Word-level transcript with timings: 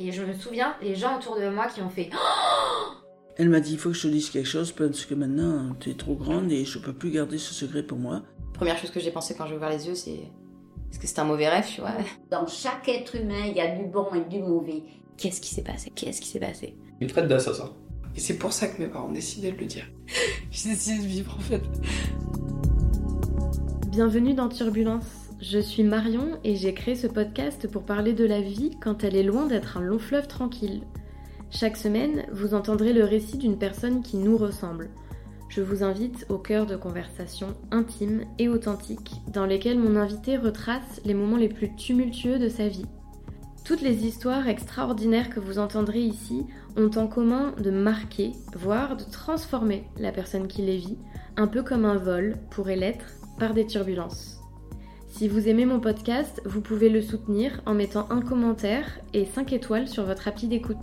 Et 0.00 0.12
je 0.12 0.22
me 0.22 0.32
souviens, 0.32 0.76
les 0.80 0.94
gens 0.94 1.18
autour 1.18 1.36
de 1.36 1.48
moi 1.48 1.66
qui 1.66 1.82
ont 1.82 1.90
fait 1.90 2.08
Elle 3.36 3.48
m'a 3.48 3.58
dit 3.58 3.72
il 3.72 3.78
faut 3.78 3.90
que 3.90 3.96
je 3.96 4.02
te 4.02 4.08
dise 4.08 4.30
quelque 4.30 4.46
chose 4.46 4.70
parce 4.70 5.04
que 5.04 5.14
maintenant 5.14 5.74
tu 5.80 5.90
es 5.90 5.94
trop 5.94 6.14
grande 6.14 6.52
et 6.52 6.64
je 6.64 6.78
peux 6.78 6.92
plus 6.92 7.10
garder 7.10 7.36
ce 7.36 7.52
secret 7.52 7.82
pour 7.82 7.98
moi. 7.98 8.22
Première 8.54 8.78
chose 8.78 8.90
que 8.90 9.00
j'ai 9.00 9.10
pensé 9.10 9.34
quand 9.36 9.46
j'ai 9.46 9.56
ouvert 9.56 9.70
les 9.70 9.88
yeux, 9.88 9.96
c'est 9.96 10.20
est-ce 10.90 11.00
que 11.00 11.06
c'est 11.08 11.18
un 11.18 11.24
mauvais 11.24 11.48
rêve, 11.48 11.66
tu 11.68 11.80
vois? 11.80 11.94
Dans 12.30 12.46
chaque 12.46 12.88
être 12.88 13.16
humain, 13.16 13.46
il 13.48 13.56
y 13.56 13.60
a 13.60 13.76
du 13.76 13.86
bon 13.86 14.06
et 14.14 14.20
du 14.28 14.40
mauvais. 14.40 14.84
Qu'est-ce 15.16 15.40
qui 15.40 15.52
s'est 15.52 15.64
passé? 15.64 15.90
Qu'est-ce 15.94 16.20
qui 16.20 16.28
s'est 16.28 16.38
passé? 16.38 16.76
Il 17.00 17.12
traite 17.12 17.26
d'assassin. 17.26 17.72
Et 18.16 18.20
c'est 18.20 18.38
pour 18.38 18.52
ça 18.52 18.68
que 18.68 18.80
mes 18.80 18.88
parents 18.88 19.08
ont 19.08 19.12
décidé 19.12 19.50
de 19.50 19.58
le 19.58 19.66
dire. 19.66 19.86
J'ai 20.52 20.70
décidé 20.70 21.02
de 21.02 21.08
vivre 21.08 21.36
en 21.36 21.40
fait. 21.40 21.62
Bienvenue 23.88 24.34
dans 24.34 24.48
Turbulence. 24.48 25.27
Je 25.40 25.60
suis 25.60 25.84
Marion 25.84 26.36
et 26.42 26.56
j'ai 26.56 26.74
créé 26.74 26.96
ce 26.96 27.06
podcast 27.06 27.68
pour 27.70 27.84
parler 27.84 28.12
de 28.12 28.24
la 28.24 28.40
vie 28.40 28.76
quand 28.80 29.04
elle 29.04 29.14
est 29.14 29.22
loin 29.22 29.46
d'être 29.46 29.76
un 29.76 29.82
long 29.82 30.00
fleuve 30.00 30.26
tranquille. 30.26 30.82
Chaque 31.50 31.76
semaine, 31.76 32.24
vous 32.32 32.54
entendrez 32.54 32.92
le 32.92 33.04
récit 33.04 33.38
d'une 33.38 33.56
personne 33.56 34.02
qui 34.02 34.16
nous 34.16 34.36
ressemble. 34.36 34.90
Je 35.48 35.62
vous 35.62 35.84
invite 35.84 36.26
au 36.28 36.38
cœur 36.38 36.66
de 36.66 36.74
conversations 36.74 37.54
intimes 37.70 38.24
et 38.40 38.48
authentiques 38.48 39.12
dans 39.32 39.46
lesquelles 39.46 39.78
mon 39.78 39.94
invité 39.94 40.36
retrace 40.36 41.00
les 41.04 41.14
moments 41.14 41.36
les 41.36 41.48
plus 41.48 41.72
tumultueux 41.76 42.40
de 42.40 42.48
sa 42.48 42.66
vie. 42.66 42.86
Toutes 43.64 43.80
les 43.80 44.06
histoires 44.06 44.48
extraordinaires 44.48 45.30
que 45.30 45.40
vous 45.40 45.60
entendrez 45.60 46.00
ici 46.00 46.46
ont 46.76 46.90
en 46.96 47.06
commun 47.06 47.54
de 47.62 47.70
marquer, 47.70 48.32
voire 48.56 48.96
de 48.96 49.04
transformer 49.04 49.84
la 49.98 50.10
personne 50.10 50.48
qui 50.48 50.62
les 50.62 50.78
vit, 50.78 50.98
un 51.36 51.46
peu 51.46 51.62
comme 51.62 51.84
un 51.84 51.96
vol 51.96 52.38
pourrait 52.50 52.76
l'être 52.76 53.06
par 53.38 53.54
des 53.54 53.66
turbulences. 53.66 54.37
Si 55.18 55.26
vous 55.26 55.48
aimez 55.48 55.66
mon 55.66 55.80
podcast, 55.80 56.40
vous 56.44 56.60
pouvez 56.60 56.88
le 56.88 57.02
soutenir 57.02 57.60
en 57.66 57.74
mettant 57.74 58.06
un 58.08 58.22
commentaire 58.22 59.00
et 59.12 59.24
5 59.24 59.52
étoiles 59.52 59.88
sur 59.88 60.04
votre 60.04 60.28
appli 60.28 60.46
d'écoute. 60.46 60.76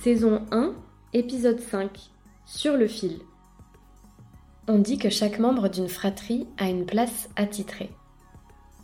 Saison 0.00 0.40
1, 0.50 0.72
épisode 1.12 1.60
5. 1.60 2.08
Sur 2.54 2.76
le 2.76 2.86
fil. 2.86 3.18
On 4.68 4.78
dit 4.78 4.98
que 4.98 5.08
chaque 5.08 5.38
membre 5.38 5.68
d'une 5.68 5.88
fratrie 5.88 6.46
a 6.58 6.68
une 6.68 6.84
place 6.84 7.30
attitrée. 7.34 7.90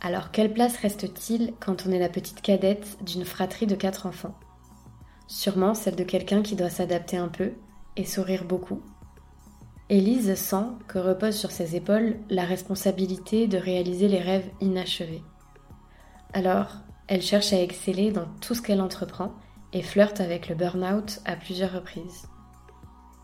Alors 0.01 0.31
quelle 0.31 0.51
place 0.51 0.75
reste-t-il 0.77 1.53
quand 1.59 1.85
on 1.85 1.91
est 1.91 1.99
la 1.99 2.09
petite 2.09 2.41
cadette 2.41 2.97
d'une 3.05 3.25
fratrie 3.25 3.67
de 3.67 3.75
quatre 3.75 4.07
enfants? 4.07 4.33
Sûrement 5.27 5.75
celle 5.75 5.95
de 5.95 6.03
quelqu'un 6.03 6.41
qui 6.41 6.55
doit 6.55 6.71
s'adapter 6.71 7.17
un 7.17 7.27
peu 7.27 7.51
et 7.95 8.05
sourire 8.05 8.43
beaucoup. 8.43 8.81
Élise 9.89 10.33
sent 10.33 10.65
que 10.87 10.97
repose 10.97 11.35
sur 11.35 11.51
ses 11.51 11.75
épaules 11.75 12.17
la 12.31 12.45
responsabilité 12.45 13.45
de 13.45 13.59
réaliser 13.59 14.07
les 14.07 14.19
rêves 14.19 14.49
inachevés. 14.61 15.21
Alors, 16.33 16.77
elle 17.05 17.21
cherche 17.21 17.53
à 17.53 17.61
exceller 17.61 18.11
dans 18.11 18.27
tout 18.41 18.55
ce 18.55 18.63
qu'elle 18.63 18.81
entreprend 18.81 19.35
et 19.73 19.83
flirte 19.83 20.21
avec 20.21 20.49
le 20.49 20.55
burn-out 20.55 21.19
à 21.23 21.35
plusieurs 21.35 21.73
reprises. 21.73 22.27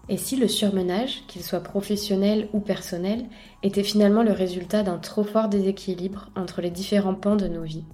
Et 0.07 0.17
si 0.17 0.35
le 0.35 0.47
surmenage, 0.47 1.23
qu'il 1.27 1.41
soit 1.41 1.61
professionnel 1.61 2.47
ou 2.53 2.59
personnel, 2.59 3.25
était 3.63 3.83
finalement 3.83 4.23
le 4.23 4.31
résultat 4.31 4.83
d'un 4.83 4.99
trop 4.99 5.23
fort 5.23 5.49
déséquilibre 5.49 6.29
entre 6.35 6.61
les 6.61 6.69
différents 6.69 7.15
pans 7.15 7.35
de 7.35 7.47
nos 7.47 7.63
vies 7.63 7.85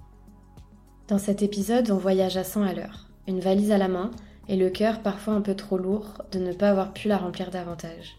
Dans 1.08 1.18
cet 1.18 1.42
épisode, 1.42 1.90
on 1.90 1.96
voyage 1.96 2.36
à 2.36 2.44
100 2.44 2.62
à 2.62 2.74
l'heure, 2.74 3.08
une 3.26 3.40
valise 3.40 3.72
à 3.72 3.78
la 3.78 3.88
main 3.88 4.10
et 4.48 4.56
le 4.56 4.68
cœur 4.68 5.00
parfois 5.00 5.34
un 5.34 5.40
peu 5.40 5.54
trop 5.54 5.78
lourd 5.78 6.22
de 6.32 6.38
ne 6.38 6.52
pas 6.52 6.70
avoir 6.70 6.92
pu 6.92 7.08
la 7.08 7.16
remplir 7.16 7.50
davantage. 7.50 8.18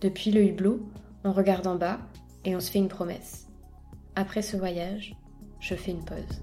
Depuis 0.00 0.30
le 0.30 0.42
hublot, 0.42 0.80
on 1.24 1.32
regarde 1.32 1.66
en 1.66 1.76
bas 1.76 1.98
et 2.44 2.56
on 2.56 2.60
se 2.60 2.70
fait 2.70 2.78
une 2.78 2.88
promesse. 2.88 3.46
Après 4.16 4.42
ce 4.42 4.56
voyage, 4.56 5.14
je 5.60 5.74
fais 5.74 5.92
une 5.92 6.04
pause. 6.04 6.42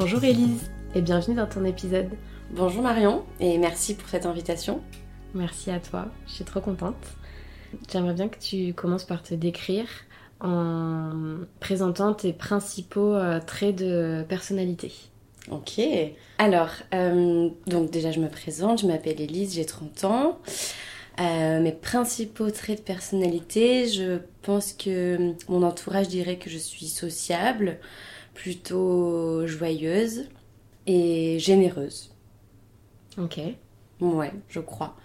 Bonjour 0.00 0.24
Élise 0.24 0.70
et 0.94 1.02
bienvenue 1.02 1.36
dans 1.36 1.46
ton 1.46 1.62
épisode. 1.62 2.08
Bonjour 2.52 2.82
Marion 2.82 3.22
et 3.38 3.58
merci 3.58 3.94
pour 3.94 4.08
cette 4.08 4.24
invitation. 4.24 4.80
Merci 5.34 5.70
à 5.70 5.78
toi, 5.78 6.06
je 6.26 6.32
suis 6.32 6.44
trop 6.44 6.62
contente. 6.62 6.96
J'aimerais 7.92 8.14
bien 8.14 8.28
que 8.28 8.38
tu 8.38 8.72
commences 8.72 9.04
par 9.04 9.22
te 9.22 9.34
décrire 9.34 9.86
en 10.40 11.40
présentant 11.60 12.14
tes 12.14 12.32
principaux 12.32 13.12
euh, 13.12 13.40
traits 13.40 13.76
de 13.76 14.24
personnalité. 14.26 14.90
Ok. 15.50 15.78
Alors, 16.38 16.70
euh, 16.94 17.50
donc 17.66 17.90
déjà 17.90 18.10
je 18.10 18.20
me 18.20 18.30
présente, 18.30 18.80
je 18.80 18.86
m'appelle 18.86 19.20
Élise, 19.20 19.56
j'ai 19.56 19.66
30 19.66 20.04
ans. 20.04 20.38
Euh, 21.20 21.60
mes 21.60 21.72
principaux 21.72 22.50
traits 22.50 22.78
de 22.78 22.84
personnalité, 22.84 23.86
je 23.86 24.20
pense 24.40 24.72
que 24.72 25.34
mon 25.50 25.62
entourage 25.62 26.08
dirait 26.08 26.38
que 26.38 26.48
je 26.48 26.56
suis 26.56 26.86
sociable, 26.86 27.76
plutôt 28.34 29.46
joyeuse 29.46 30.28
et 30.86 31.38
généreuse. 31.38 32.10
Ok. 33.18 33.38
Ouais, 34.00 34.32
je 34.48 34.60
crois. 34.60 34.96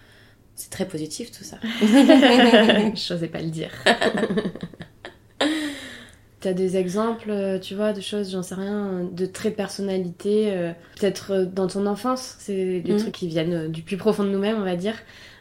C'est 0.54 0.70
très 0.70 0.86
positif 0.88 1.30
tout 1.30 1.44
ça. 1.44 1.58
Je 1.82 3.12
n'osais 3.12 3.28
pas 3.28 3.42
le 3.42 3.50
dire. 3.50 3.70
T'as 6.40 6.52
des 6.52 6.76
exemples, 6.76 7.30
euh, 7.30 7.58
tu 7.58 7.74
vois, 7.74 7.92
de 7.92 8.00
choses, 8.00 8.30
j'en 8.30 8.42
sais 8.42 8.54
rien, 8.54 9.04
de 9.10 9.26
traits 9.26 9.52
de 9.54 9.56
personnalité, 9.56 10.52
euh, 10.52 10.72
peut-être 11.00 11.32
euh, 11.32 11.44
dans 11.46 11.66
ton 11.66 11.86
enfance, 11.86 12.36
c'est 12.38 12.80
des 12.80 12.92
Mhm. 12.92 12.98
trucs 12.98 13.12
qui 13.14 13.26
viennent 13.26 13.72
du 13.72 13.82
plus 13.82 13.96
profond 13.96 14.22
de 14.22 14.28
nous-mêmes, 14.28 14.58
on 14.58 14.64
va 14.64 14.76
dire. 14.76 14.94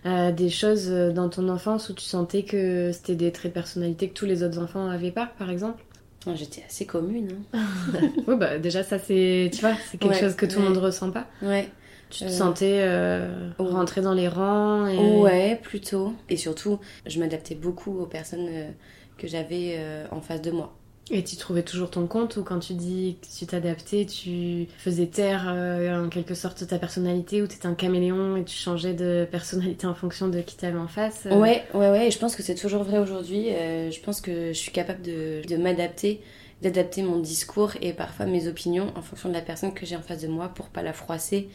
Euh, 0.06 0.32
des 0.32 0.50
choses 0.50 0.90
dans 0.90 1.30
ton 1.30 1.50
enfance 1.50 1.90
où 1.90 1.94
tu 1.94 2.06
sentais 2.06 2.44
que 2.44 2.92
c'était 2.94 3.16
des 3.16 3.32
traits 3.32 3.52
de 3.52 3.54
personnalité 3.54 4.08
que 4.10 4.14
tous 4.14 4.26
les 4.26 4.42
autres 4.44 4.58
enfants 4.60 4.88
avaient 4.90 5.12
pas, 5.12 5.28
par 5.38 5.50
exemple? 5.50 5.84
J'étais 6.34 6.64
assez 6.66 6.86
commune. 6.86 7.36
hein. 7.54 7.60
Oui, 8.28 8.36
bah 8.38 8.58
déjà, 8.58 8.84
ça 8.84 8.98
c'est, 8.98 9.52
tu 9.54 9.62
vois, 9.62 9.76
c'est 9.92 9.98
quelque 10.00 10.14
Ouais, 10.14 10.20
chose 10.20 10.36
que 10.36 10.46
tout 10.46 10.60
le 10.60 10.64
ouais. 10.64 10.70
monde 10.74 10.78
ressent 10.80 11.12
pas. 11.12 11.28
Ouais. 11.42 11.70
Tu 12.10 12.20
te 12.20 12.26
Euh, 12.26 12.30
sentais 12.30 12.80
euh, 12.82 13.50
oh. 13.60 13.66
rentrer 13.66 14.02
dans 14.02 14.14
les 14.14 14.28
rangs 14.28 14.88
et... 14.88 14.98
Ouais, 15.22 15.60
plutôt. 15.62 16.14
Et 16.30 16.38
surtout, 16.38 16.80
je 17.06 17.20
m'adaptais 17.20 17.56
beaucoup 17.56 18.00
aux 18.00 18.06
personnes 18.06 18.48
euh, 18.50 18.70
que 19.18 19.28
j'avais 19.28 19.76
euh, 19.78 20.06
en 20.12 20.22
face 20.22 20.42
de 20.42 20.52
moi. 20.52 20.74
Et 21.12 21.24
tu 21.24 21.36
trouvais 21.36 21.62
toujours 21.62 21.92
ton 21.92 22.08
compte 22.08 22.38
ou 22.38 22.44
quand 22.44 22.58
tu 22.58 22.74
dis 22.74 23.18
que 23.22 23.28
tu 23.38 23.46
t'adaptais, 23.46 24.06
tu 24.06 24.68
faisais 24.80 25.06
taire 25.06 25.46
euh, 25.48 26.04
en 26.04 26.10
quelque 26.10 26.34
sorte 26.34 26.66
ta 26.66 26.80
personnalité 26.80 27.44
ou 27.44 27.48
t'étais 27.48 27.68
un 27.68 27.76
caméléon 27.76 28.38
et 28.38 28.44
tu 28.44 28.56
changeais 28.56 28.96
de 28.96 29.28
personnalité 29.30 29.86
en 29.86 29.94
fonction 29.94 30.30
de 30.30 30.42
qui 30.42 30.58
t'avais 30.58 30.80
en 30.80 30.88
face 30.88 31.28
euh, 31.28 31.40
Ouais, 31.40 31.64
ouais, 31.76 31.92
ouais. 31.92 32.08
Et 32.08 32.12
je 32.12 32.18
pense 32.18 32.36
que 32.36 32.42
c'est 32.42 32.56
toujours 32.56 32.84
vrai 32.84 32.98
aujourd'hui. 32.98 33.50
Euh, 33.50 33.92
je 33.92 34.00
pense 34.00 34.20
que 34.20 34.48
je 34.48 34.58
suis 34.58 34.72
capable 34.72 35.04
de, 35.04 35.58
m'adapter, 35.58 36.22
d'adapter 36.64 37.04
mon 37.04 37.20
discours 37.20 37.74
et 37.82 37.94
parfois 37.94 38.26
mes 38.26 38.48
opinions 38.48 38.92
en 38.96 39.04
fonction 39.04 39.30
de 39.30 39.36
la 39.36 39.42
personne 39.42 39.76
que 39.76 39.86
j'ai 39.86 39.96
en 39.96 40.02
face 40.02 40.24
de 40.24 40.28
moi 40.28 40.48
pour 40.48 40.70
pas 40.70 40.82
la 40.82 40.94
froisser. 40.94 41.50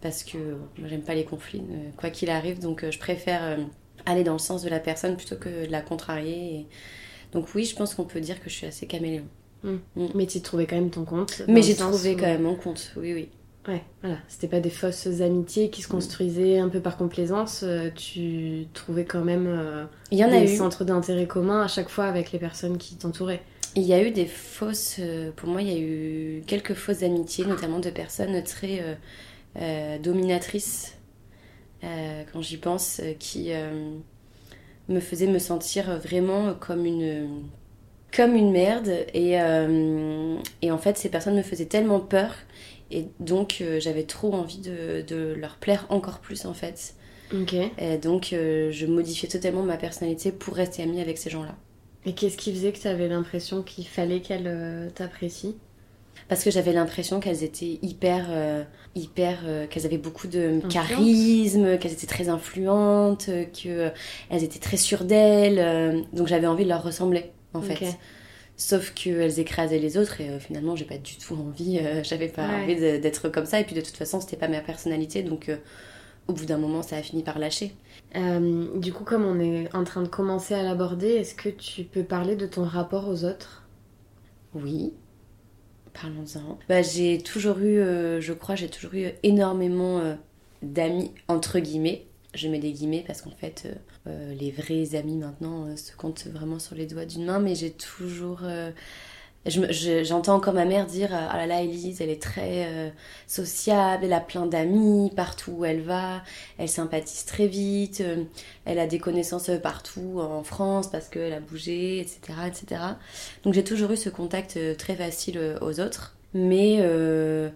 Parce 0.00 0.24
que 0.24 0.38
moi, 0.78 0.88
j'aime 0.88 1.02
pas 1.02 1.14
les 1.14 1.24
conflits, 1.24 1.62
quoi 1.96 2.10
qu'il 2.10 2.30
arrive. 2.30 2.58
Donc, 2.58 2.84
je 2.90 2.98
préfère 2.98 3.58
aller 4.04 4.24
dans 4.24 4.32
le 4.32 4.40
sens 4.40 4.64
de 4.64 4.68
la 4.68 4.80
personne 4.80 5.16
plutôt 5.16 5.36
que 5.36 5.66
de 5.66 5.70
la 5.70 5.82
contrarier. 5.82 6.66
Donc, 7.32 7.46
oui, 7.54 7.64
je 7.64 7.74
pense 7.74 7.94
qu'on 7.94 8.04
peut 8.04 8.20
dire 8.20 8.40
que 8.42 8.50
je 8.50 8.54
suis 8.54 8.66
assez 8.66 8.86
caméléon. 8.86 9.24
Mais 10.14 10.26
tu 10.26 10.40
trouvais 10.40 10.66
quand 10.66 10.76
même 10.76 10.90
ton 10.90 11.04
compte. 11.04 11.42
Mais 11.48 11.62
j'ai 11.62 11.74
trouvé 11.76 12.14
où- 12.14 12.16
quand 12.18 12.26
même 12.26 12.42
mon 12.42 12.56
compte, 12.56 12.92
oui, 12.96 13.12
oui. 13.14 13.28
Ouais, 13.68 13.82
voilà. 14.02 14.18
C'était 14.26 14.48
pas 14.48 14.58
des 14.58 14.70
fausses 14.70 15.06
amitiés 15.20 15.70
qui 15.70 15.82
se 15.82 15.88
construisaient 15.88 16.58
un 16.58 16.68
peu 16.68 16.80
par 16.80 16.96
complaisance. 16.96 17.60
euh, 17.62 17.90
tu 17.94 18.66
trouvais 18.74 19.04
quand 19.04 19.22
même 19.24 19.46
euh, 19.46 19.84
Il 20.10 20.18
y 20.18 20.24
en 20.24 20.32
a 20.32 20.40
des 20.40 20.52
eu. 20.52 20.56
centres 20.56 20.82
d'intérêt 20.84 21.28
communs 21.28 21.62
à 21.62 21.68
chaque 21.68 21.88
fois 21.88 22.06
avec 22.06 22.32
les 22.32 22.40
personnes 22.40 22.76
qui 22.76 22.96
t'entouraient. 22.96 23.42
Il 23.76 23.84
y 23.84 23.92
a 23.94 24.02
eu 24.02 24.10
des 24.10 24.26
fausses. 24.26 24.96
euh, 24.98 25.30
Pour 25.36 25.48
moi, 25.48 25.62
il 25.62 25.68
y 25.68 25.76
a 25.76 25.78
eu 25.78 26.42
quelques 26.48 26.74
fausses 26.74 27.04
amitiés, 27.04 27.44
notamment 27.46 27.78
de 27.78 27.90
personnes 27.90 28.42
très 28.42 28.80
euh, 28.80 28.94
euh, 29.60 29.98
dominatrices, 30.00 30.96
euh, 31.84 32.24
quand 32.32 32.42
j'y 32.42 32.56
pense, 32.56 33.00
qui 33.20 33.52
me 34.88 35.00
faisaient 35.00 35.26
me 35.26 35.38
sentir 35.38 35.98
vraiment 36.00 36.54
comme 36.54 36.86
une. 36.86 37.50
comme 38.14 38.34
une 38.36 38.52
merde. 38.52 38.90
Et, 39.14 39.40
euh, 39.40 40.38
et 40.62 40.70
en 40.70 40.78
fait, 40.78 40.98
ces 40.98 41.10
personnes 41.10 41.36
me 41.36 41.42
faisaient 41.42 41.66
tellement 41.66 42.00
peur. 42.00 42.34
Et 42.90 43.08
donc, 43.20 43.58
euh, 43.62 43.80
j'avais 43.80 44.04
trop 44.04 44.34
envie 44.34 44.60
de, 44.60 45.02
de 45.02 45.34
leur 45.34 45.56
plaire 45.58 45.86
encore 45.90 46.20
plus, 46.20 46.44
en 46.46 46.54
fait. 46.54 46.94
Et 47.78 47.98
donc, 47.98 48.32
euh, 48.32 48.70
je 48.72 48.86
modifiais 48.86 49.28
totalement 49.28 49.62
ma 49.62 49.76
personnalité 49.78 50.32
pour 50.32 50.54
rester 50.54 50.82
amie 50.82 51.00
avec 51.00 51.18
ces 51.18 51.30
gens-là. 51.30 51.56
Et 52.04 52.14
qu'est-ce 52.14 52.36
qui 52.36 52.52
faisait 52.52 52.72
que 52.72 52.78
tu 52.78 52.86
avais 52.88 53.08
l'impression 53.08 53.62
qu'il 53.64 53.86
fallait 53.88 54.20
qu'elle 54.22 54.46
euh, 54.46 54.88
t'apprécie? 54.90 55.56
Parce 56.28 56.44
que 56.44 56.50
j'avais 56.50 56.72
l'impression 56.72 57.20
qu'elles 57.20 57.42
étaient 57.44 57.78
hyper, 57.82 58.26
euh, 58.30 58.64
hyper, 58.94 59.40
euh, 59.44 59.66
qu'elles 59.66 59.86
avaient 59.86 59.98
beaucoup 59.98 60.28
de 60.28 60.60
charisme, 60.68 61.78
qu'elles 61.78 61.92
étaient 61.92 62.06
très 62.06 62.28
influentes, 62.28 63.26
euh, 63.28 63.44
qu'elles 63.52 64.44
étaient 64.44 64.58
très 64.60 64.76
sûres 64.76 65.04
d'elles. 65.04 66.04
donc 66.12 66.26
j'avais 66.28 66.46
envie 66.46 66.64
de 66.64 66.68
leur 66.68 66.82
ressembler, 66.82 67.32
en 67.54 67.60
fait. 67.62 67.96
Sauf 68.56 68.92
qu'elles 68.94 69.40
écrasaient 69.40 69.78
les 69.78 69.96
autres 69.96 70.20
et 70.20 70.28
euh, 70.28 70.38
finalement 70.38 70.76
j'ai 70.76 70.84
pas 70.84 70.98
du 70.98 71.16
tout 71.16 71.34
envie, 71.34 71.78
euh, 71.78 72.02
j'avais 72.04 72.28
pas 72.28 72.46
Ouais. 72.46 72.62
envie 72.62 72.76
d'être 73.00 73.28
comme 73.30 73.46
ça. 73.46 73.58
Et 73.58 73.64
puis 73.64 73.74
de 73.74 73.80
toute 73.80 73.96
façon 73.96 74.20
c'était 74.20 74.36
pas 74.36 74.46
ma 74.46 74.60
personnalité, 74.60 75.22
donc 75.22 75.48
euh, 75.48 75.56
au 76.28 76.32
bout 76.34 76.44
d'un 76.44 76.58
moment 76.58 76.82
ça 76.82 76.96
a 76.96 77.02
fini 77.02 77.22
par 77.22 77.38
lâcher. 77.38 77.74
Du 78.14 78.92
coup, 78.92 79.04
comme 79.04 79.24
on 79.24 79.40
est 79.40 79.74
en 79.74 79.84
train 79.84 80.02
de 80.02 80.08
commencer 80.08 80.52
à 80.54 80.62
l'aborder, 80.62 81.08
est-ce 81.08 81.34
que 81.34 81.48
tu 81.48 81.82
peux 81.84 82.04
parler 82.04 82.36
de 82.36 82.46
ton 82.46 82.62
rapport 82.64 83.08
aux 83.08 83.24
autres? 83.24 83.66
Oui, 84.54 84.92
parlons-en. 85.92 86.58
Bah, 86.68 86.82
j'ai 86.82 87.18
toujours 87.18 87.58
eu, 87.58 87.78
euh, 87.78 88.20
je 88.20 88.32
crois, 88.32 88.54
j'ai 88.54 88.68
toujours 88.68 88.94
eu 88.94 89.08
énormément 89.22 89.98
euh, 89.98 90.14
d'amis, 90.62 91.12
entre 91.28 91.58
guillemets. 91.58 92.06
Je 92.34 92.48
mets 92.48 92.58
des 92.58 92.72
guillemets 92.72 93.04
parce 93.06 93.22
qu'en 93.22 93.30
fait, 93.30 93.68
euh, 94.06 94.34
les 94.34 94.50
vrais 94.50 94.94
amis 94.94 95.16
maintenant 95.16 95.76
se 95.76 95.94
comptent 95.94 96.26
vraiment 96.26 96.58
sur 96.58 96.74
les 96.74 96.86
doigts 96.86 97.04
d'une 97.04 97.24
main, 97.24 97.38
mais 97.38 97.54
j'ai 97.54 97.70
toujours. 97.70 98.40
Euh, 99.46 99.66
je 99.70 100.04
J'entends 100.04 100.34
encore 100.34 100.54
ma 100.54 100.64
mère 100.64 100.86
dire 100.86 101.14
euh, 101.14 101.26
Ah 101.30 101.36
là 101.36 101.46
là, 101.46 101.62
Elise, 101.62 102.00
elle 102.00 102.10
est 102.10 102.22
très 102.22 102.66
euh, 102.66 102.90
sociable, 103.26 104.04
elle 104.04 104.12
a 104.12 104.20
plein 104.20 104.46
d'amis 104.46 105.10
partout 105.14 105.52
où 105.58 105.64
elle 105.64 105.80
va, 105.80 106.22
elle 106.58 106.68
sympathise 106.68 107.24
très 107.24 107.46
vite, 107.46 108.00
euh, 108.00 108.24
elle 108.64 108.78
a 108.78 108.86
des 108.86 108.98
connaissances 108.98 109.48
euh, 109.48 109.58
partout 109.58 110.20
en 110.20 110.44
France 110.44 110.90
parce 110.90 111.08
qu'elle 111.08 111.32
a 111.32 111.40
bougé, 111.40 111.98
etc. 112.00 112.38
etc. 112.46 112.82
Donc 113.44 113.54
j'ai 113.54 113.64
toujours 113.64 113.90
eu 113.92 113.96
ce 113.96 114.08
contact 114.08 114.56
euh, 114.56 114.74
très 114.74 114.94
facile 114.94 115.58
aux 115.60 115.80
autres. 115.80 116.16
Mais 116.34 116.78
euh, 116.80 117.50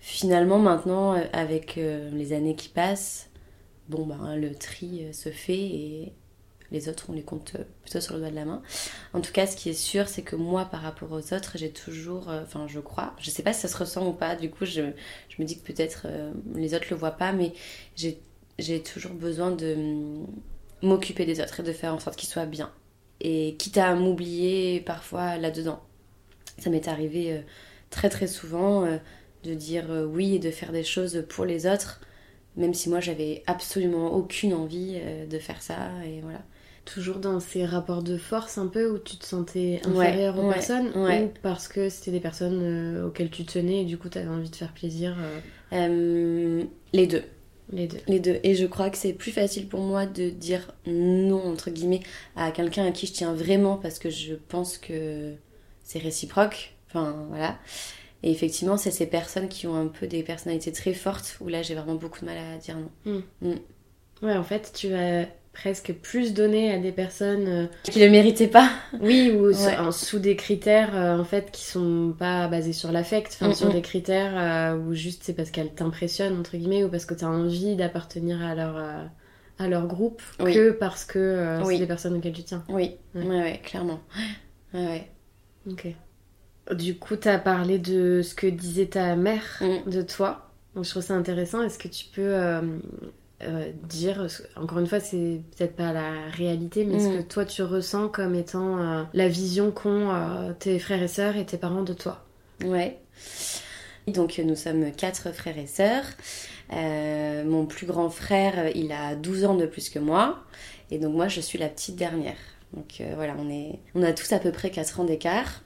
finalement, 0.00 0.58
maintenant, 0.58 1.12
avec 1.34 1.76
les 1.76 2.32
années 2.32 2.56
qui 2.56 2.70
passent, 2.70 3.28
bon, 3.90 4.06
ben, 4.06 4.36
le 4.36 4.54
tri 4.54 5.06
se 5.12 5.28
fait 5.28 5.52
et 5.52 6.12
les 6.74 6.88
autres, 6.88 7.06
on 7.08 7.12
les 7.12 7.22
compte 7.22 7.52
euh, 7.58 7.64
plutôt 7.82 8.00
sur 8.00 8.14
le 8.14 8.20
doigt 8.20 8.30
de 8.30 8.34
la 8.34 8.44
main. 8.44 8.62
En 9.14 9.20
tout 9.20 9.32
cas, 9.32 9.46
ce 9.46 9.56
qui 9.56 9.70
est 9.70 9.74
sûr, 9.74 10.08
c'est 10.08 10.22
que 10.22 10.36
moi, 10.36 10.66
par 10.66 10.82
rapport 10.82 11.10
aux 11.12 11.32
autres, 11.32 11.52
j'ai 11.56 11.70
toujours, 11.70 12.28
euh, 12.28 12.42
enfin, 12.42 12.66
je 12.68 12.80
crois, 12.80 13.14
je 13.18 13.30
sais 13.30 13.42
pas 13.42 13.52
si 13.52 13.60
ça 13.60 13.68
se 13.68 13.76
ressent 13.76 14.06
ou 14.06 14.12
pas, 14.12 14.36
du 14.36 14.50
coup, 14.50 14.66
je, 14.66 14.82
me 15.38 15.44
dis 15.44 15.58
que 15.58 15.66
peut-être 15.66 16.02
euh, 16.06 16.32
les 16.54 16.74
autres 16.74 16.86
le 16.90 16.96
voient 16.96 17.12
pas, 17.12 17.32
mais 17.32 17.52
j'ai 17.96 18.82
toujours 18.82 19.12
besoin 19.12 19.50
de 19.52 19.74
hum, 19.74 20.26
m'occuper 20.82 21.24
des 21.24 21.40
autres 21.40 21.60
et 21.60 21.62
de 21.62 21.72
faire 21.72 21.94
en 21.94 22.00
sorte 22.00 22.16
qu'ils 22.16 22.28
soient 22.28 22.46
bien 22.46 22.70
et 23.20 23.54
quitte 23.58 23.78
à 23.78 23.94
m'oublier 23.94 24.80
parfois 24.80 25.38
là-dedans. 25.38 25.80
Ça 26.58 26.68
m'est 26.68 26.88
arrivé 26.88 27.42
très 27.90 28.10
très 28.10 28.26
souvent 28.26 28.86
de 29.44 29.54
dire 29.54 29.86
oui 30.08 30.34
et 30.34 30.38
de 30.38 30.50
faire 30.50 30.72
des 30.72 30.82
choses 30.82 31.24
pour 31.28 31.44
les 31.44 31.66
autres, 31.66 32.00
même 32.56 32.74
si 32.74 32.88
moi 32.88 33.00
j'avais 33.00 33.42
absolument 33.46 34.12
aucune 34.12 34.52
envie 34.52 35.00
de 35.28 35.38
faire 35.38 35.62
ça 35.62 35.90
et 36.04 36.20
voilà. 36.20 36.42
Toujours 36.84 37.16
dans 37.18 37.40
ces 37.40 37.64
rapports 37.64 38.02
de 38.02 38.18
force 38.18 38.58
un 38.58 38.66
peu 38.66 38.90
où 38.90 38.98
tu 38.98 39.16
te 39.16 39.24
sentais 39.24 39.80
Ouais, 39.86 40.06
inférieure 40.08 40.38
aux 40.38 40.48
ouais, 40.48 40.54
personnes 40.54 40.90
ouais. 40.96 41.22
ou 41.24 41.32
parce 41.42 41.66
que 41.66 41.88
c'était 41.88 42.10
des 42.10 42.20
personnes 42.20 42.60
euh, 42.62 43.06
auxquelles 43.06 43.30
tu 43.30 43.44
tenais 43.46 43.82
et 43.82 43.84
du 43.86 43.96
coup 43.96 44.10
tu 44.10 44.18
avais 44.18 44.28
envie 44.28 44.50
de 44.50 44.56
faire 44.56 44.72
plaisir 44.74 45.16
euh, 45.18 45.40
Euh, 45.72 46.64
les 46.92 47.06
deux. 47.06 47.22
les 47.72 47.86
deux. 47.86 47.98
Les 48.06 48.20
deux. 48.20 48.38
Et 48.42 48.54
je 48.54 48.66
crois 48.66 48.90
que 48.90 48.98
c'est 48.98 49.14
plus 49.14 49.32
facile 49.32 49.66
pour 49.66 49.80
moi 49.80 50.04
de 50.04 50.28
dire 50.28 50.72
non, 50.86 51.42
entre 51.46 51.70
guillemets, 51.70 52.00
à 52.36 52.50
quelqu'un 52.50 52.84
à 52.86 52.90
qui 52.92 53.06
je 53.06 53.12
tiens 53.14 53.32
vraiment 53.32 53.76
parce 53.78 53.98
que 53.98 54.10
je 54.10 54.34
pense 54.34 54.76
que 54.76 55.32
c'est 55.84 55.98
réciproque. 56.00 56.74
Enfin, 56.88 57.24
voilà. 57.30 57.58
Et 58.22 58.30
effectivement, 58.30 58.76
c'est 58.76 58.90
ces 58.90 59.06
personnes 59.06 59.48
qui 59.48 59.66
ont 59.66 59.74
un 59.74 59.86
peu 59.88 60.06
des 60.06 60.22
personnalités 60.22 60.72
très 60.72 60.92
fortes 60.94 61.36
où 61.40 61.48
là, 61.48 61.62
j'ai 61.62 61.74
vraiment 61.74 61.94
beaucoup 61.94 62.20
de 62.20 62.26
mal 62.26 62.36
à 62.38 62.58
dire 62.58 62.76
non. 63.06 63.22
Ouais, 64.22 64.36
en 64.36 64.44
fait, 64.44 64.70
tu 64.74 64.88
vas 64.90 65.26
presque 65.54 65.94
plus 66.02 66.34
donner 66.34 66.72
à 66.74 66.78
des 66.78 66.92
personnes 66.92 67.46
euh, 67.48 67.66
Qui 67.84 68.00
le 68.00 68.10
méritaient 68.10 68.48
pas. 68.48 68.68
oui 69.00 69.30
ou 69.30 69.46
Ouais. 69.48 69.92
sous- 69.92 70.18
des 70.18 70.36
critères 70.36 70.94
euh, 70.96 71.18
en 71.18 71.24
fait 71.24 71.50
qui 71.52 71.64
sont 71.64 72.14
pas 72.18 72.48
basés 72.48 72.72
sur 72.74 72.92
l'affect, 72.92 73.30
enfin 73.40 73.48
Mm, 73.50 73.54
sur 73.54 73.68
mm. 73.68 73.72
des 73.72 73.82
critères 73.82 74.32
euh, 74.36 74.76
où 74.78 74.92
juste 74.94 75.22
c'est 75.24 75.32
parce 75.34 75.50
qu'elles 75.50 75.72
t'impressionnent 75.74 76.38
entre 76.38 76.56
guillemets 76.56 76.84
ou 76.84 76.88
parce 76.90 77.06
que 77.06 77.14
tu 77.14 77.24
as 77.24 77.28
envie 77.30 77.76
d'appartenir 77.76 78.42
à 78.42 78.54
leur 78.54 78.76
euh, 78.76 79.04
à 79.58 79.68
leur 79.68 79.86
groupe 79.86 80.20
Oui. 80.40 80.52
que 80.52 80.70
parce 80.72 81.04
que 81.04 81.18
euh, 81.18 81.62
Oui. 81.64 81.74
c'est 81.74 81.80
des 81.80 81.86
personnes 81.86 82.16
auxquelles 82.16 82.32
tu 82.32 82.42
tiens. 82.42 82.64
Oui, 82.68 82.96
Ouais. 83.14 83.22
ouais, 83.22 83.40
ouais, 83.40 83.60
clairement. 83.62 84.00
Ouais. 84.74 85.08
Ok. 85.70 85.86
Du 86.74 86.96
coup, 86.98 87.14
tu 87.16 87.28
as 87.28 87.38
parlé 87.38 87.78
de 87.78 88.22
ce 88.22 88.34
que 88.34 88.46
disait 88.48 88.86
ta 88.86 89.14
mère 89.16 89.60
Mm. 89.60 89.88
de 89.90 90.02
toi. 90.02 90.50
Donc, 90.74 90.84
je 90.84 90.90
trouve 90.90 91.02
ça 91.04 91.14
intéressant. 91.14 91.62
Est-ce 91.62 91.78
que 91.78 91.86
tu 91.88 92.06
peux 92.06 92.34
euh, 93.42 93.70
dire, 93.88 94.26
encore 94.56 94.78
une 94.78 94.86
fois, 94.86 95.00
c'est 95.00 95.40
peut-être 95.56 95.74
pas 95.76 95.92
la 95.92 96.12
réalité, 96.32 96.84
mais 96.84 96.98
ce 97.00 97.08
Mm. 97.08 97.16
que 97.18 97.22
toi 97.28 97.44
tu 97.44 97.62
ressens 97.62 98.08
comme 98.08 98.34
étant 98.34 98.78
euh, 98.78 99.02
la 99.12 99.28
vision 99.28 99.70
qu'ont 99.70 100.10
euh, 100.10 100.52
tes 100.58 100.78
frères 100.78 101.02
et 101.02 101.08
sœurs 101.08 101.36
et 101.36 101.44
tes 101.44 101.58
parents 101.58 101.82
de 101.82 101.92
toi 101.92 102.24
Ouais. 102.64 102.98
Donc 104.06 104.38
nous 104.44 104.54
sommes 104.56 104.92
quatre 104.92 105.32
frères 105.32 105.58
et 105.58 105.66
sœurs. 105.66 106.04
Mon 106.72 107.66
plus 107.66 107.86
grand 107.86 108.10
frère, 108.10 108.70
il 108.74 108.92
a 108.92 109.14
12 109.16 109.44
ans 109.44 109.54
de 109.54 109.66
plus 109.66 109.88
que 109.90 109.98
moi. 109.98 110.38
Et 110.90 110.98
donc 110.98 111.14
moi, 111.14 111.28
je 111.28 111.40
suis 111.40 111.58
la 111.58 111.68
petite 111.68 111.96
dernière. 111.96 112.36
Donc 112.72 113.02
voilà, 113.16 113.34
on, 113.38 113.50
est, 113.50 113.78
on 113.94 114.02
a 114.02 114.12
tous 114.12 114.32
à 114.32 114.38
peu 114.38 114.52
près 114.52 114.70
4 114.70 115.00
ans 115.00 115.04
d'écart. 115.04 115.62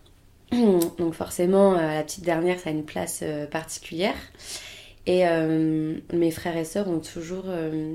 Donc 0.53 1.15
forcément, 1.15 1.73
la 1.73 2.03
petite 2.03 2.25
dernière, 2.25 2.59
ça 2.59 2.71
a 2.71 2.73
une 2.73 2.85
place 2.85 3.23
particulière. 3.51 4.15
Et 5.09 5.27
euh, 5.27 5.95
mes 6.13 6.31
frères 6.31 6.57
et 6.57 6.67
sœurs 6.67 6.87
ont 6.87 7.01
toujours, 7.01 7.47
euh, 7.47 7.95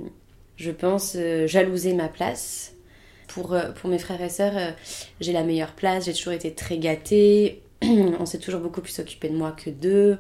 je 0.57 0.71
pense, 0.71 1.15
euh, 1.15 1.45
jalousé 1.45 1.93
ma 1.93 2.09
place. 2.09 2.73
Pour, 3.27 3.55
pour 3.75 3.89
mes 3.89 3.99
frères 3.99 4.21
et 4.21 4.29
sœurs, 4.29 4.75
j'ai 5.21 5.31
la 5.31 5.43
meilleure 5.43 5.71
place, 5.71 6.05
j'ai 6.05 6.13
toujours 6.13 6.33
été 6.33 6.53
très 6.53 6.77
gâtée. 6.77 7.61
On 7.83 8.25
s'est 8.25 8.37
toujours 8.39 8.61
beaucoup 8.61 8.81
plus 8.81 8.99
occupé 8.99 9.29
de 9.29 9.35
moi 9.35 9.51
que 9.51 9.69
d'eux. 9.69 10.19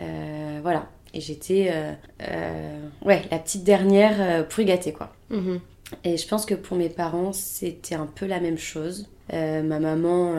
Euh, 0.00 0.58
voilà. 0.62 0.88
Et 1.14 1.20
j'étais, 1.20 1.70
euh, 1.72 1.92
euh, 2.28 2.88
ouais, 3.04 3.22
la 3.30 3.38
petite 3.38 3.64
dernière 3.64 4.46
pour 4.48 4.64
gâter, 4.64 4.92
quoi. 4.92 5.14
Mhm. 5.30 5.60
Et 6.04 6.16
je 6.16 6.28
pense 6.28 6.44
que 6.44 6.54
pour 6.54 6.76
mes 6.76 6.88
parents, 6.88 7.32
c'était 7.32 7.94
un 7.94 8.06
peu 8.06 8.26
la 8.26 8.40
même 8.40 8.58
chose. 8.58 9.08
Ma 9.32 9.62
maman, 9.62 10.34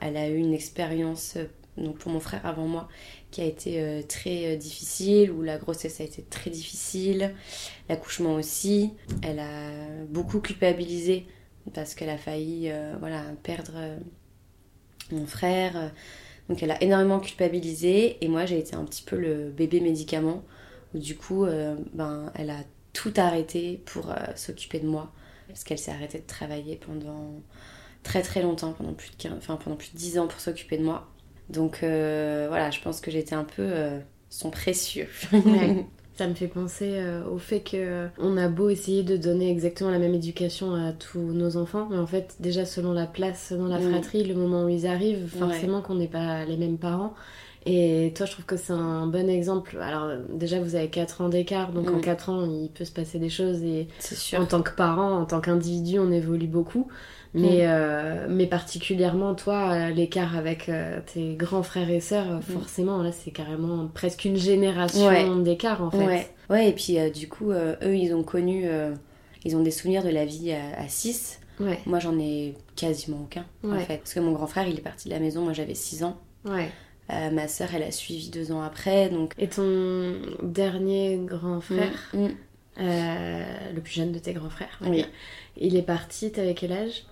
elle 0.00 0.16
a 0.16 0.28
eu 0.28 0.36
une 0.36 0.54
expérience, 0.54 1.36
donc 1.76 1.98
pour 1.98 2.12
mon 2.12 2.20
frère 2.20 2.44
avant 2.44 2.66
moi, 2.66 2.88
qui 3.30 3.40
a 3.40 3.44
été 3.44 3.80
euh, 3.80 4.02
très 4.02 4.54
euh, 4.54 4.56
difficile, 4.56 5.30
où 5.30 5.42
la 5.42 5.58
grossesse 5.58 6.00
a 6.00 6.04
été 6.04 6.22
très 6.22 6.50
difficile, 6.50 7.34
l'accouchement 7.88 8.34
aussi. 8.34 8.92
Elle 9.22 9.38
a 9.38 9.70
beaucoup 10.08 10.40
culpabilisé 10.40 11.26
parce 11.74 11.94
qu'elle 11.94 12.08
a 12.10 12.16
failli 12.16 12.70
euh, 12.70 12.94
voilà, 13.00 13.22
perdre 13.42 13.74
mon 15.12 15.26
frère. 15.26 15.92
Donc 16.48 16.62
elle 16.62 16.70
a 16.70 16.82
énormément 16.82 17.20
culpabilisé 17.20 18.16
et 18.22 18.28
moi 18.28 18.46
j'ai 18.46 18.58
été 18.58 18.74
un 18.74 18.84
petit 18.84 19.02
peu 19.02 19.16
le 19.16 19.50
bébé 19.50 19.80
médicament 19.80 20.42
où 20.94 20.98
du 20.98 21.14
coup 21.14 21.46
ben, 21.92 22.32
elle 22.34 22.48
a 22.48 22.60
tout 22.94 23.12
arrêté 23.16 23.82
pour 23.84 24.14
s'occuper 24.34 24.80
de 24.80 24.86
moi 24.86 25.12
parce 25.46 25.64
qu'elle 25.64 25.78
s'est 25.78 25.90
arrêtée 25.90 26.20
de 26.20 26.26
travailler 26.26 26.76
pendant 26.76 27.42
très 28.02 28.22
très 28.22 28.40
longtemps, 28.40 28.72
pendant 28.72 28.94
plus 28.94 29.10
de, 29.10 29.16
15 29.16 29.32
enfin, 29.36 29.56
pendant 29.56 29.76
plus 29.76 29.92
de 29.92 29.98
10 29.98 30.18
ans 30.18 30.26
pour 30.26 30.40
s'occuper 30.40 30.78
de 30.78 30.84
moi. 30.84 31.06
Donc 31.50 31.80
euh, 31.82 32.46
voilà, 32.48 32.70
je 32.70 32.80
pense 32.80 33.00
que 33.00 33.10
j'étais 33.10 33.34
un 33.34 33.44
peu 33.44 33.62
euh, 33.62 33.98
son 34.30 34.50
précieux. 34.50 35.08
Ouais. 35.32 35.86
Ça 36.18 36.26
me 36.26 36.34
fait 36.34 36.48
penser 36.48 36.94
euh, 36.96 37.22
au 37.30 37.38
fait 37.38 37.60
que 37.60 37.76
euh, 37.76 38.08
on 38.18 38.36
a 38.36 38.48
beau 38.48 38.70
essayer 38.70 39.04
de 39.04 39.16
donner 39.16 39.48
exactement 39.52 39.90
la 39.90 40.00
même 40.00 40.14
éducation 40.14 40.74
à 40.74 40.90
tous 40.92 41.20
nos 41.20 41.56
enfants, 41.56 41.86
mais 41.92 41.96
en 41.98 42.08
fait, 42.08 42.34
déjà 42.40 42.64
selon 42.64 42.92
la 42.92 43.06
place 43.06 43.52
dans 43.52 43.68
la 43.68 43.78
Mm. 43.78 43.90
fratrie, 43.92 44.24
le 44.24 44.34
moment 44.34 44.64
où 44.64 44.68
ils 44.68 44.84
arrivent, 44.88 45.28
forcément 45.28 45.80
qu'on 45.80 45.94
n'est 45.94 46.08
pas 46.08 46.44
les 46.44 46.56
mêmes 46.56 46.76
parents. 46.76 47.14
Et 47.66 48.12
toi, 48.16 48.26
je 48.26 48.32
trouve 48.32 48.46
que 48.46 48.56
c'est 48.56 48.72
un 48.72 49.06
bon 49.06 49.28
exemple. 49.28 49.78
Alors, 49.80 50.08
déjà, 50.32 50.58
vous 50.58 50.74
avez 50.74 50.88
4 50.88 51.20
ans 51.20 51.28
d'écart, 51.28 51.70
donc 51.70 51.88
en 51.88 51.98
Mm. 51.98 52.00
4 52.00 52.30
ans, 52.30 52.44
il 52.46 52.70
peut 52.70 52.84
se 52.84 52.92
passer 52.92 53.20
des 53.20 53.30
choses. 53.30 53.62
Et 53.62 53.86
sûr. 54.00 54.40
en 54.40 54.46
tant 54.46 54.62
que 54.62 54.72
parent, 54.74 55.12
en 55.20 55.24
tant 55.24 55.40
qu'individu, 55.40 56.00
on 56.00 56.10
évolue 56.10 56.48
beaucoup. 56.48 56.88
Mais, 57.34 57.58
Mm. 57.58 57.60
euh, 57.68 58.26
mais 58.30 58.46
particulièrement, 58.46 59.34
toi, 59.34 59.90
l'écart 59.90 60.36
avec 60.36 60.68
euh, 60.68 61.00
tes 61.12 61.34
grands 61.34 61.62
frères 61.62 61.90
et 61.90 62.00
sœurs, 62.00 62.30
euh, 62.30 62.40
forcément, 62.40 63.02
là, 63.02 63.12
c'est 63.12 63.30
carrément 63.30 63.86
presque 63.88 64.24
une 64.24 64.36
génération 64.36 65.04
Mm. 65.10 65.38
Ouais. 65.38 65.42
d'écart, 65.44 65.82
en 65.82 65.90
fait. 65.90 66.06
Ouais, 66.06 66.26
ouais 66.50 66.68
et 66.70 66.72
puis 66.72 66.98
euh, 66.98 67.10
du 67.10 67.28
coup, 67.28 67.52
eux, 67.52 67.76
ils 67.96 68.14
ont 68.14 68.22
connu, 68.22 68.64
ils 69.44 69.56
ont 69.56 69.62
des 69.62 69.70
souvenirs 69.70 70.02
de 70.02 70.08
la 70.10 70.24
vie 70.24 70.52
à 70.52 70.88
6. 70.88 71.40
Ouais, 71.60 71.80
Moi, 71.86 71.98
j'en 71.98 72.16
ai 72.18 72.54
quasiment 72.76 73.18
aucun, 73.24 73.44
en 73.64 73.78
fait. 73.80 73.98
Parce 73.98 74.14
que 74.14 74.20
mon 74.20 74.32
grand 74.32 74.46
frère, 74.46 74.66
il 74.68 74.78
est 74.78 74.82
parti 74.82 75.08
de 75.08 75.14
la 75.14 75.20
maison, 75.20 75.42
moi 75.42 75.52
j'avais 75.52 75.74
6 75.74 76.04
ans. 76.04 76.16
ouais. 76.44 76.70
Euh, 77.10 77.30
ma 77.30 77.48
sœur, 77.48 77.68
elle 77.74 77.84
a 77.84 77.90
suivi 77.90 78.28
deux 78.28 78.52
ans 78.52 78.60
après, 78.60 79.08
donc... 79.08 79.32
Et 79.38 79.48
ton 79.48 80.12
dernier 80.42 81.18
grand 81.24 81.58
frère, 81.62 81.90
Mm, 82.12 82.18
mm. 82.26 82.30
euh, 82.80 83.44
le 83.74 83.80
plus 83.80 83.94
jeune 83.94 84.12
de 84.12 84.18
tes 84.18 84.34
grands 84.34 84.50
frères, 84.50 84.78
Oui. 84.86 85.06
il 85.56 85.74
est 85.76 85.82
parti, 85.82 86.30
t'avais 86.30 86.52
quel 86.52 86.70
âge? 86.72 87.04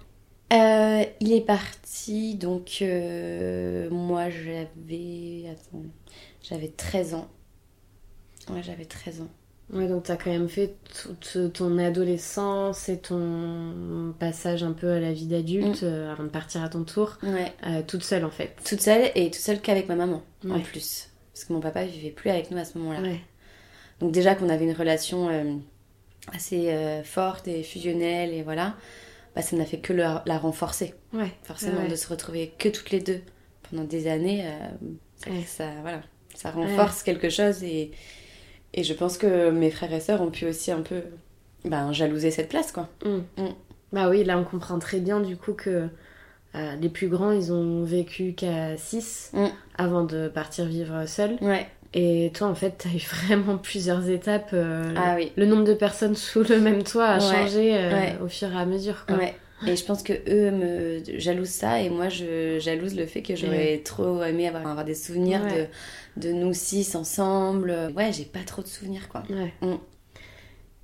Euh, 0.53 1.05
il 1.21 1.33
est 1.33 1.41
parti, 1.45 2.37
donc 2.37 2.79
euh, 2.83 3.91
moi 3.91 4.31
j'avais. 4.31 5.45
Attends, 5.51 5.83
j'avais 6.43 6.69
13 6.69 7.15
ans. 7.15 7.29
Ouais, 8.51 8.63
j'avais 8.63 8.85
13 8.85 9.23
ans. 9.23 9.29
Ouais, 9.73 9.89
donc 9.89 10.05
t'as 10.05 10.15
quand 10.17 10.31
même 10.31 10.49
fait 10.49 10.77
toute 11.21 11.53
ton 11.55 11.77
adolescence 11.79 12.89
et 12.89 12.99
ton 12.99 14.15
passage 14.21 14.63
un 14.63 14.71
peu 14.73 14.93
à 14.93 15.01
la 15.01 15.13
vie 15.13 15.27
d'adulte 15.27 15.83
euh, 15.83 16.13
avant 16.13 16.23
de 16.23 16.29
partir 16.29 16.63
à 16.63 16.69
ton 16.69 16.85
tour, 16.85 17.19
Ouais. 17.25 17.53
euh, 17.67 17.83
toute 17.85 18.05
seule 18.05 18.25
en 18.25 18.31
fait. 18.31 18.55
Toute 18.65 18.81
seule 18.81 19.11
et 19.17 19.25
toute 19.33 19.41
seule 19.43 19.61
qu'avec 19.61 19.89
ma 19.89 19.97
maman 19.97 20.23
en 20.49 20.61
plus. 20.61 21.11
Parce 21.35 21.45
que 21.45 21.53
mon 21.53 21.59
papa 21.59 21.85
vivait 21.85 22.11
plus 22.11 22.31
avec 22.31 22.53
nous 22.53 22.59
à 22.59 22.65
ce 22.65 22.79
moment-là. 22.79 23.01
Ouais. 23.01 23.21
Donc 23.99 24.13
déjà 24.13 24.37
qu'on 24.37 24.49
avait 24.49 24.67
une 24.67 24.73
relation 24.77 25.29
euh, 25.29 25.55
assez 26.33 26.73
forte 27.03 27.49
et 27.49 27.65
fusionnelle 27.65 28.33
et 28.33 28.43
voilà, 28.45 28.77
bah, 29.37 29.43
ça 29.43 29.55
n'a 29.57 29.65
fait 29.67 29.79
que 29.79 29.93
la, 29.93 30.25
la 30.27 30.39
renforcer. 30.39 30.95
Ouais. 31.13 31.31
Forcément, 31.45 31.83
Ouais. 31.83 31.89
de 31.89 31.95
se 31.95 32.09
retrouver 32.09 32.53
que 32.59 32.69
toutes 32.69 32.91
les 32.91 33.01
deux 33.01 33.21
pendant 33.71 33.85
des 33.85 34.09
années, 34.09 34.45
euh, 34.47 34.51
ça, 35.17 35.31
Ouais. 35.31 35.43
ça, 35.47 35.71
voilà, 35.83 36.01
ça 36.35 36.51
renforce 36.51 37.03
quelque 37.05 37.29
chose 37.31 37.63
et, 37.63 37.93
et 38.75 38.83
je 38.83 38.93
pense 38.95 39.17
que 39.19 39.51
mes 39.51 39.71
frères 39.71 39.93
et 39.93 40.01
sœurs 40.01 40.23
ont 40.23 40.31
pu 40.31 40.47
aussi 40.47 40.73
un 40.73 40.81
peu 40.83 41.03
ben, 41.65 41.93
jalouser 41.93 42.31
cette 42.31 42.49
place 42.49 42.73
quoi. 42.73 42.89
Mm. 43.05 43.43
Mm. 43.43 43.49
Bah 43.93 44.09
oui, 44.09 44.25
là 44.25 44.39
on 44.39 44.45
comprend 44.45 44.79
très 44.79 44.99
bien 45.01 45.21
du 45.21 45.37
coup 45.37 45.53
que 45.53 45.89
euh, 46.55 46.77
les 46.77 46.89
plus 46.89 47.09
grands 47.09 47.33
ils 47.33 47.53
ont 47.53 47.85
vécu 47.85 48.33
qu'à 48.35 48.77
6 48.77 49.31
Mm. 49.35 49.47
avant 49.79 50.05
de 50.05 50.29
partir 50.29 50.65
vivre 50.67 51.07
seuls. 51.07 51.37
Ouais, 51.41 51.67
Et 51.99 52.31
toi 52.35 52.47
en 52.49 52.55
fait 52.55 52.75
t'as 52.79 52.91
eu 52.91 52.99
vraiment 53.27 53.57
plusieurs 53.59 54.09
étapes. 54.09 54.51
euh, 54.53 54.93
ah 54.97 55.15
oui. 55.17 55.33
Le 55.37 55.47
nombre 55.47 55.65
de 55.65 55.73
personnes 55.75 56.15
sous 56.15 56.43
le 56.45 56.61
même 56.61 56.83
toit 56.85 57.07
a 57.07 57.15
Ouais. 57.19 57.35
changé 57.35 57.75
euh, 57.75 57.91
Ouais. 57.91 58.19
au 58.23 58.29
fur 58.29 58.53
et 58.53 58.57
à 58.57 58.67
mesure. 58.67 59.07
Quoi. 59.07 59.17
Ouais. 59.17 59.35
Et 59.67 59.75
je 59.75 59.85
pense 59.87 60.03
que 60.03 60.13
eux 60.29 60.51
me 60.51 61.01
jalousent 61.19 61.49
ça 61.49 61.81
et 61.81 61.89
moi 61.89 62.11
je 62.11 62.59
jalouse 62.61 62.95
le 62.95 63.07
fait 63.07 63.23
que 63.23 63.35
j'aurais 63.35 63.79
trop 63.83 64.23
aimé 64.23 64.47
avoir, 64.49 64.67
avoir 64.67 64.85
des 64.85 64.95
souvenirs 64.95 65.41
de, 65.47 66.21
de 66.29 66.33
nous 66.33 66.53
six 66.53 66.95
ensemble. 66.95 67.75
Ouais, 67.97 68.13
j'ai 68.13 68.27
pas 68.27 68.45
trop 68.47 68.61
de 68.61 68.67
souvenirs 68.67 69.09
quoi. 69.09 69.23
Ouais. 69.31 69.55
Mm. 69.63 69.77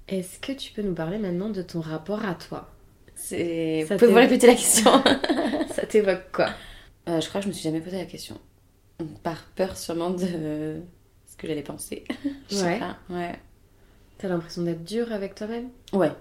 Est-ce 0.09 0.39
que 0.39 0.53
tu 0.53 0.73
peux 0.73 0.81
nous 0.83 0.95
parler 0.95 1.19
maintenant 1.19 1.51
de 1.51 1.61
ton 1.61 1.81
rapport 1.81 2.25
à 2.25 2.35
toi? 2.35 2.71
C'est... 3.15 3.85
Vous 3.89 3.97
pouvez 3.99 4.21
répéter 4.21 4.47
la 4.47 4.55
question 4.55 4.91
Ça 5.75 5.85
t'évoque 5.87 6.33
quoi? 6.33 6.49
Euh, 7.11 7.21
Je 7.21 7.29
crois 7.29 7.41
que 7.41 7.45
je 7.45 7.49
me 7.49 7.55
suis 7.55 7.65
jamais 7.65 7.81
posé 7.81 7.99
la 7.99 8.05
question. 8.07 8.37
Par 9.23 9.43
peur 9.55 9.77
sûrement 9.77 10.11
de 10.11 10.77
que 11.43 11.49
j'allais 11.49 11.63
penser. 11.63 12.05
Je 12.51 12.55
sais 12.57 12.65
Ouais. 12.65 12.79
pas. 12.79 12.97
Ouais. 13.11 13.33
T'as 14.19 14.29
l'impression 14.29 14.63
d'être 14.63 14.85
dur 14.85 15.13
avec 15.13 15.35
toi-même? 15.35 15.69
Ouais. 15.93 16.13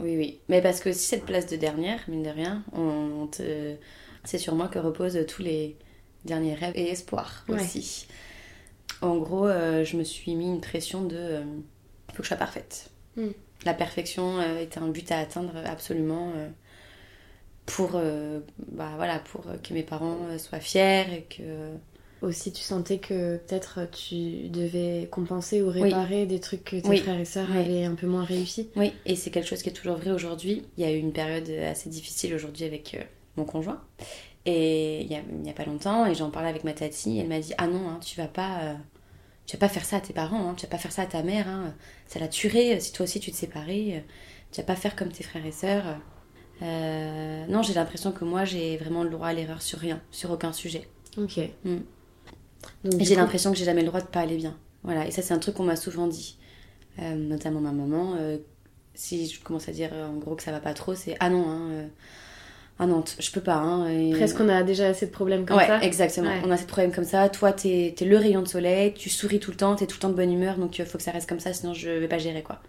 Oui, 0.00 0.16
oui. 0.16 0.40
Mais 0.48 0.62
parce 0.62 0.80
que 0.80 0.92
si 0.92 1.06
cette 1.06 1.26
place 1.26 1.46
de 1.46 1.56
dernière, 1.56 2.00
mine 2.08 2.22
de 2.22 2.30
rien, 2.30 2.64
on, 2.72 2.80
on 3.22 3.26
te... 3.26 3.74
c'est 4.24 4.38
sur 4.38 4.54
moi 4.54 4.68
que 4.68 4.78
reposent 4.78 5.18
tous 5.26 5.42
les 5.42 5.76
derniers 6.24 6.54
rêves 6.54 6.74
et 6.76 6.88
espoirs 6.90 7.44
Ouais. 7.48 7.56
aussi. 7.56 8.06
En 9.02 9.16
gros, 9.18 9.46
euh, 9.46 9.84
je 9.84 9.96
me 9.96 10.04
suis 10.04 10.34
mis 10.36 10.46
une 10.46 10.60
pression 10.60 11.02
de... 11.04 11.16
euh, 11.16 11.42
Il 12.08 12.12
faut 12.14 12.18
que 12.18 12.22
je 12.24 12.28
sois 12.28 12.36
parfaite. 12.36 12.90
Mm. 13.16 13.28
La 13.64 13.74
perfection 13.74 14.38
euh, 14.38 14.60
était 14.60 14.78
un 14.78 14.88
but 14.88 15.10
à 15.10 15.18
atteindre 15.18 15.52
absolument 15.66 16.32
euh, 16.36 16.48
pour, 17.66 17.92
euh, 17.94 18.38
bah, 18.68 18.92
voilà, 18.96 19.18
pour 19.18 19.44
que 19.62 19.74
mes 19.74 19.82
parents 19.82 20.18
soient 20.38 20.60
fiers 20.60 21.06
et 21.12 21.22
que... 21.28 21.72
Aussi, 22.20 22.52
tu 22.52 22.62
sentais 22.62 22.98
que 22.98 23.36
peut-être 23.36 23.88
tu 23.92 24.48
devais 24.48 25.08
compenser 25.10 25.62
ou 25.62 25.70
réparer 25.70 26.26
des 26.26 26.40
trucs 26.40 26.64
que 26.64 26.76
tes 26.76 26.88
Oui. 26.88 26.98
frères 26.98 27.20
et 27.20 27.24
sœurs 27.24 27.48
Oui. 27.50 27.58
avaient 27.58 27.84
un 27.84 27.94
peu 27.94 28.06
moins 28.06 28.24
réussi. 28.24 28.70
Oui, 28.76 28.92
et 29.06 29.14
c'est 29.14 29.30
quelque 29.30 29.46
chose 29.46 29.62
qui 29.62 29.68
est 29.68 29.72
toujours 29.72 29.96
vrai 29.96 30.10
aujourd'hui. 30.10 30.62
Il 30.76 30.84
y 30.84 30.86
a 30.86 30.92
eu 30.92 30.98
une 30.98 31.12
période 31.12 31.48
assez 31.48 31.88
difficile 31.88 32.34
aujourd'hui 32.34 32.64
avec 32.64 32.94
euh, 32.94 33.02
mon 33.36 33.44
conjoint. 33.44 33.80
Et 34.46 35.02
il 35.02 35.12
y 35.12 35.50
a, 35.50 35.52
pas 35.52 35.64
longtemps, 35.64 36.06
et 36.06 36.14
j'en 36.14 36.30
parlais 36.30 36.48
avec 36.48 36.64
ma 36.64 36.72
tati, 36.72 37.18
elle 37.18 37.28
m'a 37.28 37.38
dit 37.38 37.52
Ah 37.58 37.66
non, 37.66 37.88
hein, 37.88 38.00
tu 38.02 38.16
vas 38.16 38.28
pas. 38.28 38.60
euh, 38.62 38.74
tu 39.46 39.56
vas 39.56 39.60
pas 39.66 39.72
faire 39.72 39.84
ça 39.84 39.96
à 39.96 40.00
tes 40.00 40.12
parents, 40.12 40.50
hein, 40.50 40.54
tu 40.56 40.66
vas 40.66 40.70
pas 40.70 40.78
faire 40.78 40.92
ça 40.92 41.02
à 41.02 41.06
ta 41.06 41.22
mère, 41.22 41.48
hein, 41.48 41.74
ça 42.06 42.18
la 42.18 42.28
tuerait 42.28 42.80
si 42.80 42.92
toi 42.92 43.04
aussi 43.04 43.18
tu 43.18 43.30
te 43.30 43.36
séparais, 43.36 43.94
euh, 43.96 44.00
tu 44.52 44.60
vas 44.60 44.66
pas 44.66 44.76
faire 44.76 44.94
comme 44.94 45.10
tes 45.10 45.24
frères 45.24 45.46
et 45.46 45.52
sœurs. 45.52 45.84
Euh, 46.62 47.46
non, 47.46 47.62
j'ai 47.62 47.72
l'impression 47.74 48.12
que 48.12 48.24
moi 48.24 48.44
j'ai 48.44 48.76
vraiment 48.76 49.04
le 49.04 49.10
droit 49.10 49.28
à 49.28 49.32
l'erreur 49.32 49.62
sur 49.62 49.78
rien, 49.78 50.02
sur 50.10 50.30
aucun 50.30 50.52
sujet. 50.52 50.88
Ok. 51.16 51.40
Mm. 51.64 51.78
J'ai 52.98 53.14
l'impression 53.16 53.52
que 53.52 53.58
j'ai 53.58 53.64
jamais 53.64 53.82
le 53.82 53.88
droit 53.88 54.00
de 54.00 54.06
pas 54.06 54.20
aller 54.20 54.36
bien. 54.36 54.56
Voilà, 54.84 55.06
et 55.06 55.10
ça 55.10 55.22
c'est 55.22 55.34
un 55.34 55.38
truc 55.38 55.54
qu'on 55.56 55.64
m'a 55.64 55.76
souvent 55.76 56.06
dit, 56.06 56.36
Euh, 57.00 57.14
notamment 57.14 57.60
ma 57.60 57.72
maman. 57.72 58.14
euh, 58.18 58.38
si 58.94 59.28
je 59.28 59.40
commence 59.40 59.68
à 59.68 59.72
dire 59.72 59.90
euh, 59.92 60.08
en 60.08 60.14
gros 60.14 60.34
que 60.34 60.42
ça 60.42 60.50
va 60.50 60.58
pas 60.60 60.74
trop, 60.74 60.94
c'est 60.96 61.16
ah 61.20 61.30
non, 61.30 61.48
hein, 61.48 61.68
euh, 61.70 61.86
ah 62.80 62.86
non, 62.86 63.04
je 63.20 63.30
peux 63.30 63.40
pas. 63.40 63.54
Hein, 63.56 63.88
et- 63.88 64.10
Presque 64.12 64.40
on 64.40 64.48
a 64.48 64.62
déjà 64.64 64.88
assez 64.88 65.06
de 65.06 65.12
problèmes 65.12 65.46
comme 65.46 65.56
ouais, 65.58 65.66
ça. 65.68 65.80
exactement. 65.82 66.28
Ouais. 66.28 66.40
On 66.44 66.50
a 66.50 66.56
ces 66.56 66.66
problèmes 66.66 66.92
comme 66.92 67.04
ça. 67.04 67.28
Toi, 67.28 67.52
t'es 67.52 67.94
es 67.96 68.04
le 68.04 68.16
rayon 68.16 68.42
de 68.42 68.48
soleil, 68.48 68.94
tu 68.94 69.08
souris 69.10 69.38
tout 69.38 69.50
le 69.52 69.56
temps, 69.56 69.76
t'es 69.76 69.86
tout 69.86 69.96
le 69.96 70.00
temps 70.00 70.08
de 70.08 70.14
bonne 70.14 70.32
humeur, 70.32 70.56
donc 70.58 70.76
il 70.78 70.84
faut 70.84 70.98
que 70.98 71.04
ça 71.04 71.12
reste 71.12 71.28
comme 71.28 71.38
ça, 71.40 71.52
sinon 71.52 71.74
je 71.74 71.88
vais 71.90 72.08
pas 72.08 72.18
gérer 72.18 72.42
quoi. 72.42 72.60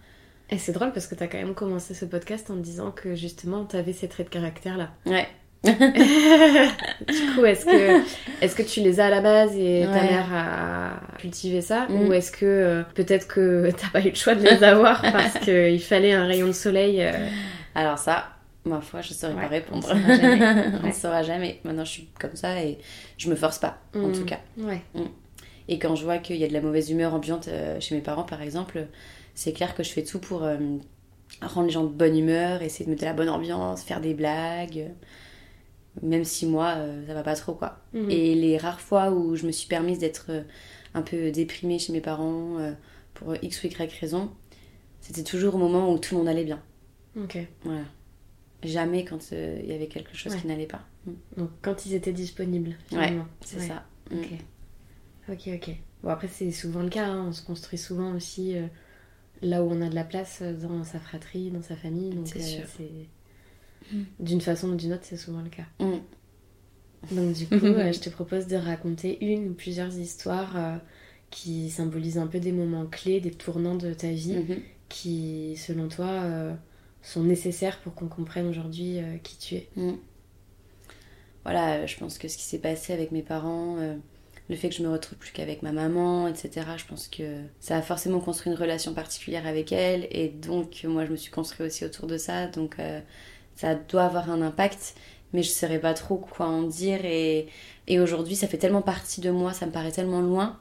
Et 0.52 0.58
c'est 0.60 0.72
drôle 0.72 0.92
parce 0.94 1.06
que 1.08 1.16
t'as 1.16 1.28
quand 1.28 1.38
même 1.40 1.54
commencé 1.56 1.94
ce 1.96 2.06
podcast 2.06 2.50
en 2.52 2.56
disant 2.56 2.92
que 2.92 3.14
justement 3.16 3.66
t'avais 3.66 3.94
ces 3.94 4.08
traits 4.08 4.28
de 4.28 4.32
caractère 4.34 4.78
là. 4.78 4.90
Ouais. 5.08 5.28
du 5.64 7.32
coup, 7.36 7.46
est-ce 7.46 7.66
que, 7.66 8.02
est 8.42 8.56
que 8.56 8.64
tu 8.64 8.82
les 8.82 9.00
as 9.00 9.08
à 9.08 9.10
la 9.10 9.22
base 9.22 9.56
et 9.58 9.82
ta 9.86 9.92
Ouais. 9.92 10.02
mère 10.04 10.28
a 10.34 11.18
cultivé 11.18 11.62
ça 11.62 11.86
Mm. 11.90 12.08
Ou 12.08 12.14
est-ce 12.14 12.32
que 12.32 12.46
euh, 12.46 12.84
peut-être 12.96 13.28
que 13.28 13.70
t'as 13.78 13.90
pas 13.90 14.02
eu 14.02 14.10
le 14.10 14.16
choix 14.16 14.36
de 14.36 14.44
les 14.44 14.64
avoir 14.64 15.02
parce 15.12 15.38
qu'il 15.40 15.82
fallait 15.82 16.14
un 16.14 16.26
rayon 16.26 16.48
de 16.48 16.52
soleil 16.54 17.02
euh, 17.02 17.12
Alors 17.76 17.98
ça, 17.98 18.30
ma 18.66 18.80
foi, 18.82 19.02
je 19.02 19.14
saurais 19.14 19.34
Ouais, 19.34 19.42
pas 19.42 19.46
on 19.48 19.50
répondre. 19.50 19.84
saura 19.88 20.16
jamais. 20.16 20.56
on 20.82 20.86
Ouais. 20.86 20.92
saura 20.94 21.24
jamais. 21.24 21.60
Maintenant, 21.64 21.86
je 21.86 21.92
suis 21.92 22.08
comme 22.20 22.36
ça 22.36 22.62
et 22.62 22.78
je 23.18 23.30
me 23.30 23.36
force 23.36 23.60
pas, 23.60 23.80
en 23.96 24.08
Mm. 24.08 24.12
tout 24.14 24.26
cas. 24.26 24.40
Ouais. 24.58 24.82
Et 25.68 25.78
quand 25.78 25.96
je 25.96 26.04
vois 26.04 26.18
qu'il 26.20 26.38
y 26.38 26.44
a 26.44 26.48
de 26.48 26.54
la 26.54 26.62
mauvaise 26.62 26.90
humeur 26.90 27.14
ambiante 27.14 27.48
euh, 27.48 27.80
chez 27.80 27.96
mes 27.96 28.02
parents, 28.02 28.24
par 28.24 28.42
exemple, 28.42 28.86
c'est 29.36 29.52
clair 29.54 29.76
que 29.76 29.84
je 29.84 29.90
fais 29.92 30.04
tout 30.04 30.20
pour 30.20 30.44
euh, 30.44 30.58
rendre 31.42 31.68
les 31.68 31.74
gens 31.74 31.84
de 31.84 31.90
bonne 31.94 32.18
humeur, 32.18 32.62
essayer 32.64 32.86
de 32.86 32.90
mettre 32.90 33.02
de 33.02 33.08
la 33.08 33.14
bonne 33.14 33.30
ambiance, 33.30 33.84
faire 33.84 34.00
des 34.02 34.14
blagues. 34.14 34.86
Même 36.02 36.24
si 36.24 36.46
moi, 36.46 36.76
euh, 36.78 37.06
ça 37.08 37.14
va 37.14 37.24
pas 37.24 37.36
trop, 37.36 37.54
quoi. 37.54 37.80
Mhm. 37.94 38.10
Et 38.10 38.36
les 38.36 38.58
rares 38.58 38.80
fois 38.82 39.12
où 39.12 39.36
je 39.36 39.46
me 39.46 39.52
suis 39.52 39.68
permise 39.68 40.00
d'être 40.00 40.28
euh, 40.30 40.44
un 40.94 41.02
peu 41.02 41.32
déprimée 41.32 41.78
chez 41.80 41.92
mes 41.94 42.02
parents 42.02 42.58
euh, 42.60 42.72
pour 43.14 43.36
X 43.42 43.64
ou 43.64 43.68
Y 43.68 43.92
raison, 44.00 44.32
c'était 45.02 45.24
toujours 45.24 45.56
au 45.56 45.58
moment 45.58 45.92
où 45.94 45.98
tout 46.00 46.14
le 46.16 46.20
monde 46.20 46.30
allait 46.30 46.46
bien. 46.46 46.62
Ok. 47.18 47.38
Voilà. 47.64 47.82
Jamais 48.64 49.06
quand 49.06 49.20
euh, 49.34 49.60
il 49.64 49.70
y 49.70 49.74
avait 49.74 49.88
quelque 49.88 50.16
chose 50.16 50.34
Ouais. 50.34 50.40
qui 50.42 50.48
n'allait 50.48 50.68
pas. 50.68 50.82
Mm. 51.06 51.12
Donc 51.38 51.50
quand 51.62 51.86
ils 51.86 51.94
étaient 51.94 52.12
disponibles, 52.14 52.76
finalement. 52.88 53.26
C'est 53.42 53.60
Ouais. 53.60 53.68
ça. 53.68 53.86
Mm. 54.12 54.20
Ok. 54.20 54.28
Ok, 55.32 55.50
ok. 55.56 55.76
Bon, 56.04 56.10
après, 56.10 56.28
c'est 56.28 56.52
souvent 56.52 56.82
le 56.82 56.90
cas. 56.90 57.08
hein. 57.08 57.26
On 57.30 57.32
se 57.34 57.42
construit 57.44 57.78
souvent 57.78 58.14
aussi 58.16 58.58
euh, 58.58 58.68
là 59.42 59.64
où 59.64 59.70
on 59.72 59.82
a 59.82 59.90
de 59.90 59.96
la 59.96 60.04
place 60.04 60.42
dans 60.42 60.84
sa 60.84 61.00
fratrie, 61.00 61.52
dans 61.52 61.62
sa 61.62 61.76
famille. 61.76 62.12
Donc, 62.12 62.28
C'est 62.28 62.40
euh, 62.40 62.42
sûr. 62.42 62.64
C'est- 63.82 64.24
D'une 64.24 64.42
façon 64.42 64.70
ou 64.70 64.76
d'une 64.76 64.94
autre, 64.94 65.04
c'est 65.04 65.18
souvent 65.18 65.42
le 65.42 65.50
cas. 65.50 65.64
Mm. 65.80 66.00
Donc, 67.12 67.34
du 67.34 67.48
coup, 67.48 67.54
euh, 67.66 67.92
je 67.94 68.00
te 68.00 68.10
propose 68.10 68.48
de 68.48 68.56
raconter 68.56 69.24
une 69.26 69.50
ou 69.50 69.54
plusieurs 69.54 69.98
histoires 69.98 70.58
euh, 70.58 70.76
qui 71.30 71.70
symbolisent 71.70 72.18
un 72.18 72.28
peu 72.28 72.40
des 72.40 72.52
moments 72.52 72.86
clés, 72.86 73.20
des 73.22 73.32
tournants 73.32 73.76
de 73.76 73.94
ta 73.94 74.10
vie 74.12 74.36
Mhm. 74.36 74.58
qui, 74.90 75.56
selon 75.58 75.88
toi, 75.88 76.08
euh, 76.08 76.54
sont 77.02 77.24
nécessaires 77.24 77.80
pour 77.80 77.94
qu'on 77.96 78.08
comprenne 78.08 78.48
aujourd'hui 78.48 78.98
qui 79.24 79.38
tu 79.38 79.56
es. 79.56 79.70
Mm. 79.76 79.94
Voilà, 81.44 81.86
je 81.86 81.98
pense 81.98 82.18
que 82.18 82.28
ce 82.28 82.38
qui 82.38 82.44
s'est 82.44 82.60
passé 82.60 82.94
avec 82.94 83.12
mes 83.12 83.22
parents, 83.22 83.78
le 84.50 84.56
fait 84.56 84.70
que 84.70 84.76
je 84.76 84.84
me 84.84 84.90
retrouve 84.90 85.18
plus 85.18 85.32
qu'avec 85.32 85.64
ma 85.64 85.72
maman, 85.72 86.28
etc., 86.28 86.76
je 86.78 86.86
pense 86.86 87.08
que 87.08 87.42
ça 87.60 87.78
a 87.78 87.82
forcément 87.82 88.20
construit 88.20 88.52
une 88.52 88.58
relation 88.60 88.94
particulière 88.94 89.48
avec 89.48 89.72
elle, 89.72 90.08
et 90.12 90.28
donc 90.28 90.84
moi 90.84 91.06
je 91.06 91.12
me 91.12 91.16
suis 91.16 91.32
construit 91.32 91.66
aussi 91.66 91.86
autour 91.86 92.08
de 92.08 92.18
ça, 92.18 92.48
donc 92.48 92.78
ça 93.60 93.76
doit 93.76 94.04
avoir 94.04 94.30
un 94.32 94.42
impact, 94.42 94.96
mais 95.34 95.44
je 95.44 95.50
ne 95.50 95.54
saurais 95.54 95.80
pas 95.80 95.94
trop 95.94 96.16
quoi 96.18 96.46
en 96.48 96.62
dire, 96.64 97.00
et, 97.04 97.48
et 97.88 98.00
aujourd'hui 98.00 98.36
ça 98.36 98.48
fait 98.48 98.58
tellement 98.58 98.82
partie 98.82 99.22
de 99.22 99.32
moi, 99.32 99.54
ça 99.54 99.66
me 99.66 99.72
paraît 99.72 99.92
tellement 99.92 100.22
loin, 100.22 100.58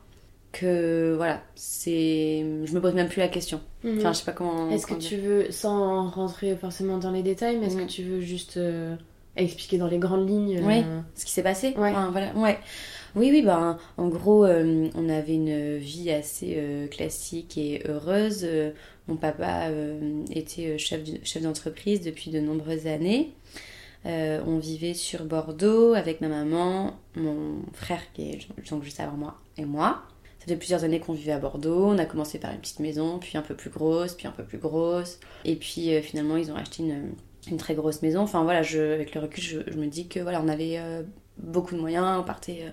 que 0.53 1.15
voilà, 1.17 1.43
c'est 1.55 2.45
je 2.65 2.73
me 2.75 2.81
pose 2.81 2.95
même 2.95 3.09
plus 3.09 3.21
la 3.21 3.29
question. 3.29 3.61
Enfin, 3.85 4.13
je 4.13 4.19
sais 4.19 4.25
pas 4.25 4.33
comment. 4.33 4.67
Mhm. 4.67 4.73
Est-ce 4.73 4.87
que 4.87 4.95
tu 4.95 5.17
veux, 5.17 5.51
sans 5.51 6.09
rentrer 6.09 6.57
forcément 6.57 6.99
dans 6.99 7.11
les 7.13 7.23
détails, 7.23 7.59
mais 7.59 7.67
est-ce 7.67 7.77
Mhm. 7.77 7.87
que 7.87 7.91
tu 7.91 8.03
veux 8.03 8.21
juste 8.21 8.57
euh, 8.57 8.97
expliquer 9.37 9.79
dans 9.79 9.87
les 9.87 9.99
grandes 9.99 10.29
lignes 10.29 10.59
euh, 10.59 11.01
ce 11.15 11.25
qui 11.27 11.33
s'est 11.33 11.43
passé 11.43 11.75
Ouais. 11.77 11.91
Enfin, 11.91 12.09
voilà, 12.11 12.33
ouais. 12.35 12.59
Oui, 13.17 13.31
oui, 13.31 13.43
ben, 13.43 13.79
en 13.97 14.09
gros, 14.09 14.45
euh, 14.45 14.89
on 14.95 15.09
avait 15.09 15.35
une 15.35 15.77
vie 15.77 16.11
assez 16.11 16.55
euh, 16.59 16.87
classique 16.89 17.57
et 17.57 17.83
heureuse. 17.87 18.43
Euh, 18.45 18.73
mon 19.07 19.17
papa 19.17 19.71
était 20.31 20.77
chef 20.77 21.01
chef 21.25 21.43
d'entreprise 21.43 22.03
depuis 22.03 22.31
de 22.31 22.41
nombreuses 22.41 22.87
années. 22.87 23.33
On 24.05 24.59
vivait 24.59 24.93
sur 24.93 25.25
Bordeaux 25.25 25.95
avec 25.95 26.21
ma 26.21 26.29
maman, 26.29 26.95
mon 27.17 27.63
frère 27.73 28.03
qui 28.13 28.31
est 28.31 28.69
donc 28.71 28.85
juste 28.85 29.01
avant 29.01 29.17
moi 29.17 29.39
et 29.57 29.65
moi. 29.65 30.03
Ça 30.41 30.47
fait 30.47 30.57
plusieurs 30.57 30.85
années 30.85 31.01
qu'on 31.01 31.15
vivait 31.15 31.33
à 31.33 31.39
Bordeaux. 31.39 31.87
On 31.87 31.97
a 31.97 32.05
commencé 32.05 32.39
par 32.39 32.53
une 32.53 32.59
petite 32.59 32.81
maison, 32.81 33.19
puis 33.19 33.39
un 33.39 33.43
peu 33.43 33.55
plus 33.55 33.71
grosse, 33.71 34.13
puis 34.13 34.27
un 34.27 34.31
peu 34.31 34.45
plus 34.45 34.59
grosse. 34.59 35.19
Et 35.47 35.57
puis 35.57 35.91
finalement, 36.03 36.37
ils 36.37 36.53
ont 36.53 36.57
acheté 36.57 36.83
une, 36.83 37.57
très 37.57 37.75
grosse 37.75 38.03
maison. 38.03 38.21
Enfin 38.21 38.43
voilà, 38.43 38.63
je, 38.63 38.93
avec 38.93 39.15
le 39.15 39.23
recul, 39.23 39.43
je, 39.43 39.61
je 39.67 39.79
me 39.79 39.87
dis 39.87 40.07
que 40.07 40.21
voilà, 40.21 40.43
on 40.43 40.49
avait 40.49 40.79
beaucoup 41.39 41.75
de 41.75 41.81
moyens, 41.81 42.19
on 42.21 42.25
partait 42.25 42.61
euh, 42.65 42.71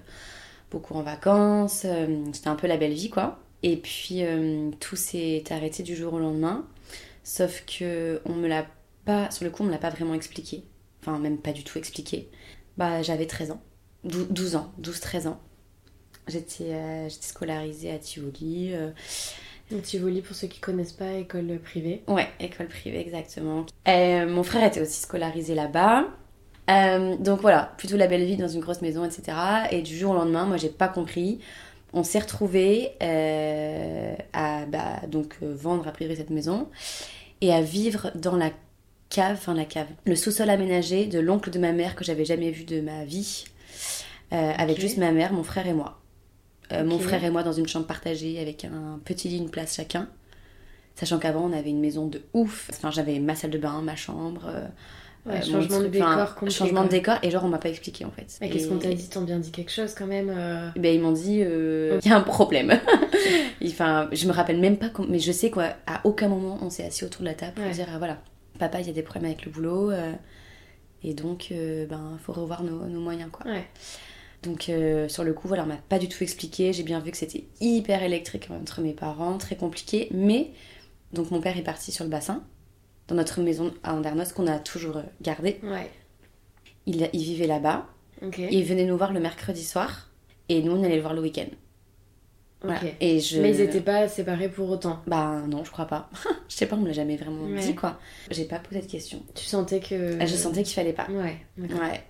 beaucoup 0.71 0.93
en 0.95 1.01
vacances, 1.03 1.83
euh, 1.85 2.23
c'était 2.33 2.47
un 2.49 2.55
peu 2.55 2.67
la 2.67 2.77
belle 2.77 2.93
vie 2.93 3.09
quoi. 3.09 3.39
Et 3.63 3.77
puis 3.77 4.23
euh, 4.23 4.71
tout 4.79 4.95
s'est 4.95 5.43
arrêté 5.49 5.83
du 5.83 5.95
jour 5.95 6.13
au 6.13 6.19
lendemain, 6.19 6.65
sauf 7.23 7.63
que 7.65 8.21
on 8.25 8.33
me 8.33 8.47
l'a 8.47 8.65
pas, 9.05 9.29
sur 9.31 9.43
le 9.45 9.51
coup, 9.51 9.63
on 9.63 9.67
me 9.67 9.71
l'a 9.71 9.77
pas 9.77 9.89
vraiment 9.89 10.13
expliqué. 10.13 10.63
Enfin, 11.01 11.19
même 11.19 11.37
pas 11.37 11.51
du 11.53 11.63
tout 11.63 11.77
expliqué. 11.77 12.29
Bah, 12.77 13.01
j'avais 13.03 13.27
13 13.27 13.51
ans, 13.51 13.61
Dou- 14.03 14.25
12 14.29 14.55
ans, 14.55 14.71
12-13 14.81 15.27
ans. 15.27 15.39
J'étais 16.27 16.73
euh, 16.73 17.07
scolarisée 17.09 17.91
à 17.91 17.99
Tivoli. 17.99 18.71
euh, 18.73 18.89
Donc 19.71 19.83
Tivoli, 19.83 20.21
pour 20.21 20.35
ceux 20.35 20.47
qui 20.47 20.59
connaissent 20.59 20.91
pas, 20.93 21.13
école 21.13 21.59
privée. 21.63 22.01
Ouais, 22.07 22.27
école 22.39 22.67
privée, 22.67 22.99
exactement. 22.99 23.65
Euh, 23.87 24.27
mon 24.27 24.41
frère 24.43 24.63
était 24.67 24.81
aussi 24.81 25.01
scolarisé 25.01 25.53
là-bas. 25.53 26.07
Euh, 26.69 27.15
donc 27.17 27.41
voilà, 27.41 27.73
plutôt 27.77 27.97
la 27.97 28.07
belle 28.07 28.23
vie 28.23 28.37
dans 28.37 28.47
une 28.47 28.61
grosse 28.61 28.81
maison, 28.81 29.05
etc. 29.05 29.37
Et 29.71 29.81
du 29.81 29.95
jour 29.95 30.11
au 30.11 30.15
lendemain, 30.15 30.45
moi 30.45 30.57
j'ai 30.57 30.69
pas 30.69 30.87
compris. 30.87 31.39
On 31.93 32.03
s'est 32.03 32.19
retrouvés 32.19 32.91
euh, 33.01 34.15
à 34.33 34.65
bah, 34.65 35.01
donc 35.07 35.37
euh, 35.43 35.53
vendre 35.55 35.87
a 35.87 35.91
priori 35.91 36.15
cette 36.15 36.29
maison 36.29 36.67
et 37.41 37.53
à 37.53 37.61
vivre 37.61 38.11
dans 38.15 38.35
la 38.35 38.49
cave, 39.09 39.37
enfin 39.37 39.53
la 39.53 39.65
cave, 39.65 39.87
le 40.05 40.15
sous-sol 40.15 40.49
aménagé 40.49 41.05
de 41.05 41.19
l'oncle 41.19 41.51
de 41.51 41.59
ma 41.59 41.71
mère 41.71 41.95
que 41.95 42.03
j'avais 42.03 42.25
jamais 42.25 42.51
vu 42.51 42.63
de 42.63 42.81
ma 42.81 43.05
vie, 43.05 43.45
avec 44.31 44.81
juste 44.81 44.97
ma 44.97 45.11
mère, 45.11 45.31
mon 45.31 45.43
frère 45.43 45.67
et 45.67 45.73
moi. 45.73 46.01
Mon 46.71 46.99
frère 46.99 47.23
et 47.23 47.29
moi 47.29 47.43
dans 47.43 47.53
une 47.53 47.67
chambre 47.67 47.85
partagée 47.85 48.39
avec 48.39 48.65
un 48.65 48.99
petit 49.05 49.29
lit, 49.29 49.37
une 49.37 49.51
place 49.51 49.75
chacun. 49.75 50.09
Sachant 50.95 51.19
qu'avant, 51.19 51.45
on 51.45 51.53
avait 51.53 51.69
une 51.69 51.79
maison 51.79 52.07
de 52.07 52.23
ouf. 52.33 52.69
Enfin, 52.73 52.89
j'avais 52.89 53.19
ma 53.19 53.35
salle 53.35 53.51
de 53.51 53.57
bain, 53.57 53.81
ma 53.81 53.95
chambre. 53.95 54.49
Euh, 55.27 55.31
Ouais, 55.31 55.41
changement 55.41 55.79
de 55.79 55.87
décor 55.87 56.35
Changement 56.49 56.83
de 56.83 56.87
quoi. 56.87 56.97
décor, 56.97 57.15
et 57.23 57.31
genre, 57.31 57.43
on 57.43 57.47
m'a 57.47 57.57
pas 57.57 57.69
expliqué 57.69 58.05
en 58.05 58.11
fait. 58.11 58.37
Mais 58.41 58.49
qu'est-ce 58.49 58.67
qu'on 58.67 58.77
t'a 58.77 58.93
dit? 58.93 59.09
T'ont 59.09 59.21
bien 59.21 59.39
dit 59.39 59.51
quelque 59.51 59.71
chose 59.71 59.93
quand 59.95 60.05
même 60.07 60.29
euh, 60.35 60.69
ben, 60.75 60.93
ils 60.93 61.01
m'ont 61.01 61.11
dit, 61.11 61.41
euh, 61.43 61.99
il 62.03 62.09
y 62.09 62.13
a 62.13 62.17
un 62.17 62.21
problème. 62.21 62.71
enfin, 63.65 64.07
je 64.11 64.27
me 64.27 64.31
rappelle 64.33 64.59
même 64.59 64.77
pas, 64.77 64.91
mais 65.07 65.19
je 65.19 65.31
sais 65.31 65.49
qu'à 65.51 65.77
aucun 66.03 66.27
moment 66.27 66.57
on 66.61 66.69
s'est 66.69 66.83
assis 66.85 67.03
autour 67.05 67.21
de 67.21 67.25
la 67.27 67.33
table 67.33 67.53
pour 67.55 67.65
Ouais. 67.65 67.71
dire, 67.71 67.87
ah, 67.93 67.97
voilà, 67.97 68.17
papa, 68.59 68.79
il 68.81 68.87
y 68.87 68.89
a 68.89 68.93
des 68.93 69.01
problèmes 69.01 69.31
avec 69.31 69.45
le 69.45 69.51
boulot, 69.51 69.91
euh, 69.91 70.11
et 71.03 71.13
donc, 71.13 71.51
ben, 71.51 72.17
faut 72.23 72.33
revoir 72.33 72.63
nos, 72.63 72.85
nos 72.85 72.99
moyens, 72.99 73.29
quoi. 73.31 73.45
Ouais. 73.51 73.65
Donc, 74.43 74.71
sur 75.09 75.23
le 75.23 75.33
coup, 75.33 75.47
voilà, 75.47 75.63
on 75.63 75.67
m'a 75.67 75.77
pas 75.89 75.97
du 75.99 76.07
tout 76.07 76.23
expliqué. 76.23 76.71
J'ai 76.73 76.83
bien 76.83 76.99
vu 76.99 77.09
que 77.11 77.17
c'était 77.17 77.45
hyper 77.61 78.01
électrique 78.03 78.47
entre 78.51 78.81
mes 78.81 78.93
parents, 78.93 79.37
très 79.37 79.55
compliqué, 79.55 80.07
mais, 80.11 80.51
donc, 81.13 81.29
mon 81.31 81.41
père 81.41 81.57
est 81.57 81.63
parti 81.63 81.91
sur 81.91 82.03
le 82.03 82.09
bassin, 82.09 82.43
dans 83.07 83.15
notre 83.15 83.41
maison 83.41 83.73
à 83.83 83.93
Andernos, 83.93 84.33
qu'on 84.33 84.47
a 84.47 84.59
toujours 84.59 85.01
gardée. 85.21 85.59
Ouais. 85.63 85.89
Il, 86.85 87.09
il 87.13 87.23
vivait 87.23 87.47
là-bas, 87.47 87.87
Ok. 88.21 88.39
et 88.39 88.53
il 88.55 88.63
venait 88.63 88.85
nous 88.85 88.97
voir 88.97 89.11
le 89.13 89.19
mercredi 89.19 89.63
soir, 89.63 90.09
et 90.49 90.61
nous, 90.61 90.71
on 90.73 90.83
allait 90.83 90.95
le 90.95 91.01
voir 91.01 91.13
le 91.13 91.21
week-end. 91.21 91.47
Voilà. 92.61 92.79
Et 92.99 93.19
je... 93.19 93.39
Mais 93.41 93.51
ils 93.51 93.61
étaient 93.61 93.81
pas 93.81 94.07
séparés 94.07 94.49
pour 94.49 94.69
autant. 94.71 94.99
Bah 95.05 95.41
non, 95.47 95.63
je 95.63 95.71
crois 95.71 95.85
pas. 95.85 96.09
je 96.49 96.55
sais 96.55 96.65
pas, 96.65 96.75
on 96.75 96.79
me 96.79 96.87
l'a 96.87 96.93
jamais 96.93 97.15
vraiment 97.15 97.43
Ouais. 97.45 97.59
dit 97.59 97.75
quoi. 97.75 97.99
J'ai 98.31 98.45
pas 98.45 98.57
posé 98.57 98.81
de 98.81 98.87
questions. 98.87 99.21
Tu 99.35 99.45
sentais 99.45 99.79
que. 99.79 100.17
Ah, 100.19 100.25
Je 100.25 100.35
sentais 100.35 100.63
qu'il 100.63 100.73
fallait 100.73 100.93
pas. 100.93 101.05
Ouais. 101.11 101.37
Ouais. 101.59 102.03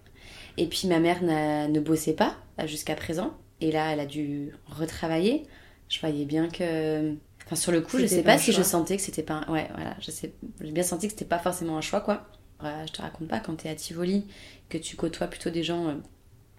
Et 0.58 0.68
puis 0.68 0.88
ma 0.88 1.00
mère 1.00 1.22
ne 1.24 1.80
bossait 1.82 2.14
pas 2.14 2.38
euh, 2.62 2.68
jusqu'à 2.68 2.96
présent. 2.96 3.34
Et 3.60 3.72
là, 3.72 3.92
elle 3.92 4.00
a 4.00 4.06
dû 4.06 4.54
retravailler. 4.68 5.44
Je 5.90 6.00
voyais 6.00 6.24
bien 6.26 6.48
que. 6.48 7.14
Enfin, 7.46 7.56
sur 7.56 7.72
le 7.72 7.82
coup, 7.82 7.98
je 8.00 8.08
sais 8.08 8.24
pas 8.24 8.38
si 8.40 8.52
je 8.52 8.62
sentais 8.64 8.96
que 8.98 9.02
c'était 9.04 9.24
pas. 9.24 9.44
un- 9.48 9.52
Ouais, 9.54 9.68
voilà. 9.76 9.96
Je 10.02 10.10
sais... 10.12 10.34
J'ai 10.62 10.72
bien 10.72 10.84
senti 10.84 11.08
que 11.08 11.14
c'était 11.14 11.26
pas 11.26 11.40
forcément 11.40 11.78
un 11.78 11.82
choix, 11.82 12.02
quoi. 12.02 12.26
Voilà, 12.60 12.86
je 12.86 12.92
te 12.92 13.02
raconte 13.02 13.28
pas 13.28 13.40
quand 13.40 13.56
t'es 13.56 13.70
à 13.70 13.76
Tivoli, 13.76 14.26
que 14.70 14.78
tu 14.78 14.96
côtoies 14.96 15.28
plutôt 15.28 15.50
des 15.52 15.62
gens 15.64 15.88
euh, 15.90 15.94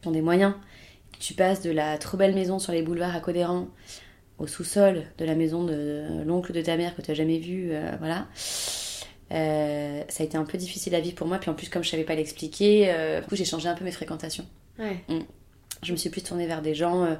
qui 0.02 0.08
ont 0.08 0.12
des 0.12 0.22
moyens. 0.22 0.54
que 1.12 1.18
Tu 1.18 1.34
passes 1.34 1.60
de 1.62 1.70
la 1.70 1.98
trop 1.98 2.16
belle 2.16 2.34
maison 2.34 2.58
sur 2.58 2.72
les 2.72 2.82
boulevards 2.82 3.16
à 3.16 3.20
Codéran 3.20 3.68
au 4.38 4.46
sous-sol 4.46 5.04
de 5.18 5.24
la 5.24 5.34
maison 5.34 5.64
de 5.64 6.22
l'oncle 6.24 6.52
de 6.52 6.60
ta 6.60 6.76
mère 6.76 6.94
que 6.94 7.02
tu 7.02 7.10
n'as 7.10 7.14
jamais 7.16 7.38
vu, 7.38 7.70
euh, 7.72 7.92
voilà. 7.98 8.26
Euh, 9.32 10.02
ça 10.08 10.22
a 10.22 10.26
été 10.26 10.36
un 10.36 10.44
peu 10.44 10.56
difficile 10.58 10.94
à 10.94 11.00
vivre 11.00 11.16
pour 11.16 11.26
moi, 11.26 11.38
puis 11.38 11.50
en 11.50 11.54
plus, 11.54 11.68
comme 11.68 11.82
je 11.82 11.90
savais 11.90 12.04
pas 12.04 12.14
l'expliquer, 12.14 12.90
euh, 12.90 13.20
du 13.20 13.26
coup, 13.26 13.34
j'ai 13.36 13.44
changé 13.44 13.68
un 13.68 13.74
peu 13.74 13.84
mes 13.84 13.90
fréquentations. 13.90 14.46
Ouais. 14.78 15.02
Je 15.82 15.92
me 15.92 15.96
suis 15.96 16.10
plus 16.10 16.22
tournée 16.22 16.46
vers 16.46 16.62
des 16.62 16.74
gens 16.74 17.04
euh, 17.04 17.14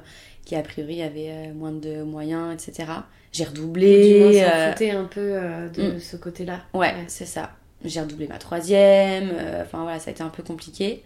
qui, 0.45 0.55
a 0.55 0.61
priori, 0.61 1.01
avaient 1.01 1.31
euh, 1.31 1.53
moins 1.53 1.71
de 1.71 2.03
moyens, 2.03 2.53
etc. 2.53 2.91
J'ai 3.31 3.45
Du 3.45 3.51
moins, 3.51 3.61
redoublé. 3.61 4.41
euh, 4.43 4.71
foutait 4.71 4.91
un 4.91 5.05
peu 5.05 5.39
de 5.73 5.95
mm. 5.95 5.99
ce 5.99 6.17
côté-là. 6.17 6.61
Ouais, 6.73 6.93
c'est 7.07 7.25
ça. 7.25 7.51
J'ai 7.83 8.01
redoublé 8.01 8.27
ma 8.27 8.37
troisième. 8.37 9.31
Enfin 9.61 9.83
voilà, 9.83 9.99
ça 9.99 10.09
a 10.09 10.11
été 10.13 10.23
un 10.23 10.29
peu 10.29 10.43
compliqué. 10.43 11.03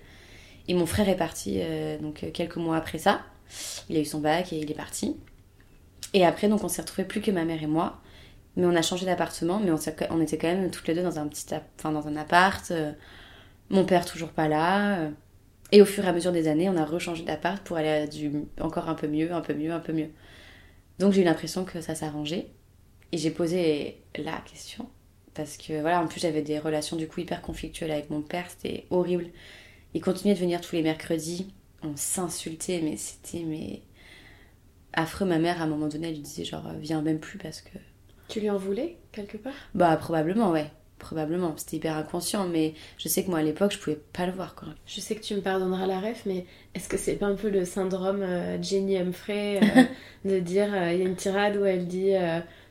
Et 0.68 0.74
mon 0.74 0.86
frère 0.86 1.10
est 1.10 1.18
parti 1.18 1.60
donc 2.02 2.26
quelques 2.34 2.56
mois 2.56 2.78
après 2.78 2.98
ça. 2.98 3.22
Il 3.90 3.98
a 3.98 4.00
eu 4.00 4.06
son 4.06 4.20
bac 4.20 4.54
et 4.54 4.60
il 4.60 4.72
est 4.72 4.76
parti. 4.76 5.18
Et 6.14 6.26
après, 6.26 6.48
donc 6.48 6.64
on 6.64 6.68
s'est 6.68 6.82
retrouvés 6.82 7.08
plus 7.08 7.22
que 7.22 7.32
ma 7.32 7.44
mère 7.44 7.62
et 7.62 7.68
moi. 7.68 8.00
Mais 8.58 8.66
on 8.66 8.76
a 8.76 8.82
changé 8.82 9.06
d'appartement, 9.06 9.60
mais 9.64 9.72
on, 9.72 9.78
était 10.22 10.38
quand 10.38 10.48
même 10.48 10.72
toutes 10.72 10.88
les 10.88 10.94
deux 10.94 11.04
dans 11.04 11.20
un 11.20 11.28
petit, 11.28 11.46
enfin 11.80 11.92
dans 11.92 12.08
un 12.08 12.16
appart. 12.18 12.70
euh, 12.72 12.92
mon 13.70 13.86
père 13.86 14.06
toujours 14.06 14.30
pas 14.30 14.48
là. 14.50 15.00
euh. 15.00 15.10
Et 15.72 15.82
au 15.82 15.86
fur 15.86 16.04
et 16.06 16.08
à 16.08 16.14
mesure 16.14 16.32
des 16.32 16.48
années, 16.48 16.70
on 16.70 16.78
a 16.78 16.86
rechangé 16.86 17.24
d'appart 17.24 17.64
pour 17.64 17.78
aller 17.78 17.90
à 17.90 18.08
du 18.08 18.32
encore 18.60 18.90
un 18.90 18.96
peu 18.96 19.08
mieux, 19.08 19.32
un 19.32 19.42
peu 19.42 19.54
mieux, 19.54 19.72
un 19.72 19.80
peu 19.80 19.94
mieux. 19.94 20.10
Donc 21.00 21.14
j'ai 21.14 21.22
eu 21.22 21.26
l'impression 21.26 21.66
que 21.66 21.82
ça 21.82 21.96
s'arrangeait. 21.96 22.48
Et 23.12 23.18
j'ai 23.18 23.32
posé 23.32 23.98
la 24.18 24.38
question 24.50 24.88
parce 25.34 25.58
que 25.58 25.80
voilà, 25.82 26.02
en 26.02 26.08
plus 26.08 26.22
j'avais 26.22 26.42
des 26.42 26.60
relations 26.60 26.98
du 26.98 27.08
coup 27.08 27.22
hyper 27.22 27.42
conflictuelles 27.42 27.92
avec 27.92 28.10
mon 28.10 28.22
père, 28.22 28.46
c'était 28.50 28.86
horrible. 28.90 29.28
Il 29.94 30.02
continuait 30.02 30.36
de 30.36 30.40
venir 30.40 30.62
tous 30.62 30.76
les 30.76 30.84
mercredis, 30.84 31.54
on 31.84 31.96
s'insultait, 31.96 32.82
mais 32.82 32.98
c'était 32.98 33.44
mais 33.46 33.82
affreux. 34.94 35.26
Ma 35.26 35.40
mère 35.40 35.62
à 35.62 35.66
un 35.66 35.68
moment 35.68 35.88
donné, 35.88 36.08
elle 36.08 36.16
lui 36.16 36.22
disait 36.22 36.46
genre 36.46 36.72
viens 36.80 37.02
même 37.02 37.20
plus 37.20 37.38
parce 37.38 37.62
que 37.62 37.78
Tu 38.30 38.40
lui 38.40 38.50
en 38.50 38.58
voulais, 38.58 38.98
quelque 39.12 39.38
part? 39.38 39.54
Bah 39.74 39.96
probablement 39.98 40.52
ouais, 40.52 40.72
probablement. 41.02 41.54
C'était 41.58 41.78
hyper 41.78 41.98
inconscient, 41.98 42.48
mais 42.48 42.74
je 42.98 43.10
sais 43.10 43.24
que 43.24 43.30
moi 43.30 43.40
à 43.40 43.44
l'époque 43.44 43.72
je 43.74 43.78
pouvais 43.78 44.00
pas 44.14 44.26
le 44.26 44.32
voir 44.32 44.56
quoi. 44.56 44.70
Je 44.88 45.02
sais 45.02 45.16
que 45.16 45.22
tu 45.22 45.36
me 45.36 45.42
pardonneras 45.42 45.86
la 45.88 46.00
ref, 46.00 46.22
mais 46.26 46.46
est-ce 46.76 46.88
que 46.88 46.98
c'est 46.98 47.16
pas 47.16 47.26
un 47.26 47.36
peu 47.36 47.50
le 47.50 47.66
syndrome 47.66 48.22
euh, 48.22 48.62
Jenny 48.62 48.98
Humphrey 48.98 49.60
euh, 49.62 49.84
de 50.30 50.40
dire, 50.40 50.70
euh, 50.74 50.94
il 50.94 51.00
y 51.00 51.02
a 51.04 51.06
une 51.06 51.16
tirade 51.16 51.58
où 51.58 51.66
elle 51.66 51.88
dit 51.88 52.14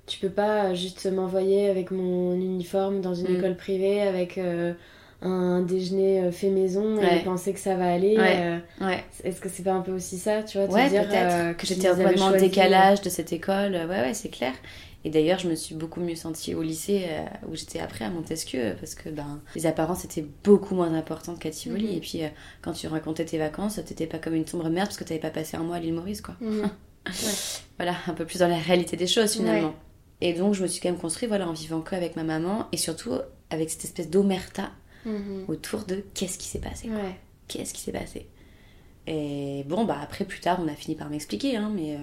tu 0.07 0.19
peux 0.19 0.31
pas 0.31 0.73
juste 0.75 1.07
m'envoyer 1.13 1.69
avec 1.69 1.91
mon 1.91 2.35
uniforme 2.35 3.01
dans 3.03 3.15
une 3.15 3.29
Mm. 3.35 3.37
école 3.37 3.57
privée 3.57 4.01
avec 4.03 4.41
un 5.23 5.61
déjeuner 5.61 6.33
fait 6.33 6.49
maison 6.49 6.99
et 7.01 7.23
penser 7.23 7.53
que 7.53 7.61
ça 7.61 7.75
va 7.77 7.93
aller. 7.93 8.17
Ouais. 8.17 8.37
euh, 8.39 8.59
Ouais, 8.87 9.05
est-ce 9.23 9.41
que 9.41 9.51
c'est 9.51 9.63
pas 9.63 9.73
un 9.75 9.83
peu 9.83 9.93
aussi 9.93 10.17
ça, 10.17 10.43
tu 10.43 10.57
vois, 10.59 10.67
te 10.67 10.73
ouais 10.73 10.89
dire 10.89 11.07
peut-être 11.07 11.35
euh, 11.35 11.53
que 11.53 11.67
j'étais 11.67 11.91
en 11.91 12.33
décalage 12.33 13.03
de 13.03 13.11
cette 13.11 13.33
école. 13.33 13.73
Ouais 13.73 13.87
ouais, 14.01 14.15
c'est 14.15 14.31
clair. 14.31 14.55
Et 15.05 15.11
d'ailleurs, 15.11 15.39
je 15.39 15.49
me 15.49 15.55
suis 15.55 15.75
beaucoup 15.75 16.01
mieux 16.01 16.15
sentie 16.15 16.55
au 16.55 16.63
lycée 16.63 17.05
euh, 17.09 17.25
où 17.49 17.57
j'étais 17.57 17.79
après 17.81 18.05
à 18.05 18.11
Montesquieu 18.11 18.77
parce 18.79 18.95
que 18.95 19.09
ben, 19.09 19.41
les 19.55 19.65
apparences 19.67 20.05
étaient 20.05 20.27
beaucoup 20.45 20.75
moins 20.75 20.93
importantes 20.95 21.39
qu'à 21.39 21.51
Tivoli. 21.51 21.87
Mhm. 21.87 21.93
Et 21.97 22.01
puis, 22.01 22.23
euh, 22.25 22.29
quand 22.61 22.73
tu 22.73 22.87
racontais 22.87 23.25
tes 23.25 23.39
vacances, 23.39 23.77
t'étais 23.87 24.07
pas 24.07 24.19
comme 24.19 24.35
une 24.35 24.47
sombre 24.47 24.69
merde 24.69 24.89
parce 24.89 24.99
que 24.99 25.05
t'avais 25.05 25.21
pas 25.21 25.31
passé 25.31 25.57
un 25.57 25.63
mois 25.63 25.77
à 25.77 25.81
l'île 25.81 25.95
Maurice, 25.95 26.21
quoi. 26.21 26.37
Mhm. 26.41 26.71
Voilà, 27.79 27.95
un 28.07 28.13
peu 28.13 28.27
plus 28.27 28.41
dans 28.41 28.49
la 28.49 28.59
réalité 28.59 28.97
des 28.99 29.07
choses 29.07 29.33
finalement. 29.33 29.75
Et 30.21 30.35
donc, 30.35 30.53
je 30.53 30.63
me 30.63 30.67
suis 30.69 30.83
quand 30.83 30.91
même 30.91 30.99
construite 31.01 31.29
voilà, 31.31 31.49
en 31.49 31.53
vivant 31.55 31.81
que 31.81 31.95
avec 31.97 32.15
ma 32.15 32.25
maman 32.25 32.67
et 32.73 32.77
surtout 32.77 33.15
avec 33.49 33.71
cette 33.71 33.85
espèce 33.85 34.11
d'omerta 34.11 34.71
Mhm. 35.07 35.47
autour 35.49 35.85
de 35.85 36.05
qu'est-ce 36.13 36.37
qui 36.37 36.47
s'est 36.47 36.59
passé. 36.59 36.91
Ouais. 36.91 37.17
Qu'est-ce 37.49 37.73
qui 37.73 37.81
s'est 37.81 37.91
passé 37.91 38.27
Et 39.07 39.65
bon, 39.67 39.87
bah 39.87 39.97
après, 40.03 40.27
plus 40.27 40.41
tard, 40.41 40.61
on 40.63 40.69
a 40.69 40.75
fini 40.75 40.95
par 40.95 41.09
m'expliquer, 41.09 41.57
hein, 41.57 41.73
mais 41.75 41.95
euh, 41.95 41.99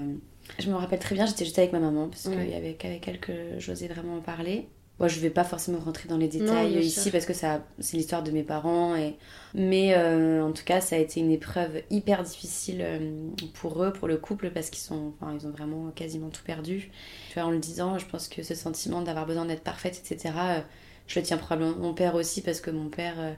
je 0.60 0.70
me 0.70 0.76
rappelle 0.76 1.00
très 1.00 1.16
bien, 1.16 1.26
j'étais 1.26 1.46
juste 1.46 1.60
avec 1.60 1.74
ma 1.74 1.80
maman, 1.80 2.08
parce 2.08 2.24
qu'il 2.24 2.50
y 2.50 2.56
avait 2.56 2.74
qu'avec 2.74 3.08
elle 3.08 3.20
que 3.20 3.60
j'osais 3.60 3.88
vraiment 3.88 4.18
en 4.18 4.22
parler. 4.22 4.68
Moi, 5.00 5.08
je 5.08 5.20
vais 5.20 5.30
pas 5.30 5.44
forcément 5.44 5.78
rentrer 5.78 6.10
dans 6.10 6.18
les 6.18 6.28
détails 6.28 6.74
ici, 6.80 7.02
sûr. 7.02 7.12
parce 7.12 7.28
que 7.28 7.34
ça, 7.34 7.64
c'est 7.80 7.98
l'histoire 7.98 8.24
de 8.24 8.32
mes 8.32 8.42
parents, 8.44 8.96
et... 8.96 9.16
mais 9.54 9.94
euh, 9.94 10.44
en 10.44 10.52
tout 10.52 10.64
cas, 10.64 10.82
ça 10.82 10.96
a 10.96 11.00
été 11.00 11.20
une 11.20 11.32
épreuve 11.32 11.84
hyper 11.92 12.24
difficile 12.24 12.80
euh, 12.82 13.30
pour 13.54 13.84
eux, 13.84 13.94
pour 13.94 14.08
le 14.08 14.18
couple, 14.18 14.50
parce 14.50 14.72
qu'ils 14.72 14.82
sont, 14.84 15.14
enfin, 15.22 15.38
ils 15.40 15.46
ont 15.46 15.52
vraiment 15.52 15.92
quasiment 15.92 16.30
tout 16.30 16.44
perdu. 16.44 16.90
Tu 17.30 17.36
vois, 17.36 17.44
en 17.44 17.52
le 17.52 17.60
disant, 17.60 18.00
je 18.00 18.08
pense 18.08 18.28
que 18.28 18.42
ce 18.42 18.56
sentiment 18.56 19.04
d'avoir 19.04 19.28
besoin 19.28 19.46
d'être 19.46 19.64
parfaite, 19.64 20.02
etc., 20.04 20.34
euh, 20.40 20.60
je 21.06 21.20
le 21.20 21.26
tiens 21.26 21.38
probablement 21.38 21.78
mon 21.78 21.94
père 21.94 22.16
aussi, 22.16 22.42
parce 22.42 22.60
que 22.62 22.72
mon 22.72 22.90
père... 22.90 23.16
euh, 23.20 23.34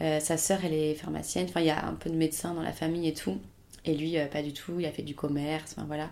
euh, 0.00 0.20
sa 0.20 0.36
sœur, 0.36 0.64
elle 0.64 0.74
est 0.74 0.94
pharmacienne. 0.94 1.46
Enfin, 1.48 1.60
il 1.60 1.66
y 1.66 1.70
a 1.70 1.86
un 1.86 1.94
peu 1.94 2.10
de 2.10 2.16
médecins 2.16 2.54
dans 2.54 2.62
la 2.62 2.72
famille 2.72 3.08
et 3.08 3.14
tout. 3.14 3.38
Et 3.84 3.94
lui, 3.94 4.18
euh, 4.18 4.26
pas 4.26 4.42
du 4.42 4.52
tout. 4.52 4.78
Il 4.78 4.86
a 4.86 4.92
fait 4.92 5.02
du 5.02 5.14
commerce. 5.14 5.74
Enfin, 5.76 5.86
voilà. 5.86 6.10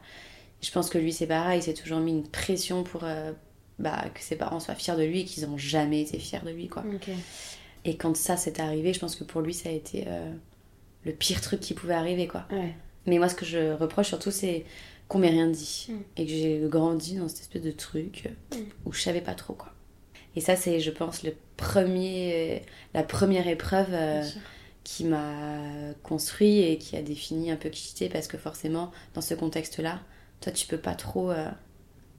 Je 0.60 0.70
pense 0.70 0.90
que 0.90 0.98
lui, 0.98 1.12
c'est 1.12 1.26
pareil. 1.26 1.60
Il 1.60 1.62
s'est 1.62 1.74
toujours 1.74 2.00
mis 2.00 2.12
une 2.12 2.28
pression 2.28 2.84
pour 2.84 3.04
euh, 3.04 3.32
bah, 3.78 4.04
que 4.14 4.20
ses 4.20 4.36
parents 4.36 4.60
soient 4.60 4.74
fiers 4.74 4.96
de 4.96 5.02
lui 5.02 5.20
et 5.20 5.24
qu'ils 5.24 5.48
n'ont 5.48 5.58
jamais 5.58 6.02
été 6.02 6.18
fiers 6.18 6.40
de 6.44 6.50
lui, 6.50 6.68
quoi. 6.68 6.84
Et 7.84 7.96
quand 7.96 8.16
ça 8.16 8.36
s'est 8.36 8.60
arrivé, 8.60 8.92
je 8.92 9.00
pense 9.00 9.16
que 9.16 9.24
pour 9.24 9.40
lui, 9.40 9.54
ça 9.54 9.68
a 9.68 9.72
été 9.72 10.04
euh, 10.06 10.32
le 11.04 11.12
pire 11.12 11.40
truc 11.40 11.60
qui 11.60 11.74
pouvait 11.74 11.94
arriver, 11.94 12.28
quoi. 12.28 12.46
Ouais. 12.52 12.74
Mais 13.06 13.18
moi, 13.18 13.28
ce 13.28 13.34
que 13.34 13.44
je 13.44 13.72
reproche 13.72 14.06
surtout, 14.08 14.30
c'est 14.30 14.64
qu'on 15.08 15.18
m'ait 15.18 15.30
rien 15.30 15.48
dit. 15.48 15.88
Mm. 15.88 15.94
Et 16.16 16.26
que 16.26 16.30
j'ai 16.30 16.60
grandi 16.66 17.16
dans 17.16 17.28
cette 17.28 17.40
espèce 17.40 17.62
de 17.62 17.72
truc 17.72 18.28
Mm. 18.52 18.56
où 18.84 18.92
je 18.92 19.00
savais 19.00 19.20
pas 19.20 19.34
trop, 19.34 19.54
quoi. 19.54 19.72
Et 20.36 20.40
ça, 20.40 20.54
c'est, 20.56 20.78
je 20.80 20.90
pense, 20.90 21.24
le 21.24 21.34
premier, 21.56 22.62
la 22.94 23.02
première 23.02 23.48
épreuve 23.48 23.88
euh. 23.90 24.22
Qui 24.84 25.04
m'a 25.04 25.94
construit 26.02 26.60
et 26.60 26.78
qui 26.78 26.96
a 26.96 27.02
défini 27.02 27.50
un 27.50 27.56
peu 27.56 27.68
qui 27.68 27.88
j'étais 27.88 28.08
parce 28.12 28.26
que 28.28 28.36
forcément, 28.38 28.90
dans 29.14 29.20
ce 29.20 29.34
contexte-là, 29.34 30.00
toi, 30.40 30.52
tu 30.52 30.66
peux 30.66 30.78
pas 30.78 30.94
trop 30.94 31.30
euh, 31.30 31.48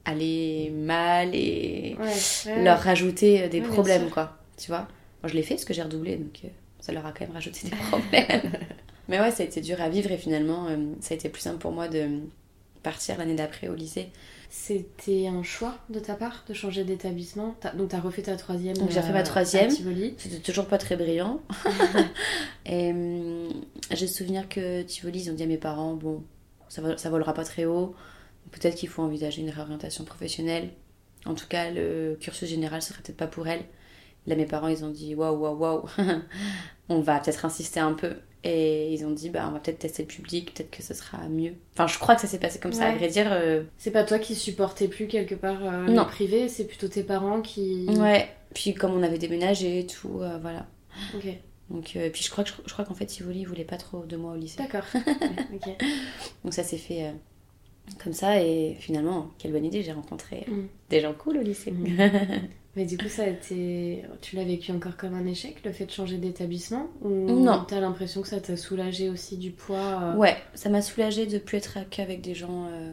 aller 0.04 0.70
mal 0.70 1.34
et 1.34 1.96
Ouais, 1.98 2.06
ouais, 2.46 2.64
leur 2.64 2.80
rajouter 2.80 3.42
euh, 3.44 3.48
des 3.48 3.60
Ouais, 3.60 3.66
problèmes, 3.66 4.10
quoi. 4.10 4.38
Tu 4.56 4.68
vois 4.68 4.88
Moi, 5.22 5.28
je 5.28 5.34
l'ai 5.34 5.42
fait 5.42 5.54
parce 5.54 5.64
que 5.64 5.74
j'ai 5.74 5.82
redoublé, 5.82 6.16
donc 6.16 6.40
euh, 6.44 6.48
ça 6.80 6.92
leur 6.92 7.04
a 7.06 7.12
quand 7.12 7.22
même 7.22 7.32
rajouté 7.34 7.68
des 7.68 7.76
problèmes. 7.76 8.52
Mais 9.08 9.20
ouais, 9.20 9.30
ça 9.30 9.42
a 9.42 9.46
été 9.46 9.60
dur 9.60 9.80
à 9.82 9.88
vivre 9.90 10.10
et 10.10 10.16
finalement, 10.18 10.66
euh, 10.68 10.76
ça 11.00 11.12
a 11.14 11.16
été 11.16 11.28
plus 11.28 11.42
simple 11.42 11.58
pour 11.58 11.72
moi 11.72 11.88
de 11.88 12.20
partir 12.82 13.18
l'année 13.18 13.34
d'après 13.34 13.68
au 13.68 13.74
lycée. 13.74 14.08
C'était 14.56 15.26
un 15.26 15.42
choix 15.42 15.74
de 15.90 15.98
ta 15.98 16.14
part 16.14 16.44
de 16.48 16.54
changer 16.54 16.84
d'établissement 16.84 17.56
Donc, 17.76 17.90
tu 17.90 17.96
as 17.96 18.00
refait 18.00 18.22
ta 18.22 18.36
troisième 18.36 18.76
Donc, 18.76 18.92
j'ai 18.92 19.00
refait 19.00 19.12
ma 19.12 19.18
euh, 19.18 19.24
troisième. 19.24 19.68
C'était 19.68 20.38
toujours 20.38 20.66
pas 20.66 20.78
très 20.78 20.96
brillant. 20.96 21.40
et 22.64 22.90
hum, 22.92 23.48
j'ai 23.90 24.06
le 24.06 24.12
souvenir 24.12 24.48
que 24.48 24.82
Tivoli, 24.82 25.24
ils 25.24 25.30
ont 25.32 25.34
dit 25.34 25.42
à 25.42 25.46
mes 25.46 25.58
parents 25.58 25.94
bon, 25.94 26.22
ça, 26.68 26.82
vol- 26.82 26.96
ça 26.96 27.10
volera 27.10 27.34
pas 27.34 27.44
très 27.44 27.64
haut. 27.64 27.96
Peut-être 28.52 28.76
qu'il 28.76 28.88
faut 28.88 29.02
envisager 29.02 29.42
une 29.42 29.50
réorientation 29.50 30.04
professionnelle. 30.04 30.70
En 31.26 31.34
tout 31.34 31.48
cas, 31.48 31.72
le 31.72 32.16
cursus 32.20 32.48
général 32.48 32.80
serait 32.80 33.02
peut-être 33.02 33.16
pas 33.16 33.26
pour 33.26 33.48
elle. 33.48 33.64
Là, 34.28 34.36
mes 34.36 34.46
parents, 34.46 34.68
ils 34.68 34.84
ont 34.84 34.90
dit 34.90 35.16
waouh, 35.16 35.36
waouh, 35.36 35.56
waouh, 35.58 35.82
on 36.88 37.00
va 37.00 37.18
peut-être 37.18 37.44
insister 37.44 37.80
un 37.80 37.94
peu. 37.94 38.14
Et 38.46 38.92
ils 38.92 39.04
ont 39.06 39.10
dit 39.10 39.30
bah, 39.30 39.46
on 39.48 39.52
va 39.52 39.58
peut-être 39.58 39.78
tester 39.78 40.02
le 40.02 40.08
public, 40.08 40.52
peut-être 40.54 40.70
que 40.70 40.82
ce 40.82 40.92
sera 40.92 41.16
mieux. 41.28 41.54
Enfin, 41.72 41.86
je 41.86 41.98
crois 41.98 42.14
que 42.14 42.20
ça 42.20 42.26
s'est 42.26 42.38
passé 42.38 42.58
comme 42.60 42.72
ça, 42.74 42.84
à 42.86 42.90
Ouais. 42.92 42.98
vrai 42.98 43.08
dire. 43.08 43.28
euh, 43.32 43.62
C'est 43.78 43.90
pas 43.90 44.04
toi 44.04 44.18
qui 44.18 44.34
supportais 44.34 44.86
plus 44.88 45.06
quelque 45.06 45.34
part 45.34 45.64
euh, 45.64 45.86
Non. 45.86 46.02
le 46.02 46.08
privé, 46.08 46.48
c'est 46.50 46.64
plutôt 46.66 46.88
tes 46.88 47.02
parents 47.04 47.40
qui. 47.40 47.86
Ouais. 47.98 48.28
Puis, 48.54 48.74
comme 48.74 48.92
on 48.92 49.02
avait 49.02 49.16
déménagé 49.18 49.80
et 49.80 49.86
tout, 49.86 50.20
euh, 50.20 50.38
voilà. 50.42 50.66
Ok, 51.16 51.26
Donc, 51.70 51.96
puis 52.12 52.22
je 52.22 52.30
crois 52.30 52.44
que 52.44 52.50
je, 52.66 52.72
crois 52.72 52.84
qu'en 52.84 52.94
fait, 52.94 53.06
Tivoli, 53.06 53.40
il 53.40 53.48
voulait 53.48 53.64
pas 53.64 53.78
trop 53.78 54.04
de 54.04 54.16
moi 54.16 54.32
au 54.32 54.36
lycée. 54.36 54.58
d'accord. 54.58 54.84
Ouais, 54.94 55.46
ok. 55.54 55.68
Donc 56.44 56.52
ça 56.54 56.62
s'est 56.62 56.76
fait 56.78 57.12
comme 58.02 58.12
ça 58.12 58.40
et 58.42 58.76
finalement, 58.78 59.30
quelle 59.38 59.52
bonne 59.52 59.64
idée, 59.64 59.82
j'ai 59.82 59.92
rencontré 59.92 60.44
Mm. 60.48 60.66
des 60.90 61.00
gens 61.00 61.14
cool 61.14 61.38
au 61.38 61.42
lycée. 61.42 61.70
Mm. 61.72 61.86
Mais 62.76 62.86
du 62.86 62.98
coup, 62.98 63.08
ça 63.08 63.22
a 63.22 63.26
été. 63.28 64.02
Tu 64.20 64.34
l'as 64.36 64.44
vécu 64.44 64.72
encore 64.72 64.96
comme 64.96 65.14
un 65.14 65.26
échec, 65.26 65.62
le 65.64 65.72
fait 65.72 65.86
de 65.86 65.90
changer 65.92 66.18
d'établissement? 66.18 66.88
Ou 67.02 67.08
Non. 67.40 67.64
t'as 67.68 67.78
l'impression 67.80 68.20
que 68.22 68.28
ça 68.28 68.40
t'a 68.40 68.56
soulagé 68.56 69.08
aussi 69.10 69.36
du 69.36 69.52
poids 69.52 70.00
euh, 70.02 70.16
ouais, 70.16 70.36
ça 70.54 70.70
m'a 70.70 70.82
soulagée 70.82 71.26
de 71.26 71.38
plus 71.38 71.58
être 71.58 71.78
qu'avec 71.90 72.20
des 72.20 72.34
gens 72.34 72.66
euh, 72.72 72.90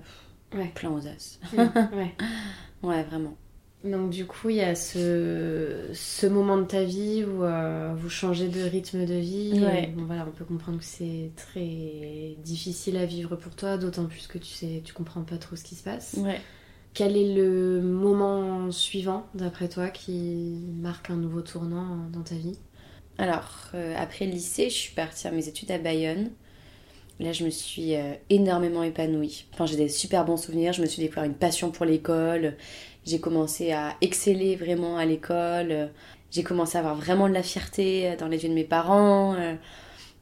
Ouais. 0.53 0.71
pleins 0.75 0.91
aux 0.91 1.07
as. 1.07 1.39
Mm, 1.53 1.97
ouais. 1.97 2.15
Ouais, 2.83 3.03
vraiment. 3.03 3.35
Donc 3.83 4.11
du 4.11 4.25
coup, 4.25 4.49
il 4.51 4.57
y 4.57 4.61
a 4.61 4.75
ce, 4.75 5.87
ce 5.93 6.27
moment 6.27 6.57
de 6.57 6.65
ta 6.65 6.83
vie 6.83 7.23
où 7.23 7.43
euh, 7.43 7.93
vous 7.95 8.09
changez 8.09 8.47
de 8.47 8.61
rythme 8.61 9.05
de 9.05 9.15
vie. 9.15 9.59
Ouais. 9.63 9.85
Et, 9.85 9.87
bon, 9.87 10.03
voilà, 10.05 10.25
on 10.27 10.31
peut 10.31 10.45
comprendre 10.45 10.77
que 10.77 10.83
c'est 10.85 11.31
très 11.35 12.35
difficile 12.43 12.97
à 12.97 13.05
vivre 13.05 13.35
pour 13.35 13.55
toi, 13.55 13.77
d'autant 13.77 14.05
plus 14.05 14.27
que 14.27 14.37
tu 14.37 14.51
sais, 14.51 14.81
tu 14.85 14.93
comprends 14.93 15.21
pas 15.23 15.37
trop 15.37 15.55
ce 15.55 15.63
qui 15.63 15.73
se 15.75 15.83
passe. 15.83 16.15
Ouais. 16.19 16.39
Quel 16.93 17.15
est 17.15 17.33
le 17.33 17.81
moment 17.81 18.69
suivant, 18.69 19.25
d'après 19.33 19.69
toi, 19.69 19.87
qui 19.89 20.67
marque 20.81 21.09
un 21.09 21.15
nouveau 21.15 21.41
tournant 21.41 22.09
dans 22.11 22.21
ta 22.21 22.35
vie? 22.35 22.57
Alors, 23.17 23.69
euh, 23.75 23.95
après 23.97 24.25
le 24.25 24.31
lycée, 24.31 24.69
je 24.69 24.75
suis 24.75 24.93
partie 24.93 25.25
à 25.25 25.31
mes 25.31 25.47
études 25.47 25.71
à 25.71 25.77
Bayonne. 25.77 26.31
Là, 27.21 27.31
je 27.31 27.45
me 27.45 27.49
suis 27.49 27.95
euh, 27.95 28.13
énormément 28.29 28.83
épanouie. 28.83 29.45
Enfin, 29.53 29.65
j'ai 29.65 29.77
des 29.77 29.87
super 29.87 30.25
bons 30.25 30.35
souvenirs. 30.35 30.73
Je 30.73 30.81
me 30.81 30.85
suis 30.85 31.01
découvert 31.01 31.23
une 31.23 31.33
passion 31.33 31.71
pour 31.71 31.85
l'école. 31.85 32.57
J'ai 33.05 33.21
commencé 33.21 33.71
à 33.71 33.95
exceller 34.01 34.57
vraiment 34.57 34.97
à 34.97 35.05
l'école. 35.05 35.91
J'ai 36.29 36.43
commencé 36.43 36.77
à 36.77 36.81
avoir 36.81 36.95
vraiment 36.95 37.29
de 37.29 37.33
la 37.33 37.43
fierté 37.43 38.09
euh, 38.09 38.15
dans 38.17 38.27
les 38.27 38.43
yeux 38.43 38.49
de 38.49 38.53
mes 38.55 38.65
parents. 38.65 39.37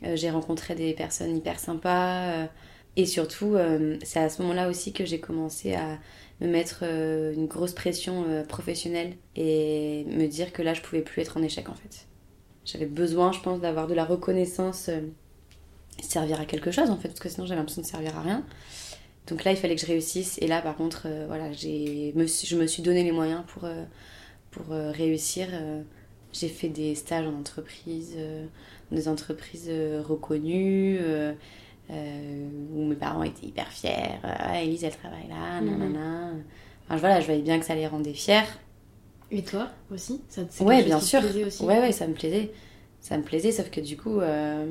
J'ai 0.03 0.29
rencontré 0.29 0.75
des 0.75 0.93
personnes 0.93 1.36
hyper 1.36 1.60
sympas. 1.60 2.47
et 2.95 3.05
surtout, 3.05 3.58
c'est 4.01 4.19
à 4.19 4.29
ce 4.29 4.41
moment-là 4.41 4.69
aussi 4.69 4.93
que 4.93 5.03
j'ai 5.05 5.19
commencé 5.19 5.75
à 5.75 5.97
me 6.41 6.47
mettre 6.47 6.80
euh, 6.84 7.34
une 7.34 7.47
grosse 7.47 7.73
pression 7.73 8.25
euh, 8.28 8.43
professionnelle 8.43 9.15
et 9.36 10.06
me 10.08 10.28
dire 10.28 10.54
que 10.54 10.62
là, 10.62 10.73
je 10.73 10.82
pouvais 10.82 11.02
plus 11.02 11.21
être 11.21 11.38
en 11.38 11.43
échec 11.43 11.69
en 11.69 11.75
fait. 11.75 12.08
J'avais 12.65 12.86
besoin, 12.86 13.32
je 13.32 13.39
pense, 13.39 13.60
d'avoir 13.60 13.88
de 13.88 13.93
la 13.93 14.06
reconnaissance, 14.06 14.89
euh, 14.89 15.02
servir 16.02 16.39
à 16.39 16.45
quelque 16.45 16.71
chose 16.71 16.89
en 16.89 16.97
fait, 16.97 17.10
parce 17.10 17.19
que 17.19 17.30
sinon 17.30 17.45
j'avais 17.45 17.60
l'impression 17.60 17.82
de 17.82 17.88
servir 17.88 18.17
à 18.17 18.21
rien. 18.21 18.45
Donc 19.28 19.43
là, 19.43 19.52
il 19.52 19.58
fallait 19.58 19.75
que 19.75 19.82
je 19.82 19.88
réussisse. 19.88 20.38
Et 20.41 20.47
là, 20.47 20.62
par 20.62 20.75
contre, 20.75 21.04
euh, 21.06 21.25
voilà, 21.28 21.52
j'ai, 21.52 22.13
je 22.15 22.56
me 22.56 22.67
suis 22.67 22.82
donné 22.82 23.04
les 23.04 23.12
moyens 23.12 23.43
pour, 23.47 23.67
pour 24.49 24.67
réussir. 24.69 25.47
j'ai 26.32 26.47
fait 26.47 26.69
des 26.69 26.95
stages 26.95 27.28
en 27.28 27.34
entreprise, 27.38 28.15
des 28.91 29.08
entreprises 29.08 29.69
reconnues, 30.04 30.99
où 31.91 32.86
mes 32.86 32.95
parents 32.95 33.23
étaient 33.23 33.47
hyper 33.47 33.71
fiers. 33.71 33.89
Euh, 34.23 34.28
ah, 34.38 34.62
Elise, 34.62 34.84
elle 34.84 34.95
travaille 34.95 35.28
là, 35.28 35.60
Mhm. 35.62 35.69
nanana. 35.69 36.32
Enfin, 36.88 36.97
voilà, 36.97 37.19
je 37.21 37.25
voyais 37.25 37.41
bien 37.41 37.60
que 37.60 37.65
ça 37.65 37.75
les 37.75 37.88
rendait 37.88 38.13
fiers. 38.13 38.41
Et 39.32 39.43
toi 39.43 39.69
aussi? 39.91 40.21
Ça, 40.28 40.41
Ouais, 40.62 40.84
bien 40.84 40.99
sûr. 40.99 41.21
aussi? 41.45 41.63
Ouais, 41.63 41.80
ouais, 41.80 41.91
ça 41.91 42.08
me 42.08 42.13
plaisait. 42.13 42.52
Ça 42.99 43.17
me 43.17 43.23
plaisait, 43.23 43.52
sauf 43.52 43.69
que 43.69 43.80
du 43.80 43.95
coup, 43.95 44.19
euh, 44.19 44.65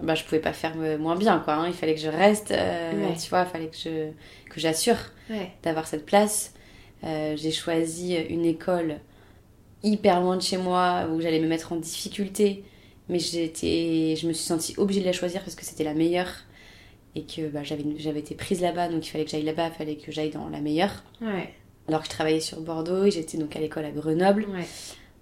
bah, 0.00 0.14
je 0.14 0.24
pouvais 0.24 0.40
pas 0.40 0.52
faire 0.52 0.74
euh, 0.78 0.98
moins 0.98 1.16
bien, 1.16 1.38
quoi. 1.40 1.54
hein. 1.54 1.66
Il 1.68 1.74
fallait 1.74 1.94
que 1.94 2.00
je 2.00 2.08
reste, 2.08 2.50
euh, 2.50 3.08
Ouais. 3.10 3.16
tu 3.16 3.28
vois, 3.30 3.42
il 3.42 3.50
fallait 3.50 3.68
que 3.68 3.76
je 3.76 4.10
que 4.50 4.60
j'assure 4.60 4.96
Ouais. 5.30 5.50
d'avoir 5.62 5.86
cette 5.86 6.06
place. 6.06 6.52
Euh, 7.02 7.34
j'ai 7.36 7.50
choisi 7.50 8.14
une 8.14 8.44
école 8.44 9.00
hyper 9.82 10.20
loin 10.20 10.36
de 10.36 10.42
chez 10.42 10.56
moi, 10.56 11.06
où 11.12 11.20
j'allais 11.20 11.40
me 11.40 11.48
mettre 11.48 11.72
en 11.72 11.76
difficulté, 11.76 12.64
mais 13.08 13.18
j'étais, 13.18 14.14
je 14.16 14.26
me 14.26 14.32
suis 14.32 14.44
sentie 14.46 14.74
obligée 14.78 15.00
de 15.00 15.06
la 15.06 15.12
choisir 15.12 15.42
parce 15.42 15.54
que 15.54 15.64
c'était 15.64 15.84
la 15.84 15.92
meilleure 15.94 16.32
et 17.16 17.24
que 17.24 17.48
bah, 17.48 17.62
j'avais, 17.62 17.84
j'avais 17.98 18.20
été 18.20 18.34
prise 18.34 18.60
là-bas, 18.60 18.88
donc 18.88 19.06
il 19.06 19.10
fallait 19.10 19.24
que 19.24 19.30
j'aille 19.30 19.44
là-bas, 19.44 19.68
il 19.68 19.74
fallait 19.74 19.96
que 19.96 20.10
j'aille 20.10 20.30
dans 20.30 20.48
la 20.48 20.60
meilleure. 20.60 21.02
Ouais. 21.20 21.52
Alors 21.88 22.00
que 22.00 22.06
je 22.06 22.10
travaillais 22.10 22.40
sur 22.40 22.60
Bordeaux 22.60 23.04
et 23.04 23.10
j'étais 23.10 23.38
donc 23.38 23.54
à 23.56 23.60
l'école 23.60 23.84
à 23.84 23.90
Grenoble. 23.90 24.46
Ouais. 24.50 24.66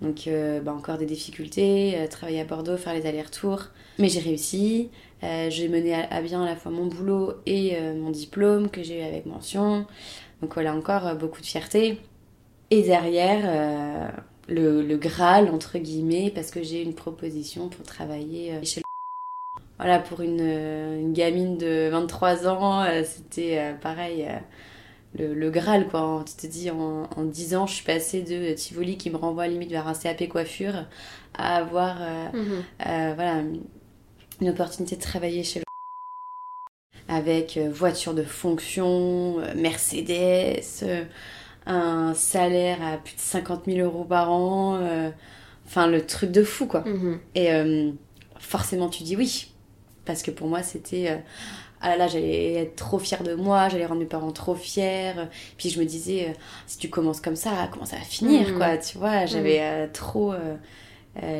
Donc, 0.00 0.26
euh, 0.26 0.60
bah, 0.60 0.72
encore 0.72 0.98
des 0.98 1.06
difficultés, 1.06 1.94
euh, 1.96 2.08
travailler 2.08 2.40
à 2.40 2.44
Bordeaux, 2.44 2.76
faire 2.76 2.94
les 2.94 3.06
allers-retours. 3.06 3.66
Mais 3.98 4.08
j'ai 4.08 4.18
réussi. 4.18 4.90
Euh, 5.22 5.48
j'ai 5.50 5.68
mené 5.68 5.94
à, 5.94 6.08
à 6.10 6.20
bien 6.22 6.42
à 6.42 6.46
la 6.46 6.56
fois 6.56 6.72
mon 6.72 6.86
boulot 6.86 7.34
et 7.46 7.76
euh, 7.76 7.94
mon 7.94 8.10
diplôme 8.10 8.68
que 8.68 8.82
j'ai 8.82 9.00
eu 9.00 9.02
avec 9.02 9.26
mention. 9.26 9.86
Donc, 10.40 10.54
voilà, 10.54 10.74
encore 10.74 11.06
euh, 11.06 11.14
beaucoup 11.14 11.40
de 11.40 11.46
fierté. 11.46 11.98
Et 12.70 12.82
derrière, 12.82 13.42
euh, 13.44 14.08
le, 14.48 14.82
le 14.82 14.96
Graal, 14.96 15.48
entre 15.50 15.78
guillemets, 15.78 16.32
parce 16.34 16.50
que 16.50 16.64
j'ai 16.64 16.82
une 16.82 16.94
proposition 16.94 17.68
pour 17.68 17.84
travailler 17.84 18.54
chez 18.64 18.80
le. 18.80 18.91
Voilà, 19.82 19.98
pour 19.98 20.20
une, 20.20 20.38
euh, 20.40 21.00
une 21.00 21.12
gamine 21.12 21.58
de 21.58 21.88
23 21.90 22.46
ans, 22.46 22.82
euh, 22.84 23.02
c'était 23.04 23.58
euh, 23.58 23.74
pareil. 23.74 24.28
le, 25.18 25.34
le 25.34 25.50
Graal, 25.50 25.88
quoi. 25.88 26.24
Tu 26.26 26.34
te 26.46 26.46
dis, 26.50 26.70
en, 26.70 27.08
en 27.16 27.24
10 27.24 27.54
ans, 27.56 27.66
je 27.66 27.74
suis 27.74 27.84
passée 27.84 28.22
de 28.22 28.54
Tivoli 28.54 28.96
qui 28.96 29.10
me 29.10 29.16
renvoie 29.16 29.48
limite 29.48 29.70
vers 29.70 29.88
un 29.88 29.94
CAP 29.94 30.28
coiffure 30.28 30.86
à 31.36 31.56
avoir 31.56 31.96
euh, 32.00 32.26
Mhm. 32.32 32.62
euh, 32.86 33.12
voilà, 33.16 33.42
une 34.40 34.48
opportunité 34.50 34.96
de 34.96 35.02
travailler 35.02 35.42
chez 35.44 35.58
le 35.60 35.64
avec 37.14 37.56
euh, 37.56 37.68
voiture 37.70 38.14
de 38.14 38.22
fonction, 38.22 39.38
Mercedes, 39.56 40.62
un 41.66 42.14
salaire 42.14 42.78
à 42.82 42.98
plus 42.98 43.16
de 43.16 43.20
50 43.20 43.64
000 43.66 43.78
euros 43.80 44.04
par 44.04 44.30
an, 44.30 44.78
enfin 45.66 45.86
le 45.88 46.06
truc 46.06 46.30
de 46.30 46.42
fou 46.44 46.66
quoi. 46.66 46.84
Mhm. 46.86 47.18
Et 47.34 47.50
forcément, 48.38 48.88
tu 48.88 49.02
dis 49.04 49.16
oui. 49.16 49.51
Parce 50.04 50.22
que 50.22 50.30
pour 50.30 50.48
moi, 50.48 50.62
c'était. 50.62 51.10
euh, 51.10 51.16
ah 51.80 51.90
là 51.90 51.96
là, 51.96 52.06
j'allais 52.08 52.54
être 52.54 52.76
trop 52.76 52.98
fière 52.98 53.22
de 53.22 53.34
moi, 53.34 53.68
j'allais 53.68 53.86
rendre 53.86 54.00
mes 54.00 54.06
parents 54.06 54.30
trop 54.32 54.54
fiers. 54.54 55.12
Puis 55.58 55.68
je 55.70 55.80
me 55.80 55.84
disais, 55.84 56.28
euh, 56.28 56.32
si 56.66 56.78
tu 56.78 56.88
commences 56.88 57.20
comme 57.20 57.36
ça, 57.36 57.68
comment 57.72 57.84
ça 57.86 57.96
va 57.96 58.02
finir, 58.02 58.48
Mhm. 58.48 58.56
quoi, 58.58 58.76
tu 58.78 58.98
vois? 58.98 59.26
J'avais 59.26 59.60
euh, 59.60 59.86
trop 59.92 60.32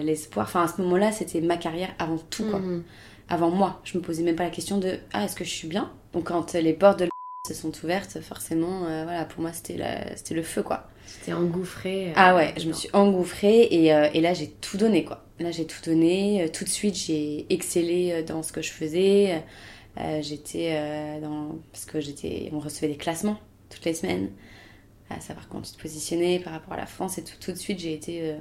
l'espoir. 0.02 0.46
Enfin, 0.46 0.64
à 0.64 0.68
ce 0.68 0.80
moment-là, 0.82 1.12
c'était 1.12 1.40
ma 1.40 1.56
carrière 1.56 1.90
avant 1.98 2.18
tout, 2.30 2.44
quoi. 2.44 2.58
Mhm. 2.58 2.82
Avant 3.28 3.50
moi. 3.50 3.80
Je 3.84 3.96
me 3.96 4.02
posais 4.02 4.22
même 4.22 4.36
pas 4.36 4.44
la 4.44 4.50
question 4.50 4.78
de, 4.78 4.98
ah, 5.12 5.24
est-ce 5.24 5.36
que 5.36 5.44
je 5.44 5.50
suis 5.50 5.68
bien? 5.68 5.90
Donc 6.12 6.24
quand 6.24 6.52
les 6.54 6.72
portes 6.74 6.98
de 6.98 7.08
se 7.46 7.54
sont 7.54 7.72
ouvertes, 7.82 8.20
forcément, 8.20 8.84
euh, 8.86 9.02
voilà, 9.02 9.24
pour 9.24 9.40
moi, 9.42 9.52
c'était 9.52 9.76
la- 9.76 10.16
c'était 10.16 10.34
le 10.34 10.44
feu, 10.44 10.62
quoi. 10.62 10.88
T'es 11.24 11.32
engouffré. 11.32 12.10
euh, 12.10 12.12
Ah 12.14 12.36
ouais, 12.36 12.54
je 12.56 12.68
me 12.68 12.72
suis 12.72 12.88
engouffrée 12.92 13.62
et, 13.68 13.92
euh, 13.92 14.08
et 14.14 14.20
là 14.20 14.32
j'ai 14.32 14.48
tout 14.48 14.76
donné 14.76 15.04
quoi. 15.04 15.24
Là 15.40 15.50
j'ai 15.50 15.66
tout 15.66 15.80
donné, 15.84 16.48
tout 16.52 16.62
de 16.64 16.68
suite 16.68 16.94
j'ai 16.94 17.44
excellé 17.52 18.22
dans 18.22 18.44
ce 18.44 18.52
que 18.52 18.62
je 18.62 18.70
faisais. 18.70 19.42
J'étais 20.20 21.20
dans 21.20 21.56
parce 21.72 21.84
que 21.84 22.00
j'étais 22.00 22.48
on 22.52 22.60
recevait 22.60 22.86
des 22.88 22.96
classements 22.96 23.38
toutes 23.68 23.84
les 23.84 23.94
semaines 23.94 24.30
à 25.10 25.20
savoir 25.20 25.48
comment 25.48 25.62
tu 25.62 25.72
te 25.72 25.82
positionnais 25.82 26.38
par 26.38 26.52
rapport 26.52 26.72
à 26.74 26.76
la 26.76 26.86
France 26.86 27.18
et 27.18 27.24
tout, 27.24 27.34
tout 27.40 27.50
de 27.52 27.58
suite 27.58 27.80
j'ai 27.80 27.92
été 27.92 28.36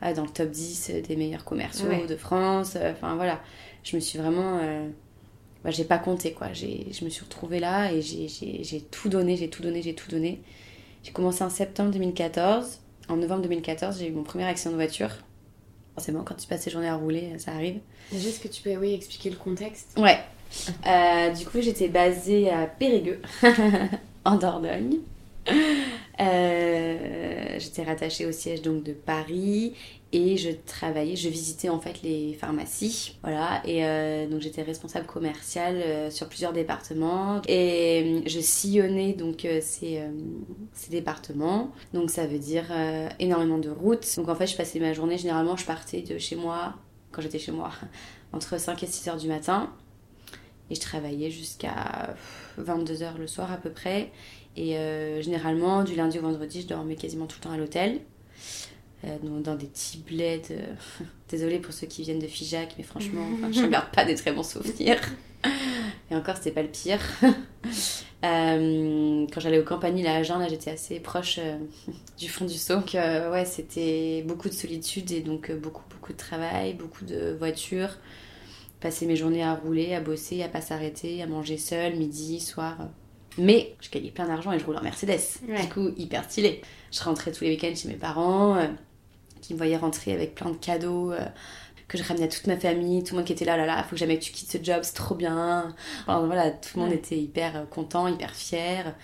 ah, 0.00 0.14
dans 0.14 0.22
le 0.22 0.30
top 0.30 0.50
10 0.50 0.92
des 1.06 1.16
meilleurs 1.16 1.44
commerciaux 1.44 1.88
Ouais. 1.88 2.06
de 2.06 2.16
France. 2.16 2.76
Enfin 2.80 3.16
voilà, 3.16 3.40
je 3.82 3.96
me 3.96 4.00
suis 4.00 4.18
vraiment 4.18 4.60
bah, 5.64 5.70
j'ai 5.70 5.84
pas 5.84 5.98
compté 5.98 6.32
quoi. 6.32 6.52
Je 6.52 7.04
me 7.04 7.10
suis 7.10 7.24
retrouvée 7.24 7.58
là 7.58 7.90
et 7.92 8.02
j'ai- 8.02 8.80
tout 8.90 9.08
donné, 9.08 9.36
j'ai 9.36 9.48
tout 9.48 9.62
donné, 9.62 9.82
j'ai 9.82 9.94
tout 9.94 10.10
donné. 10.10 10.40
J'ai 11.02 11.12
commencé 11.12 11.42
en 11.42 11.50
septembre 11.50 11.90
2014 11.90 12.80
en 13.08 13.16
novembre 13.16 13.42
2014, 13.42 13.98
j'ai 13.98 14.08
eu 14.08 14.12
mon 14.12 14.22
premier 14.22 14.44
accident 14.44 14.70
de 14.70 14.76
voiture. 14.76 15.10
Forcément, 15.94 16.22
quand 16.24 16.34
tu 16.36 16.46
passes 16.46 16.62
tes 16.64 16.70
journées 16.70 16.88
à 16.88 16.96
rouler, 16.96 17.30
ça 17.38 17.52
arrive. 17.52 17.78
Est-ce 18.12 18.40
que 18.40 18.48
tu 18.48 18.62
peux 18.62 18.74
oui, 18.76 18.94
expliquer 18.94 19.28
le 19.30 19.36
contexte 19.36 19.98
Ouais. 19.98 20.18
Euh, 20.86 21.30
du 21.30 21.44
coup, 21.46 21.60
j'étais 21.60 21.88
basée 21.88 22.50
à 22.50 22.66
Périgueux, 22.66 23.20
en 24.24 24.36
Dordogne. 24.36 24.98
Euh, 26.20 27.56
j'étais 27.58 27.82
rattachée 27.82 28.26
au 28.26 28.32
siège 28.32 28.62
donc 28.62 28.82
de 28.84 28.92
Paris 28.92 29.74
et 30.14 30.36
je 30.36 30.50
travaillais, 30.50 31.16
je 31.16 31.28
visitais 31.28 31.68
en 31.68 31.80
fait 31.80 32.00
les 32.02 32.34
pharmacies, 32.34 33.16
voilà, 33.22 33.60
et 33.66 33.84
euh, 33.84 34.28
donc 34.28 34.40
j'étais 34.40 34.62
responsable 34.62 35.06
commerciale 35.06 35.76
euh, 35.76 36.10
sur 36.10 36.28
plusieurs 36.28 36.52
départements 36.52 37.42
et 37.48 38.22
je 38.24 38.38
sillonnais 38.38 39.12
donc 39.12 39.44
euh, 39.44 39.58
ces, 39.60 39.98
euh, 39.98 40.08
ces 40.72 40.90
départements, 40.90 41.72
donc 41.92 42.10
ça 42.10 42.28
veut 42.28 42.38
dire 42.38 42.66
euh, 42.70 43.08
énormément 43.18 43.58
de 43.58 43.70
routes. 43.70 44.06
Donc 44.16 44.28
en 44.28 44.36
fait, 44.36 44.46
je 44.46 44.56
passais 44.56 44.78
ma 44.78 44.92
journée 44.92 45.18
généralement, 45.18 45.56
je 45.56 45.66
partais 45.66 46.02
de 46.02 46.16
chez 46.16 46.36
moi 46.36 46.74
quand 47.10 47.20
j'étais 47.20 47.40
chez 47.40 47.52
moi 47.52 47.72
entre 48.32 48.58
5 48.58 48.80
et 48.84 48.86
6 48.86 49.08
heures 49.08 49.16
du 49.16 49.26
matin 49.26 49.72
et 50.70 50.76
je 50.76 50.80
travaillais 50.80 51.30
jusqu'à 51.30 52.14
22 52.58 53.02
heures 53.02 53.18
le 53.18 53.26
soir 53.26 53.52
à 53.52 53.56
peu 53.56 53.70
près. 53.70 54.12
Et 54.56 54.78
euh, 54.78 55.20
généralement, 55.20 55.82
du 55.82 55.96
lundi 55.96 56.18
au 56.18 56.22
vendredi, 56.22 56.62
je 56.62 56.68
dormais 56.68 56.94
quasiment 56.94 57.26
tout 57.26 57.36
le 57.40 57.44
temps 57.44 57.52
à 57.52 57.56
l'hôtel. 57.56 58.00
Euh, 59.04 59.16
dans, 59.22 59.40
dans 59.40 59.54
des 59.56 59.66
petits 59.66 59.98
bleds. 59.98 60.50
euh, 60.50 60.74
Désolée 61.28 61.58
pour 61.58 61.72
ceux 61.74 61.86
qui 61.86 62.02
viennent 62.02 62.18
de 62.20 62.26
Figeac, 62.26 62.74
mais 62.78 62.84
franchement, 62.84 63.26
enfin, 63.34 63.50
je 63.52 63.60
ne 63.62 63.68
garde 63.68 63.90
pas 63.90 64.04
des 64.04 64.14
très 64.14 64.32
bons 64.32 64.42
souvenirs. 64.48 65.00
Et 66.10 66.14
encore, 66.16 66.36
c'était 66.36 66.52
pas 66.52 66.62
le 66.62 66.68
pire. 66.68 67.00
Euh, 68.24 69.26
quand 69.30 69.40
j'allais 69.40 69.58
au 69.58 69.64
Campagny, 69.64 70.02
là, 70.02 70.14
à 70.14 70.16
Agen, 70.20 70.38
là, 70.38 70.48
j'étais 70.48 70.70
assez 70.70 70.98
proche 70.98 71.38
euh, 71.38 71.58
du 72.16 72.26
fond 72.30 72.46
du 72.46 72.54
seau. 72.54 72.76
Donc, 72.76 72.94
euh, 72.94 73.30
ouais, 73.30 73.44
c'était 73.44 74.24
beaucoup 74.26 74.48
de 74.48 74.54
solitude 74.54 75.12
et 75.12 75.20
donc 75.20 75.52
beaucoup, 75.52 75.82
beaucoup 75.90 76.14
de 76.14 76.16
travail, 76.16 76.72
beaucoup 76.72 77.04
de 77.04 77.36
voitures. 77.38 77.90
Passer 78.80 79.04
mes 79.04 79.14
journées 79.16 79.42
à 79.42 79.54
rouler, 79.54 79.94
à 79.94 80.00
bosser, 80.00 80.42
à 80.42 80.48
pas 80.48 80.62
s'arrêter, 80.62 81.22
à 81.22 81.26
manger 81.26 81.58
seule, 81.58 81.96
midi, 81.96 82.40
soir. 82.40 82.78
Mais 83.36 83.74
je 83.82 83.90
gagnais 83.90 84.10
plein 84.10 84.26
d'argent 84.26 84.52
et 84.52 84.58
je 84.58 84.64
roulais 84.64 84.78
en 84.78 84.82
Mercedes. 84.84 85.20
Ouais. 85.46 85.60
Du 85.60 85.68
coup, 85.68 85.90
hyper 85.98 86.24
stylé. 86.24 86.62
Je 86.92 87.02
rentrais 87.02 87.30
tous 87.30 87.44
les 87.44 87.50
week-ends 87.50 87.74
chez 87.76 87.88
mes 87.88 87.94
parents, 87.94 88.56
qui 89.46 89.52
me 89.54 89.58
voyaient 89.58 89.76
rentrer 89.76 90.12
avec 90.12 90.34
plein 90.34 90.50
de 90.50 90.56
cadeaux, 90.56 91.12
euh, 91.12 91.20
que 91.88 91.98
je 91.98 92.02
ramenais 92.02 92.24
à 92.24 92.28
toute 92.28 92.46
ma 92.46 92.56
famille, 92.56 93.02
tout 93.04 93.14
le 93.14 93.18
monde 93.18 93.26
qui 93.26 93.32
était 93.34 93.44
là, 93.44 93.56
là, 93.56 93.66
là, 93.66 93.82
faut 93.82 93.90
que 93.90 93.96
jamais 93.96 94.18
que 94.18 94.24
tu 94.24 94.32
quittes 94.32 94.50
ce 94.50 94.58
job, 94.62 94.78
c'est 94.82 94.94
trop 94.94 95.14
bien. 95.14 95.74
Enfin, 96.06 96.24
voilà, 96.26 96.50
tout 96.50 96.70
le 96.76 96.82
monde 96.82 96.90
Ouais. 96.92 96.96
était 96.96 97.18
hyper 97.18 97.56
euh, 97.56 97.64
content, 97.64 98.08
hyper 98.08 98.30
fier. 98.34 98.94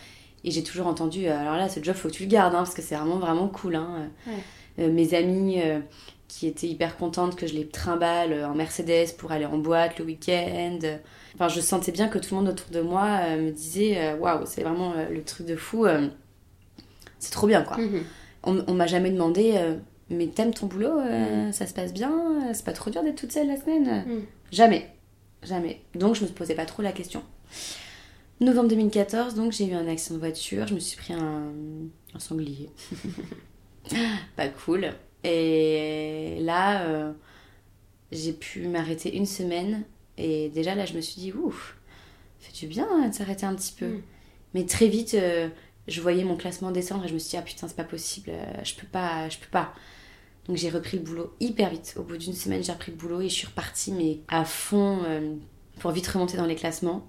Et 0.44 0.50
j'ai 0.50 0.62
toujours 0.62 0.86
entendu, 0.86 1.26
euh, 1.26 1.38
alors 1.38 1.56
là, 1.56 1.68
ce 1.68 1.82
job, 1.82 1.94
faut 1.94 2.08
que 2.08 2.14
tu 2.14 2.22
le 2.22 2.28
gardes, 2.30 2.54
hein, 2.54 2.58
parce 2.58 2.74
que 2.74 2.80
c'est 2.82 2.94
vraiment, 2.96 3.18
vraiment 3.18 3.48
cool. 3.48 3.76
Hein. 3.76 4.08
Ouais. 4.26 4.32
Euh, 4.78 4.90
mes 4.90 5.12
amies 5.12 5.60
euh, 5.60 5.80
qui 6.28 6.46
étaient 6.46 6.68
hyper 6.68 6.96
contentes 6.96 7.36
que 7.36 7.46
je 7.46 7.52
les 7.54 7.68
trimballe 7.68 8.44
en 8.46 8.54
Mercedes 8.54 9.14
pour 9.18 9.32
aller 9.32 9.44
en 9.44 9.58
boîte 9.58 9.98
le 9.98 10.06
week-end. 10.06 10.78
Enfin, 11.34 11.48
je 11.48 11.60
sentais 11.60 11.92
bien 11.92 12.08
que 12.08 12.18
tout 12.18 12.34
le 12.34 12.40
monde 12.40 12.48
autour 12.48 12.70
de 12.70 12.80
moi 12.80 13.06
euh, 13.24 13.42
me 13.42 13.50
disait 13.50 14.14
waouh, 14.14 14.46
c'est 14.46 14.62
vraiment 14.62 14.94
le 15.10 15.22
truc 15.22 15.46
de 15.46 15.56
fou. 15.56 15.86
c'est 17.18 17.30
trop 17.32 17.46
bien, 17.46 17.62
quoi. 17.62 17.76
Mhm. 17.76 18.02
On, 18.44 18.64
on 18.66 18.72
m'a 18.74 18.86
jamais 18.86 19.10
demandé, 19.10 19.54
mais 20.10 20.26
t'aimes 20.26 20.52
ton 20.52 20.66
boulot 20.66 20.98
euh, 20.98 21.52
Ça 21.52 21.66
se 21.66 21.74
passe 21.74 21.92
bien 21.92 22.10
euh, 22.10 22.50
C'est 22.52 22.64
pas 22.64 22.72
trop 22.72 22.90
dur 22.90 23.02
d'être 23.02 23.16
toute 23.16 23.32
seule 23.32 23.46
la 23.46 23.56
semaine? 23.56 24.04
Mm. 24.06 24.22
Jamais. 24.52 24.90
Jamais. 25.42 25.80
Donc 25.94 26.16
je 26.16 26.24
me 26.24 26.28
posais 26.28 26.54
pas 26.54 26.66
trop 26.66 26.82
la 26.82 26.92
question. 26.92 27.22
Novembre 28.40 28.68
2014, 28.68 29.34
donc 29.34 29.52
j'ai 29.52 29.66
eu 29.66 29.74
un 29.74 29.86
accident 29.86 30.14
de 30.14 30.20
voiture, 30.20 30.66
je 30.66 30.74
me 30.74 30.80
suis 30.80 30.96
pris 30.96 31.12
un, 31.12 31.52
un 32.14 32.18
sanglier. 32.18 32.70
pas 34.36 34.48
cool. 34.48 34.92
Et 35.24 36.38
là, 36.40 36.82
euh, 36.84 37.12
j'ai 38.12 38.32
pu 38.32 38.66
m'arrêter 38.66 39.14
une 39.14 39.26
semaine. 39.26 39.84
Et 40.16 40.48
déjà 40.48 40.74
là, 40.74 40.86
je 40.86 40.94
me 40.94 41.02
suis 41.02 41.20
dit, 41.20 41.32
ouf, 41.32 41.76
fait 42.38 42.52
du 42.52 42.66
bien 42.66 42.88
hein, 42.90 43.08
de 43.08 43.14
s'arrêter 43.14 43.44
un 43.44 43.54
petit 43.54 43.74
peu. 43.78 43.86
Mm. 43.86 44.02
Mais 44.54 44.64
très 44.64 44.88
vite, 44.88 45.14
euh, 45.14 45.48
je 45.86 46.00
voyais 46.00 46.24
mon 46.24 46.36
classement 46.36 46.70
descendre 46.70 47.04
et 47.04 47.08
je 47.08 47.14
me 47.14 47.18
suis 47.18 47.30
dit, 47.30 47.36
ah 47.36 47.42
putain, 47.42 47.68
c'est 47.68 47.76
pas 47.76 47.84
possible, 47.84 48.32
je 48.64 48.74
peux 48.74 48.86
pas, 48.86 49.28
je 49.28 49.38
peux 49.38 49.50
pas. 49.50 49.74
Donc 50.50 50.58
j'ai 50.58 50.70
repris 50.70 50.96
le 50.96 51.04
boulot 51.04 51.32
hyper 51.38 51.70
vite. 51.70 51.94
Au 51.96 52.02
bout 52.02 52.16
d'une 52.16 52.32
semaine, 52.32 52.60
j'ai 52.60 52.72
repris 52.72 52.90
le 52.90 52.96
boulot 52.96 53.20
et 53.20 53.28
je 53.28 53.34
suis 53.34 53.46
repartie, 53.46 53.92
mais 53.92 54.18
à 54.26 54.44
fond, 54.44 54.98
euh, 55.04 55.36
pour 55.78 55.92
vite 55.92 56.08
remonter 56.08 56.36
dans 56.36 56.44
les 56.44 56.56
classements. 56.56 57.06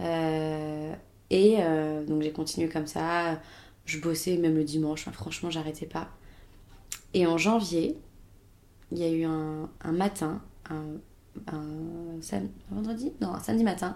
Euh, 0.00 0.94
et 1.28 1.56
euh, 1.58 2.06
donc 2.06 2.22
j'ai 2.22 2.32
continué 2.32 2.70
comme 2.70 2.86
ça. 2.86 3.38
Je 3.84 3.98
bossais 3.98 4.38
même 4.38 4.54
le 4.54 4.64
dimanche. 4.64 5.04
Franchement, 5.10 5.50
j'arrêtais 5.50 5.84
pas. 5.84 6.08
Et 7.12 7.26
en 7.26 7.36
janvier, 7.36 7.98
il 8.92 8.96
y 8.96 9.04
a 9.04 9.10
eu 9.10 9.24
un, 9.24 9.68
matin, 9.92 10.40
un, 10.70 10.84
vendredi? 12.70 13.12
Non, 13.20 13.38
samedi 13.42 13.62
matin. 13.62 13.94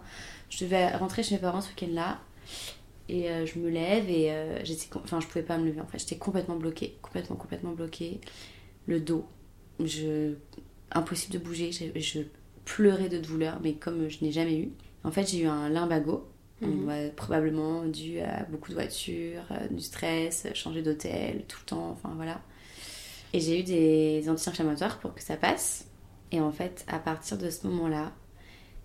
Je 0.50 0.62
devais 0.62 0.94
rentrer 0.94 1.22
chez 1.22 1.36
mes 1.36 1.40
parents 1.40 1.62
ce 1.62 1.70
week-end-là. 1.70 2.18
Et 3.08 3.30
je 3.46 3.58
me 3.58 3.70
lève 3.70 4.10
et 4.10 4.60
j'étais, 4.64 4.94
enfin, 4.94 5.20
je 5.20 5.26
pouvais 5.26 5.42
pas 5.42 5.56
me 5.56 5.64
lever 5.64 5.80
en 5.80 5.86
fait. 5.86 5.98
J'étais 5.98 6.18
complètement 6.18 6.56
bloquée, 6.56 6.98
complètement, 7.00 7.36
complètement 7.36 7.72
bloquée. 7.72 8.20
Le 8.88 8.98
dos, 9.00 9.26
je, 9.84 10.34
impossible 10.90 11.34
de 11.34 11.38
bouger. 11.38 11.70
Je, 11.72 11.98
je 12.00 12.20
pleurais 12.64 13.08
de 13.08 13.18
douleur, 13.18 13.60
mais 13.62 13.74
comme 13.74 14.08
je 14.08 14.24
n'ai 14.24 14.32
jamais 14.32 14.58
eu. 14.58 14.70
En 15.04 15.10
fait, 15.12 15.30
j'ai 15.30 15.42
eu 15.42 15.46
un 15.46 15.68
limbago, 15.68 16.26
Mhm. 16.60 17.12
probablement 17.14 17.84
dû 17.84 18.18
à 18.18 18.42
beaucoup 18.46 18.70
de 18.70 18.74
voitures, 18.74 19.44
euh, 19.52 19.68
du 19.68 19.80
stress, 19.80 20.48
changer 20.54 20.82
d'hôtel 20.82 21.44
tout 21.46 21.58
le 21.62 21.66
temps, 21.66 21.90
enfin 21.90 22.12
voilà. 22.16 22.40
Et 23.32 23.38
j'ai 23.38 23.60
eu 23.60 23.62
des 23.62 24.28
anti-inflammatoires 24.28 24.98
pour 24.98 25.14
que 25.14 25.22
ça 25.22 25.36
passe. 25.36 25.86
Et 26.32 26.40
en 26.40 26.50
fait, 26.50 26.84
à 26.88 26.98
partir 26.98 27.38
de 27.38 27.48
ce 27.48 27.64
moment-là, 27.68 28.12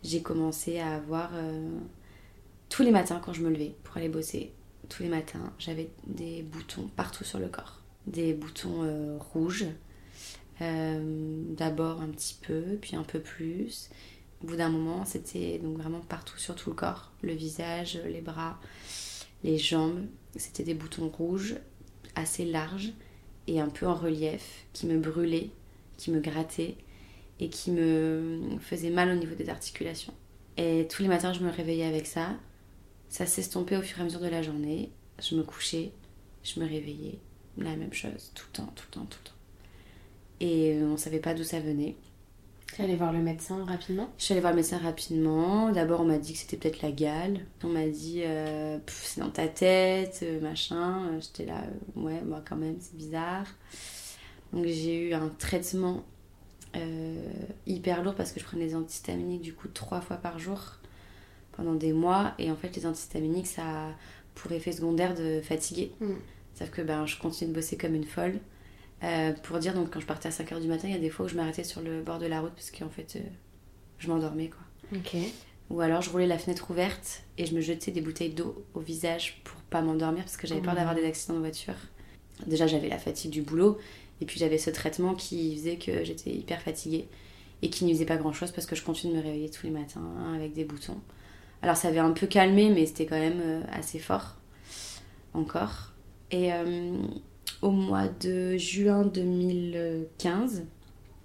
j'ai 0.04 0.22
commencé 0.22 0.78
à 0.80 0.94
avoir 0.96 1.32
euh, 1.34 1.68
tous 2.70 2.84
les 2.84 2.92
matins 2.92 3.20
quand 3.24 3.34
je 3.34 3.42
me 3.42 3.50
levais 3.50 3.76
pour 3.84 3.98
aller 3.98 4.10
bosser, 4.10 4.54
tous 4.89 5.02
les 5.02 5.10
matins, 5.10 5.52
j'avais 5.58 5.89
des 6.06 6.44
boutons 6.44 6.88
partout 6.96 7.24
sur 7.24 7.39
le 7.39 7.48
corps. 7.48 7.82
Des 8.06 8.34
boutons 8.34 8.84
euh, 8.84 9.18
rouges. 9.18 9.66
Euh, 10.62 11.44
D'abord 11.50 12.02
un 12.02 12.10
petit 12.10 12.38
peu, 12.42 12.78
puis 12.82 12.96
un 12.96 13.04
peu 13.04 13.20
plus. 13.20 13.89
Au 14.44 14.48
bout 14.48 14.56
d'un 14.56 14.70
moment, 14.70 15.06
c'était 15.06 15.60
donc 15.60 15.78
vraiment 15.78 16.02
partout 16.02 16.38
sur 16.38 16.56
tout 16.56 16.70
le 16.70 16.76
corps. 16.76 17.12
Le 17.22 17.34
visage, 17.34 18.00
les 18.06 18.22
bras, 18.22 18.60
les 19.44 19.58
jambes. 19.58 20.06
C'était 20.36 20.63
des 20.63 20.74
boutons 20.74 21.10
rouges, 21.10 21.56
assez 22.16 22.46
larges 22.46 22.92
et 23.48 23.60
un 23.60 23.70
peu 23.70 23.88
en 23.88 23.96
relief, 23.96 24.66
qui 24.74 24.86
me 24.88 24.98
brûlaient, 24.98 25.50
qui 25.98 26.12
me 26.12 26.20
grattaient 26.20 26.76
et 27.39 27.50
qui 27.50 27.72
me 27.72 28.58
faisaient 28.60 28.89
mal 28.89 29.10
au 29.10 29.16
niveau 29.16 29.36
des 29.36 29.50
articulations. 29.50 30.13
Et 30.58 30.88
tous 30.89 31.02
les 31.02 31.08
matins, 31.08 31.34
je 31.34 31.39
me 31.39 31.50
réveillais 31.50 31.86
avec 31.86 32.06
ça. 32.06 32.36
Ça 33.10 33.26
s'estompait 33.26 33.78
au 33.78 33.82
fur 33.82 34.00
et 34.00 34.02
à 34.02 34.04
mesure 34.06 34.22
de 34.22 34.28
la 34.28 34.42
journée. 34.42 34.89
Je 35.22 35.36
me 35.36 35.44
couchais, 35.44 35.92
je 36.44 36.60
me 36.60 36.66
réveillais. 36.66 37.20
La 37.58 37.76
même 37.76 37.94
chose, 37.94 38.32
tout 38.34 38.46
le 38.52 38.58
temps, 38.58 38.74
tout 38.76 38.86
le 38.89 38.94
temps, 38.94 39.06
tout 39.06 39.20
le 39.24 39.30
temps. 39.30 39.36
Et 40.44 40.74
euh, 40.74 40.92
on 40.92 40.98
savait 40.98 41.20
pas 41.20 41.34
d'où 41.34 41.44
ça 41.44 41.62
venait. 41.62 41.96
Tu 42.74 42.82
es 42.82 42.84
allé 42.84 42.98
voir 42.98 43.14
le 43.14 43.20
médecin 43.20 43.64
rapidement? 43.64 44.10
Je 44.18 44.26
suis 44.26 44.34
allée 44.34 44.42
voir 44.42 44.52
le 44.52 44.58
médecin 44.58 44.78
rapidement. 44.78 45.72
D'abord, 45.72 46.02
on 46.02 46.06
m'a 46.06 46.18
dit 46.18 46.34
que 46.34 46.40
c'était 46.40 46.58
peut-être 46.58 46.82
la 46.82 46.92
gale. 46.92 47.40
On 47.64 47.70
m'a 47.70 47.88
dit, 47.88 48.24
euh, 48.26 48.78
c'est 48.88 49.22
dans 49.22 49.30
ta 49.30 49.48
tête, 49.48 50.20
euh, 50.24 50.42
machin. 50.42 51.18
J'étais 51.22 51.46
là, 51.46 51.62
euh, 51.62 52.02
ouais, 52.02 52.22
moi 52.26 52.44
quand 52.44 52.58
même, 52.58 52.76
c'est 52.82 52.98
bizarre. 52.98 53.46
Donc, 54.52 54.66
j'ai 54.66 55.08
eu 55.08 55.14
un 55.14 55.30
traitement 55.30 56.04
euh, 56.76 57.16
hyper 57.66 58.04
lourd 58.04 58.16
parce 58.16 58.34
que 58.34 58.42
je 58.42 58.46
prenais 58.46 58.66
des 58.66 58.76
antihistaminiques 58.76 59.44
du 59.44 59.54
coup 59.54 59.70
trois 59.70 60.02
fois 60.02 60.18
par 60.18 60.40
jour 60.40 60.60
pendant 61.54 61.76
des 61.76 61.94
mois. 61.94 62.34
Et 62.38 62.52
en 62.52 62.58
fait, 62.58 62.76
les 62.76 62.86
antihistaminiques, 62.86 63.48
ça 63.48 63.62
a 63.62 63.92
pour 64.36 64.52
effet 64.52 64.74
secondaire 64.74 65.16
de 65.16 65.40
fatiguer. 65.42 65.94
Mm. 66.02 66.14
Sauf 66.56 66.70
que 66.70 66.82
ben, 66.82 67.06
je 67.06 67.18
continue 67.18 67.52
de 67.52 67.56
bosser 67.56 67.78
comme 67.78 67.96
une 67.96 68.04
folle. 68.04 68.40
Euh, 69.04 69.34
pour 69.44 69.60
dire, 69.60 69.74
donc 69.74 69.89
quand 69.92 70.00
je 70.00 70.06
partais 70.06 70.28
à 70.30 70.32
5h 70.32 70.62
du 70.62 70.68
matin, 70.68 70.88
il 70.88 70.94
y 70.94 70.98
a 70.98 71.00
des 71.00 71.10
fois 71.10 71.26
où 71.26 71.30
je 71.30 71.36
m'arrêtais 71.36 71.63
sur 71.63 71.82
le 71.82 72.02
bord 72.02 72.20
de 72.20 72.26
la 72.26 72.39
route 72.42 72.54
parce 72.54 72.72
qu'en 72.72 72.89
fait, 72.89 73.18
euh, 73.18 73.20
je 74.00 74.08
m'endormais 74.08 74.50
quoi. 74.50 74.62
Ok. 74.98 75.18
Ou 75.70 75.82
alors 75.82 76.02
je 76.02 76.10
roulais 76.10 76.28
la 76.28 76.38
fenêtre 76.38 76.70
ouverte 76.72 77.24
et 77.38 77.46
je 77.46 77.56
me 77.56 77.62
jetais 77.62 77.92
des 77.92 78.02
bouteilles 78.02 78.34
d'eau 78.34 78.63
au 78.74 78.80
visage 78.80 79.42
pour 79.44 79.60
pas 79.63 79.82
m'endormir 79.82 80.24
parce 80.24 80.38
que 80.38 80.46
j'avais 80.48 80.62
peur 80.62 80.74
Oh. 80.76 80.78
d'avoir 80.78 80.96
des 80.96 81.06
accidents 81.06 81.34
de 81.36 81.39
voiture. 81.39 81.74
Déjà 82.48 82.68
j'avais 82.68 82.89
la 82.89 82.98
fatigue 83.00 83.32
du 83.32 83.42
boulot 83.42 83.78
et 84.22 84.26
puis 84.26 84.39
j'avais 84.39 84.58
ce 84.58 84.70
traitement 84.70 85.16
qui 85.16 85.56
faisait 85.58 85.78
que 85.78 86.04
j'étais 86.04 86.32
hyper 86.32 86.62
fatiguée 86.62 87.08
et 87.62 87.70
qui 87.70 87.86
n'y 87.86 87.94
faisait 87.94 88.06
pas 88.06 88.18
grand 88.18 88.34
chose 88.34 88.52
parce 88.52 88.68
que 88.68 88.76
je 88.76 88.84
continue 88.84 89.13
de 89.13 89.18
me 89.20 89.24
réveiller 89.24 89.50
tous 89.50 89.66
les 89.66 89.72
matins 89.72 90.02
hein, 90.20 90.34
avec 90.36 90.54
des 90.54 90.63
boutons. 90.66 91.00
Alors 91.62 91.76
ça 91.78 91.88
avait 91.88 92.00
un 92.00 92.12
peu 92.12 92.28
calmé 92.28 92.70
mais 92.70 92.86
c'était 92.86 93.06
quand 93.06 93.20
même 93.20 93.42
euh, 93.42 93.62
assez 93.72 94.00
fort 94.00 94.36
encore. 95.34 95.94
Et 96.32 96.54
euh, 96.54 96.98
au 97.63 97.71
mois 97.71 98.10
de 98.10 98.58
juin 98.58 99.06
2015, 99.06 100.65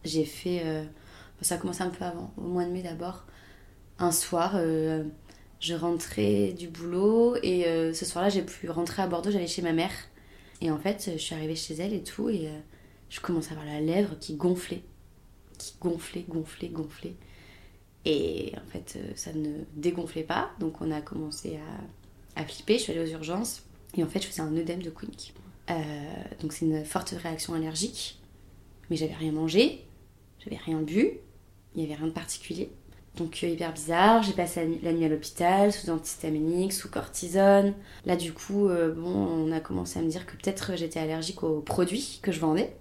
j'ai 0.05 0.25
fait... 0.25 0.63
euh, 0.65 0.85
ça 1.43 1.57
a 1.57 1.59
commencé 1.59 1.83
un 1.83 1.91
peu 1.91 2.05
avant, 2.05 2.33
au 2.37 2.43
mois 2.43 2.65
de 2.65 2.71
mai 2.71 2.83
d'abord. 2.83 3.27
Un 3.99 4.13
soir, 4.13 4.53
euh, 4.55 5.03
je 5.59 5.75
rentrais 5.75 6.53
du 6.53 6.69
boulot 6.69 7.35
et 7.43 7.67
euh, 7.67 7.93
ce 7.93 8.05
soir-là, 8.05 8.31
j'ai 8.31 8.43
pu 8.43 8.71
rentrer 8.71 9.03
à 9.03 9.09
Bordeaux, 9.09 9.33
j'allais 9.33 9.49
chez 9.49 9.63
ma 9.63 9.73
mère. 9.73 9.91
Et 10.61 10.71
en 10.71 10.79
fait, 10.79 11.11
je 11.13 11.19
suis 11.19 11.35
arrivée 11.35 11.57
chez 11.57 11.75
elle 11.75 11.93
et 11.93 12.05
tout, 12.05 12.29
et 12.29 12.49
je 13.11 13.21
commence 13.21 13.49
à 13.49 13.53
avoir 13.53 13.67
la 13.67 13.81
lèvre 13.81 14.17
qui 14.19 14.35
gonflait. 14.35 14.83
Qui 15.59 15.75
gonflait, 15.81 16.25
gonflait, 16.29 16.69
gonflait. 16.69 17.15
Et 18.05 18.53
en 18.57 18.71
fait, 18.71 18.99
ça 19.17 19.33
ne 19.33 19.65
dégonflait 19.75 20.23
pas. 20.23 20.51
Donc 20.61 20.81
on 20.81 20.91
a 20.93 21.01
commencé 21.01 21.59
à, 22.37 22.41
à 22.41 22.45
flipper. 22.45 22.79
Je 22.79 22.85
suis 22.85 22.93
allée 22.93 23.03
aux 23.09 23.13
urgences. 23.13 23.63
Et 23.97 24.05
en 24.05 24.09
fait, 24.09 24.21
je 24.21 24.29
faisais 24.29 24.43
un 24.43 24.57
œdème 24.57 24.83
de 24.83 24.91
Quick. 24.91 25.35
Euh, 25.71 25.75
donc 26.41 26.53
c'est 26.53 26.65
une 26.67 26.85
forte 26.85 27.11
réaction 27.11 27.55
allergique. 27.55 28.19
Mais 28.91 28.97
j'avais 28.97 29.15
rien 29.15 29.33
mangé. 29.33 29.85
J'avais 30.45 30.57
rien 30.57 30.81
bu. 30.81 31.11
Il 31.75 31.81
n'y 31.81 31.85
avait 31.85 31.95
rien 31.97 32.07
de 32.07 32.13
particulier. 32.13 32.71
Donc 33.17 33.41
euh, 33.43 33.49
hyper 33.49 33.73
bizarre, 33.73 34.23
j'ai 34.23 34.33
passé 34.33 34.61
la 34.61 34.67
nuit- 34.67 34.81
la 34.83 34.93
nuit 34.93 35.05
à 35.05 35.09
l'hôpital, 35.09 35.73
sous 35.73 35.91
antihistaminique, 35.91 36.73
sous 36.73 36.89
cortisone. 36.89 37.75
Là 38.07 38.17
du 38.17 38.33
coup, 38.33 38.69
euh, 38.69 38.93
bon, 38.95 39.11
on 39.11 39.51
a 39.53 39.61
commencé 39.61 39.99
à 39.99 40.03
me 40.03 40.09
dire 40.09 40.25
que 40.27 40.33
peut-être 40.37 40.77
j'étais 40.77 41.01
allergique 41.01 41.43
aux 41.43 41.61
produits 41.61 42.21
que 42.23 42.31
je 42.33 42.41
vendais. 42.41 42.77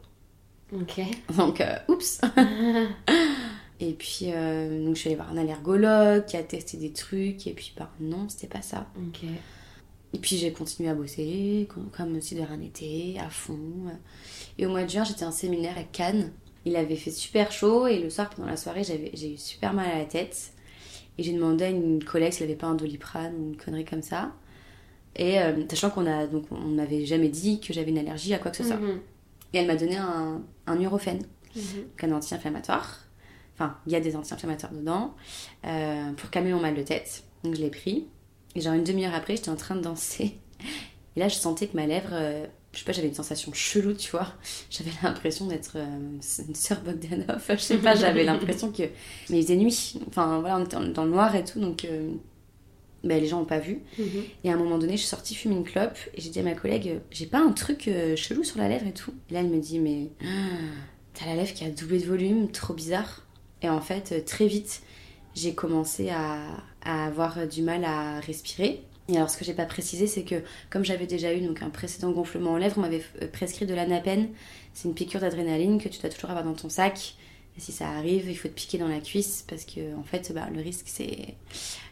Ok. 0.73 1.01
Donc, 1.37 1.63
oups 1.87 2.21
Et 3.79 3.93
puis, 3.93 4.25
donc 4.25 4.95
je 4.95 4.99
suis 4.99 5.09
allée 5.09 5.15
voir 5.15 5.31
un 5.31 5.37
allergologue 5.37 6.25
qui 6.25 6.35
a 6.35 6.43
testé 6.43 6.77
des 6.77 6.91
trucs, 6.93 7.45
et 7.45 7.53
puis, 7.53 7.73
bah 7.77 7.91
non, 7.99 8.27
c'était 8.27 8.47
pas 8.47 8.61
ça. 8.63 8.87
Ok. 8.97 9.21
Et 10.13 10.19
puis 10.19 10.37
j'ai 10.37 10.51
continué 10.53 10.89
à 10.89 10.93
bosser, 10.95 11.67
comme, 11.95 12.21
si 12.21 12.35
de 12.35 12.41
rien 12.41 12.57
n'était, 12.57 13.15
à 13.19 13.29
fond. 13.29 13.59
Et 14.57 14.65
au 14.65 14.69
mois 14.69 14.83
de 14.83 14.89
juin, 14.89 15.03
j'étais 15.03 15.25
en 15.25 15.31
séminaire 15.31 15.77
à 15.77 15.83
Cannes. 15.83 16.31
Il 16.65 16.75
avait 16.75 16.95
fait 16.95 17.11
super 17.11 17.51
chaud, 17.51 17.87
et 17.87 17.99
le 17.99 18.09
soir, 18.09 18.29
pendant 18.29 18.47
la 18.47 18.57
soirée, 18.57 18.83
j'avais- 18.83 19.11
j'ai 19.13 19.33
eu 19.33 19.37
super 19.37 19.73
mal 19.73 19.89
à 19.91 19.97
la 19.99 20.05
tête. 20.05 20.51
Et 21.17 21.23
j'ai 21.23 21.33
demandé 21.33 21.65
à 21.65 21.69
une 21.69 22.03
collègue 22.03 22.31
s'il 22.33 22.43
avait 22.43 22.55
pas 22.55 22.67
un 22.67 22.75
doliprane 22.75 23.33
ou 23.35 23.43
une 23.49 23.57
connerie 23.57 23.85
comme 23.85 24.01
ça. 24.03 24.33
Et 25.15 25.39
euh, 25.39 25.53
sachant 25.69 25.89
qu'on 25.89 26.05
a 26.05 26.27
donc 26.27 26.45
on 26.51 26.59
m'avait 26.59 27.05
jamais 27.05 27.29
dit 27.29 27.59
que 27.59 27.73
j'avais 27.73 27.89
une 27.89 27.97
allergie 27.97 28.33
à 28.35 28.39
quoi 28.39 28.51
que 28.51 28.57
ce 28.57 28.63
soit. 28.63 28.75
Mhm. 28.77 28.99
Et 29.53 29.57
elle 29.57 29.65
m'a 29.67 29.75
donné 29.75 29.95
un, 29.97 30.43
un 30.67 30.75
Nurofen, 30.75 31.17
Mhm. 31.55 31.61
donc 31.89 32.03
un 32.03 32.11
anti-inflammatoire. 32.11 32.99
Enfin, 33.55 33.75
il 33.87 33.93
y 33.93 33.95
a 33.95 33.99
des 33.99 34.15
anti-inflammatoires 34.15 34.71
dedans, 34.73 35.15
euh, 35.65 36.11
pour 36.13 36.29
calmer 36.29 36.53
mon 36.53 36.59
mal 36.61 36.75
de 36.75 36.83
tête. 36.83 37.23
Donc 37.43 37.55
je 37.55 37.61
l'ai 37.61 37.71
pris. 37.71 38.05
Et 38.57 38.61
genre 38.61 38.73
une 38.73 38.83
demi-heure 38.83 39.13
après, 39.13 39.37
j'étais 39.37 39.49
en 39.49 39.55
train 39.55 39.75
de 39.75 39.81
danser. 39.81 40.37
Et 41.15 41.19
là, 41.19 41.29
je 41.29 41.35
sentais 41.35 41.67
que 41.67 41.75
ma 41.75 41.87
lèvre, 41.87 42.09
euh, 42.11 42.45
je 42.73 42.79
sais 42.79 42.85
pas, 42.85 42.91
j'avais 42.91 43.07
une 43.07 43.13
sensation 43.13 43.53
chelou, 43.53 43.93
tu 43.93 44.11
vois. 44.11 44.27
J'avais 44.69 44.91
l'impression 45.01 45.47
d'être 45.47 45.77
euh, 45.77 45.85
une 46.47 46.55
sœur 46.55 46.81
Bogdanov. 46.81 47.43
Je 47.49 47.55
sais 47.55 47.77
pas, 47.77 47.95
j'avais 47.95 48.23
l'impression 48.23 48.71
que. 48.71 48.83
Mais 49.29 49.39
il 49.39 49.41
faisait 49.41 49.55
nuit. 49.55 49.99
Enfin, 50.09 50.39
voilà, 50.41 50.57
on 50.57 50.63
était 50.65 50.77
dans 50.91 51.05
le 51.05 51.09
noir 51.09 51.35
et 51.35 51.43
tout, 51.43 51.59
donc. 51.59 51.85
euh, 51.85 52.11
ben, 53.03 53.21
les 53.21 53.27
gens 53.27 53.39
n'ont 53.39 53.45
pas 53.45 53.59
vu. 53.59 53.79
Mhm. 53.97 54.23
Et 54.43 54.51
à 54.51 54.53
un 54.53 54.57
moment 54.57 54.77
donné, 54.77 54.93
je 54.93 54.97
suis 54.97 55.07
sortie 55.07 55.33
fumer 55.33 55.55
une 55.55 55.63
clope 55.63 55.97
et 56.15 56.21
j'ai 56.21 56.29
dit 56.29 56.39
à 56.39 56.43
ma 56.43 56.55
collègue, 56.55 56.87
euh, 56.87 56.99
j'ai 57.11 57.27
pas 57.27 57.39
un 57.39 57.51
truc 57.51 57.89
chelou 58.15 58.43
sur 58.43 58.57
la 58.57 58.67
lèvre 58.67 58.87
et 58.87 58.93
tout. 58.93 59.13
Et 59.29 59.33
là, 59.33 59.39
elle 59.39 59.49
me 59.49 59.59
dit, 59.59 59.79
mais 59.79 60.09
ah, 60.21 60.25
t'as 61.13 61.25
la 61.27 61.35
lèvre 61.35 61.53
qui 61.53 61.63
a 61.63 61.69
doublé 61.69 61.99
de 61.99 62.05
volume, 62.05 62.51
trop 62.51 62.73
bizarre. 62.73 63.25
Et 63.61 63.69
en 63.69 63.81
fait, 63.81 64.25
très 64.25 64.47
vite, 64.47 64.81
j'ai 65.35 65.53
commencé 65.53 66.09
à, 66.09 66.41
à 66.83 67.05
avoir 67.05 67.47
du 67.47 67.61
mal 67.61 67.83
à 67.85 68.19
respirer. 68.19 68.81
Et 69.09 69.15
alors, 69.15 69.29
ce 69.29 69.37
que 69.37 69.45
j'ai 69.45 69.53
pas 69.53 69.65
précisé, 69.65 70.05
c'est 70.05 70.23
que 70.23 70.35
comme 70.69 70.83
j'avais 70.83 71.07
déjà 71.07 71.33
eu 71.33 71.39
donc, 71.41 71.61
un 71.61 71.69
précédent 71.69 72.11
gonflement 72.11 72.51
en 72.51 72.57
lèvres, 72.57 72.75
on 72.77 72.81
m'avait 72.81 73.03
euh, 73.21 73.27
prescrit 73.27 73.65
de 73.65 73.73
l'anapène. 73.73 74.29
C'est 74.73 74.87
une 74.89 74.93
piqûre 74.93 75.21
d'adrénaline 75.21 75.81
que 75.81 75.87
tu 75.89 75.99
dois 76.01 76.09
toujours 76.09 76.29
avoir 76.29 76.45
dans 76.45 76.53
ton 76.53 76.69
sac. 76.69 77.15
Et 77.57 77.61
si 77.61 77.71
ça 77.71 77.87
arrive, 77.89 78.29
il 78.29 78.35
faut 78.37 78.49
te 78.49 78.53
piquer 78.53 78.77
dans 78.77 78.87
la 78.89 78.99
cuisse 78.99 79.43
parce 79.49 79.63
que 79.65 79.95
en 79.97 80.03
fait, 80.03 80.31
bah, 80.35 80.47
le 80.53 80.61
risque 80.61 80.85
c'est 80.87 81.35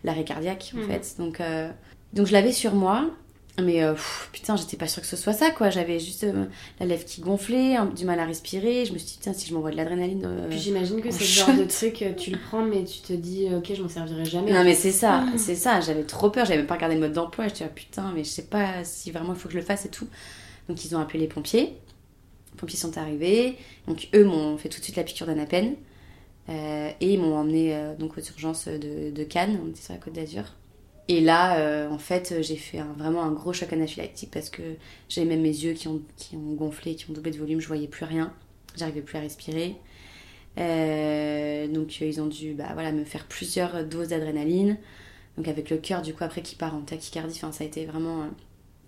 l'arrêt 0.04 0.24
cardiaque 0.26 0.74
en 0.76 0.80
Mhm. 0.80 0.88
fait. 0.88 1.16
Donc, 1.18 1.40
euh, 1.42 1.72
donc 2.14 2.28
je 2.28 2.34
l'avais 2.34 2.52
sur 2.52 2.76
moi. 2.76 3.10
Mais 3.64 3.82
euh, 3.84 3.94
pff, 3.94 4.30
putain, 4.34 4.58
j'étais 4.58 4.76
pas 4.76 4.88
sûre 4.88 5.02
que 5.02 5.08
ce 5.08 5.16
soit 5.16 5.32
ça 5.32 5.50
quoi. 5.50 5.70
J'avais 5.70 5.98
juste 5.98 6.26
euh, 6.26 6.46
la 6.82 6.86
lèvre 6.86 7.06
qui 7.06 7.22
gonflait, 7.22 7.78
un- 7.78 7.86
du 7.86 8.04
mal 8.04 8.20
à 8.20 8.26
respirer. 8.26 8.84
Je 8.86 8.92
me 8.92 8.98
suis 8.98 9.08
dit, 9.08 9.18
putain, 9.18 9.32
si 9.32 9.48
je 9.48 9.54
m'envoie 9.54 9.72
de 9.72 9.78
l'adrénaline. 9.78 10.24
euh, 10.26 10.50
Puis 10.50 10.60
j'imagine 10.60 11.00
que 11.02 11.10
c'est 11.10 11.20
le 11.22 11.26
genre 11.26 11.54
de 11.56 11.64
truc, 11.64 12.04
tu 12.18 12.32
le 12.32 12.38
prends, 12.38 12.64
mais 12.66 12.84
tu 12.84 13.00
te 13.00 13.14
dis, 13.14 13.48
ok, 13.56 13.72
je 13.74 13.82
m'en 13.82 13.88
servirai 13.88 14.26
jamais. 14.26 14.52
Non 14.52 14.64
mais 14.66 14.74
c'est 14.76 14.92
ça, 14.92 15.24
Ah. 15.26 15.38
c'est 15.38 15.56
ça, 15.56 15.80
j'avais 15.80 16.04
trop 16.04 16.30
peur, 16.30 16.46
j'avais 16.46 16.58
même 16.58 16.68
pas 16.68 16.74
regardé 16.76 16.96
le 16.96 17.02
mode 17.02 17.14
d'emploi, 17.14 17.48
j'étais 17.48 17.64
là 17.64 17.70
putain 17.74 18.12
mais 18.14 18.26
je 18.26 18.30
sais 18.30 18.44
pas 18.48 18.84
si 18.84 19.10
vraiment 19.12 19.34
il 19.34 19.40
faut 19.40 19.48
que 19.48 19.54
je 19.54 19.60
le 19.60 19.64
fasse 19.66 19.86
et 19.86 19.90
tout. 19.90 20.08
Donc 20.68 20.84
ils 20.84 20.94
ont 20.96 21.00
appelé 21.00 21.20
les 21.20 21.28
pompiers, 21.28 21.62
les 22.52 22.58
pompiers 22.58 22.78
sont 22.78 22.98
arrivés, 22.98 23.56
donc 23.88 24.10
eux 24.14 24.26
m'ont 24.26 24.58
fait 24.58 24.68
tout 24.68 24.80
de 24.80 24.84
suite 24.84 24.98
la 24.98 25.04
piqûre 25.04 25.28
d'anapène 25.28 25.76
et 26.50 26.94
ils 27.00 27.20
m'ont 27.20 27.36
emmené 27.38 27.76
donc 28.00 28.18
aux 28.18 28.22
urgences 28.22 28.68
de, 28.68 29.12
de 29.12 29.24
Cannes, 29.24 29.60
on 29.66 29.70
était 29.70 29.82
sur 29.82 29.94
la 29.94 30.00
côte 30.00 30.14
d'Azur. 30.14 30.44
Et 31.08 31.22
là 31.22 31.58
euh, 31.60 31.90
en 31.90 32.00
fait 32.00 32.36
j'ai 32.42 32.56
fait 32.56 32.80
un- 32.80 32.94
vraiment 32.98 33.24
un 33.24 33.32
gros 33.32 33.54
choc 33.54 33.72
anaphylactique 33.74 34.32
parce 34.32 34.50
que 34.50 34.64
j'avais 35.10 35.28
même 35.28 35.42
mes 35.42 35.50
yeux 35.50 35.74
qui 35.74 35.88
ont, 35.88 36.02
qui 36.18 36.36
ont 36.36 36.54
gonflé, 36.54 36.96
qui 36.96 37.10
ont 37.10 37.14
doublé 37.14 37.32
de 37.32 37.38
volume, 37.38 37.60
je 37.62 37.68
voyais 37.68 37.88
plus 37.88 38.06
rien, 38.06 38.34
j'arrivais 38.76 39.02
plus 39.02 39.18
à 39.18 39.22
respirer. 39.22 39.76
Euh, 40.58 41.68
donc 41.68 41.98
euh, 42.02 42.06
ils 42.06 42.22
ont 42.22 42.28
dû 42.28 42.54
bah, 42.54 42.70
voilà, 42.74 42.92
me 42.92 43.04
faire 43.06 43.26
plusieurs 43.28 43.84
doses 43.86 44.10
d'adrénaline. 44.10 44.78
Donc 45.38 45.48
avec 45.48 45.70
le 45.70 45.78
cœur 45.78 46.02
du 46.02 46.14
coup 46.14 46.24
après 46.24 46.42
qui 46.42 46.56
part 46.56 46.76
en 46.76 46.82
tachycardie, 46.82 47.36
enfin, 47.38 47.52
ça 47.52 47.64
a 47.64 47.68
été 47.68 47.86
vraiment 47.86 48.24
euh, 48.24 48.28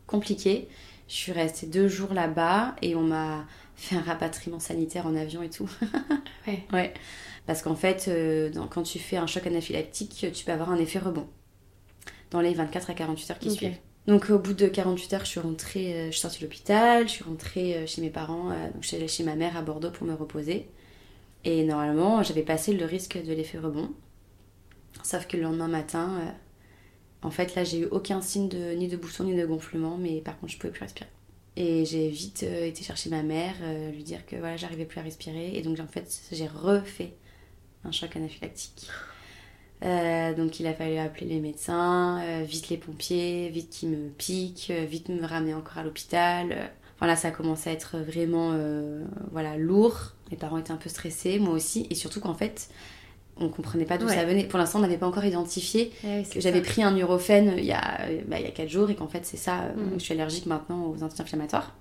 compliqué. 0.07 0.67
Je 1.07 1.15
suis 1.15 1.31
restée 1.33 1.67
deux 1.67 1.87
jours 1.87 2.13
là-bas 2.13 2.75
et 2.81 2.95
on 2.95 3.03
m'a 3.03 3.45
fait 3.75 3.95
un 3.97 4.01
rapatriement 4.01 4.59
sanitaire 4.59 5.07
en 5.07 5.15
avion 5.15 5.43
et 5.43 5.49
tout. 5.49 5.69
Ouais. 6.47 6.63
Ouais. 6.73 6.93
Parce 7.45 7.61
qu'en 7.61 7.75
fait, 7.75 8.07
euh, 8.09 8.49
dans- 8.49 8.67
quand 8.67 8.83
tu 8.83 8.99
fais 8.99 9.17
un 9.17 9.27
choc 9.27 9.45
anaphylactique, 9.47 10.27
tu 10.33 10.45
peux 10.45 10.51
avoir 10.53 10.71
un 10.71 10.77
effet 10.77 10.99
rebond 10.99 11.27
dans 12.31 12.41
les 12.41 12.53
24 12.53 12.89
à 12.89 12.93
48 12.93 13.31
heures 13.31 13.39
qui 13.39 13.51
suivent. 13.51 13.77
Donc 14.07 14.29
au 14.29 14.39
bout 14.39 14.53
de 14.53 14.67
48 14.67 15.13
heures, 15.13 15.25
je 15.25 15.29
suis 15.29 15.39
rentrée, 15.41 15.93
euh, 15.93 16.05
je 16.07 16.11
suis 16.11 16.21
sortie 16.21 16.39
de 16.39 16.45
l'hôpital, 16.45 17.07
je 17.07 17.13
suis 17.13 17.23
rentrée 17.25 17.75
euh, 17.75 17.85
chez 17.85 18.01
mes 18.01 18.09
parents, 18.09 18.51
euh, 18.51 18.71
donc 18.71 18.81
je 18.81 18.87
suis 18.87 18.95
allée 18.95 19.09
chez 19.09 19.23
ma 19.23 19.35
mère 19.35 19.57
à 19.57 19.61
Bordeaux 19.61 19.91
pour 19.91 20.07
me 20.07 20.13
reposer. 20.13 20.69
Et 21.43 21.65
normalement, 21.65 22.23
j'avais 22.23 22.43
passé 22.43 22.73
le 22.73 22.85
risque 22.85 23.21
de 23.21 23.33
l'effet 23.33 23.59
rebond. 23.59 23.91
Sauf 25.03 25.27
que 25.27 25.35
le 25.35 25.43
lendemain 25.43 25.67
matin, 25.67 26.33
en 27.21 27.29
fait, 27.31 27.55
là, 27.55 27.63
j'ai 27.63 27.81
eu 27.81 27.85
aucun 27.85 28.21
signe 28.21 28.49
de, 28.49 28.73
ni 28.73 28.87
de 28.87 28.97
bousson 28.97 29.25
ni 29.25 29.35
de 29.35 29.45
gonflement, 29.45 29.97
mais 29.97 30.19
par 30.21 30.37
contre, 30.39 30.53
je 30.53 30.57
pouvais 30.57 30.73
plus 30.73 30.81
respirer. 30.81 31.09
Et 31.55 31.85
j'ai 31.85 32.09
vite 32.09 32.43
été 32.43 32.83
chercher 32.83 33.09
ma 33.09 33.23
mère, 33.23 33.55
lui 33.93 34.03
dire 34.03 34.25
que 34.25 34.35
voilà, 34.35 34.57
j'arrivais 34.57 34.85
plus 34.85 34.99
à 34.99 35.03
respirer. 35.03 35.55
Et 35.55 35.61
donc, 35.61 35.79
en 35.79 35.87
fait, 35.87 36.21
j'ai 36.31 36.47
refait 36.47 37.13
un 37.85 37.91
choc 37.91 38.15
anaphylactique. 38.15 38.89
Euh, 39.83 40.33
donc, 40.33 40.59
il 40.59 40.67
a 40.67 40.73
fallu 40.73 40.97
appeler 40.97 41.27
les 41.27 41.39
médecins, 41.39 42.19
euh, 42.23 42.43
vite 42.43 42.69
les 42.69 42.77
pompiers, 42.77 43.49
vite 43.49 43.69
qu'ils 43.69 43.89
me 43.89 44.09
piquent, 44.09 44.71
euh, 44.71 44.85
vite 44.85 45.09
me 45.09 45.25
ramener 45.25 45.53
encore 45.53 45.77
à 45.77 45.83
l'hôpital. 45.83 46.47
Euh, 46.51 46.65
Voilà, 46.99 47.15
ça 47.15 47.27
a 47.27 47.31
commencé 47.31 47.69
à 47.69 47.73
être 47.73 47.97
vraiment 47.99 48.53
voilà, 49.31 49.55
lourd. 49.55 50.13
Les 50.31 50.37
parents 50.37 50.57
étaient 50.57 50.71
un 50.71 50.77
peu 50.77 50.89
stressés, 50.89 51.37
moi 51.37 51.53
aussi. 51.53 51.85
Et 51.91 51.95
surtout 51.95 52.19
qu'en 52.19 52.33
fait, 52.33 52.69
on 53.39 53.49
comprenait 53.49 53.85
pas 53.85 53.99
d'où 53.99 54.07
Ouais. 54.07 54.15
ça 54.15 54.25
venait. 54.25 54.45
Pour 54.45 54.57
l'instant, 54.57 54.79
on 54.79 54.81
n'avait 54.81 54.97
pas 54.97 55.05
encore 55.05 55.23
identifié 55.23 55.91
Ouais, 56.03 56.23
que 56.23 56.33
c'est 56.33 56.41
j'avais 56.41 56.61
pris 56.63 56.81
un 56.81 56.89
Nurofen 56.93 57.53
il 57.55 57.65
y 57.65 57.71
a, 57.71 57.99
bah, 58.27 58.39
il 58.39 58.45
y 58.45 58.47
a 58.47 58.51
4 58.51 58.67
jours 58.69 58.89
et 58.89 58.95
qu'en 58.95 59.07
fait 59.07 59.27
c'est 59.27 59.37
ça, 59.37 59.65
Mhm. 59.77 59.91
je 59.93 60.03
suis 60.05 60.13
allergique 60.15 60.47
maintenant 60.47 60.87
aux 60.87 61.03
anti-inflammatoires. 61.03 61.75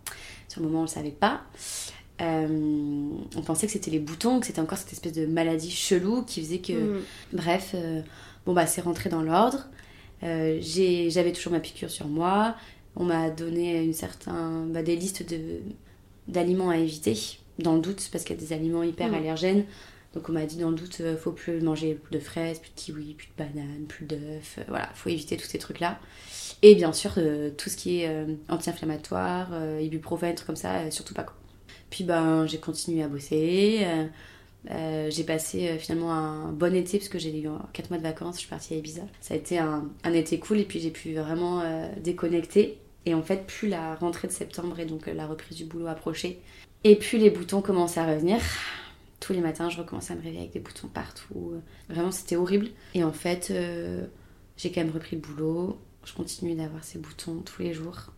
Sur 0.48 0.60
le 0.60 0.66
moment 0.66 0.80
on 0.80 0.82
le 0.82 0.88
savait 0.88 1.10
pas. 1.12 1.40
Euh, 2.22 2.46
on 3.36 3.42
pensait 3.42 3.66
que 3.66 3.72
c'était 3.72 3.90
les 3.90 3.98
boutons, 3.98 4.40
que 4.40 4.46
c'était 4.46 4.60
encore 4.60 4.78
cette 4.78 4.92
espèce 4.92 5.12
de 5.12 5.26
maladie 5.26 5.70
chelou 5.70 6.22
qui 6.22 6.40
faisait 6.42 6.58
que... 6.60 6.72
Mhm. 6.72 7.00
Bref, 7.34 7.72
euh, 7.74 8.00
bon 8.46 8.54
bah 8.54 8.66
c'est 8.66 8.80
rentré 8.80 9.10
dans 9.10 9.22
l'ordre. 9.22 9.68
Euh, 10.22 10.58
J'avais 10.62 11.32
toujours 11.32 11.52
ma 11.52 11.60
piqûre 11.60 11.90
sur 11.90 12.06
moi. 12.08 12.54
On 12.96 13.04
m'a 13.04 13.28
donné 13.28 13.82
une 13.84 13.92
certain, 13.92 14.64
bah, 14.70 14.82
des 14.82 14.96
listes 14.96 15.28
de- 15.28 15.60
d'aliments 16.28 16.70
à 16.70 16.78
éviter, 16.78 17.14
dans 17.58 17.74
le 17.74 17.80
doute, 17.80 18.08
parce 18.10 18.24
qu'il 18.24 18.34
y 18.34 18.38
a 18.38 18.40
des 18.42 18.54
aliments 18.54 18.82
hyper 18.82 19.08
Mhm. 19.08 19.14
allergènes. 19.14 19.64
Donc 20.14 20.30
on 20.30 20.32
m'a 20.32 20.46
dit 20.46 20.56
dans 20.56 20.70
le 20.70 20.76
doute, 20.76 21.02
faut 21.22 21.32
plus 21.32 21.60
manger 21.60 21.92
plus 21.94 22.14
de 22.18 22.18
fraises, 22.24 22.58
plus 22.58 22.70
de 22.70 22.74
kiwis, 22.76 23.12
plus 23.12 23.26
de 23.26 23.32
bananes, 23.44 23.84
plus 23.86 24.06
d'œufs. 24.06 24.58
voilà, 24.68 24.88
faut 24.94 25.10
éviter 25.10 25.36
tous 25.36 25.44
ces 25.46 25.58
trucs-là. 25.58 26.00
Et 26.62 26.74
bien 26.74 26.94
sûr, 26.94 27.12
tout 27.58 27.68
ce 27.68 27.76
qui 27.76 28.00
est 28.00 28.26
anti-inflammatoire, 28.48 29.48
ibuprofène, 29.82 30.34
trucs 30.34 30.46
comme 30.46 30.56
ça, 30.56 30.90
surtout 30.90 31.12
pas. 31.12 31.24
quoi. 31.24 31.34
Puis 31.90 32.04
ben, 32.04 32.46
j'ai 32.46 32.58
continué 32.58 33.02
à 33.02 33.08
bosser. 33.08 33.80
euh, 33.82 34.06
euh, 34.72 35.10
j'ai 35.10 35.22
passé 35.22 35.68
euh, 35.68 35.78
finalement 35.78 36.12
un 36.12 36.50
bon 36.50 36.74
été 36.74 36.98
parce 36.98 37.08
que 37.08 37.18
j'ai 37.18 37.38
eu 37.40 37.48
4 37.72 37.90
mois 37.90 37.98
de 37.98 38.02
vacances, 38.02 38.36
je 38.36 38.40
suis 38.40 38.48
partie 38.48 38.74
à 38.74 38.76
Ibiza. 38.78 39.02
Ça 39.20 39.34
a 39.34 39.36
été 39.36 39.58
un, 39.58 39.88
été 40.12 40.38
cool 40.38 40.58
et 40.58 40.64
puis 40.64 40.80
j'ai 40.80 40.90
pu 40.90 41.14
vraiment 41.14 41.62
déconnecter. 42.02 42.78
Et 43.04 43.14
en 43.14 43.22
fait, 43.22 43.46
plus 43.46 43.68
la 43.68 43.94
rentrée 43.94 44.26
de 44.26 44.32
septembre 44.32 44.80
et 44.80 44.84
donc 44.84 45.06
la 45.06 45.26
reprise 45.26 45.56
du 45.56 45.64
boulot 45.64 45.86
approchait, 45.86 46.38
et 46.82 46.96
puis 46.96 47.18
les 47.18 47.30
boutons 47.30 47.62
commençaient 47.62 48.00
à 48.00 48.06
revenir. 48.06 48.40
Tous 49.20 49.32
les 49.32 49.40
matins, 49.40 49.70
je 49.70 49.78
recommençais 49.78 50.12
à 50.12 50.16
me 50.16 50.22
réveiller 50.22 50.40
avec 50.40 50.52
des 50.52 50.60
boutons 50.60 50.88
partout. 50.88 51.54
Vraiment, 51.88 52.10
c'était 52.10 52.34
horrible. 52.34 52.68
Et 52.94 53.04
en 53.04 53.12
fait, 53.12 53.52
j'ai 54.56 54.72
quand 54.72 54.80
même 54.80 54.90
repris 54.92 55.14
le 55.14 55.22
boulot. 55.22 55.78
Je 56.04 56.12
continue 56.14 56.56
d'avoir 56.56 56.82
ces 56.82 56.98
boutons 56.98 57.42
tous 57.42 57.62
les 57.62 57.72
jours. 57.72 58.12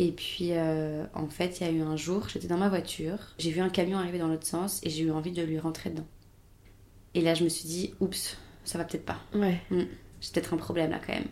Et 0.00 0.12
puis, 0.12 0.50
euh, 0.52 1.04
en 1.12 1.26
fait, 1.28 1.58
il 1.60 1.66
y 1.66 1.70
a 1.70 1.72
eu 1.72 1.82
un 1.82 1.96
jour, 1.96 2.28
j'étais 2.28 2.46
dans 2.46 2.56
ma 2.56 2.68
voiture, 2.68 3.18
j'ai 3.38 3.50
vu 3.50 3.60
un 3.60 3.68
camion 3.68 3.98
arriver 3.98 4.18
dans 4.18 4.28
l'autre 4.28 4.46
sens 4.46 4.80
et 4.84 4.90
j'ai 4.90 5.02
eu 5.02 5.10
envie 5.10 5.32
de 5.32 5.42
lui 5.42 5.58
rentrer 5.58 5.90
dedans. 5.90 6.06
Et 7.14 7.20
là, 7.20 7.34
je 7.34 7.42
me 7.42 7.48
suis 7.48 7.66
dit, 7.68 7.94
oups, 8.00 8.36
ça 8.64 8.78
va 8.78 8.84
peut-être 8.84 9.04
pas. 9.04 9.18
Ouais. 9.34 9.60
J'ai 9.72 10.30
peut-être 10.32 10.54
un 10.54 10.56
problème 10.56 10.90
là 10.92 11.00
quand 11.04 11.14
même. 11.14 11.26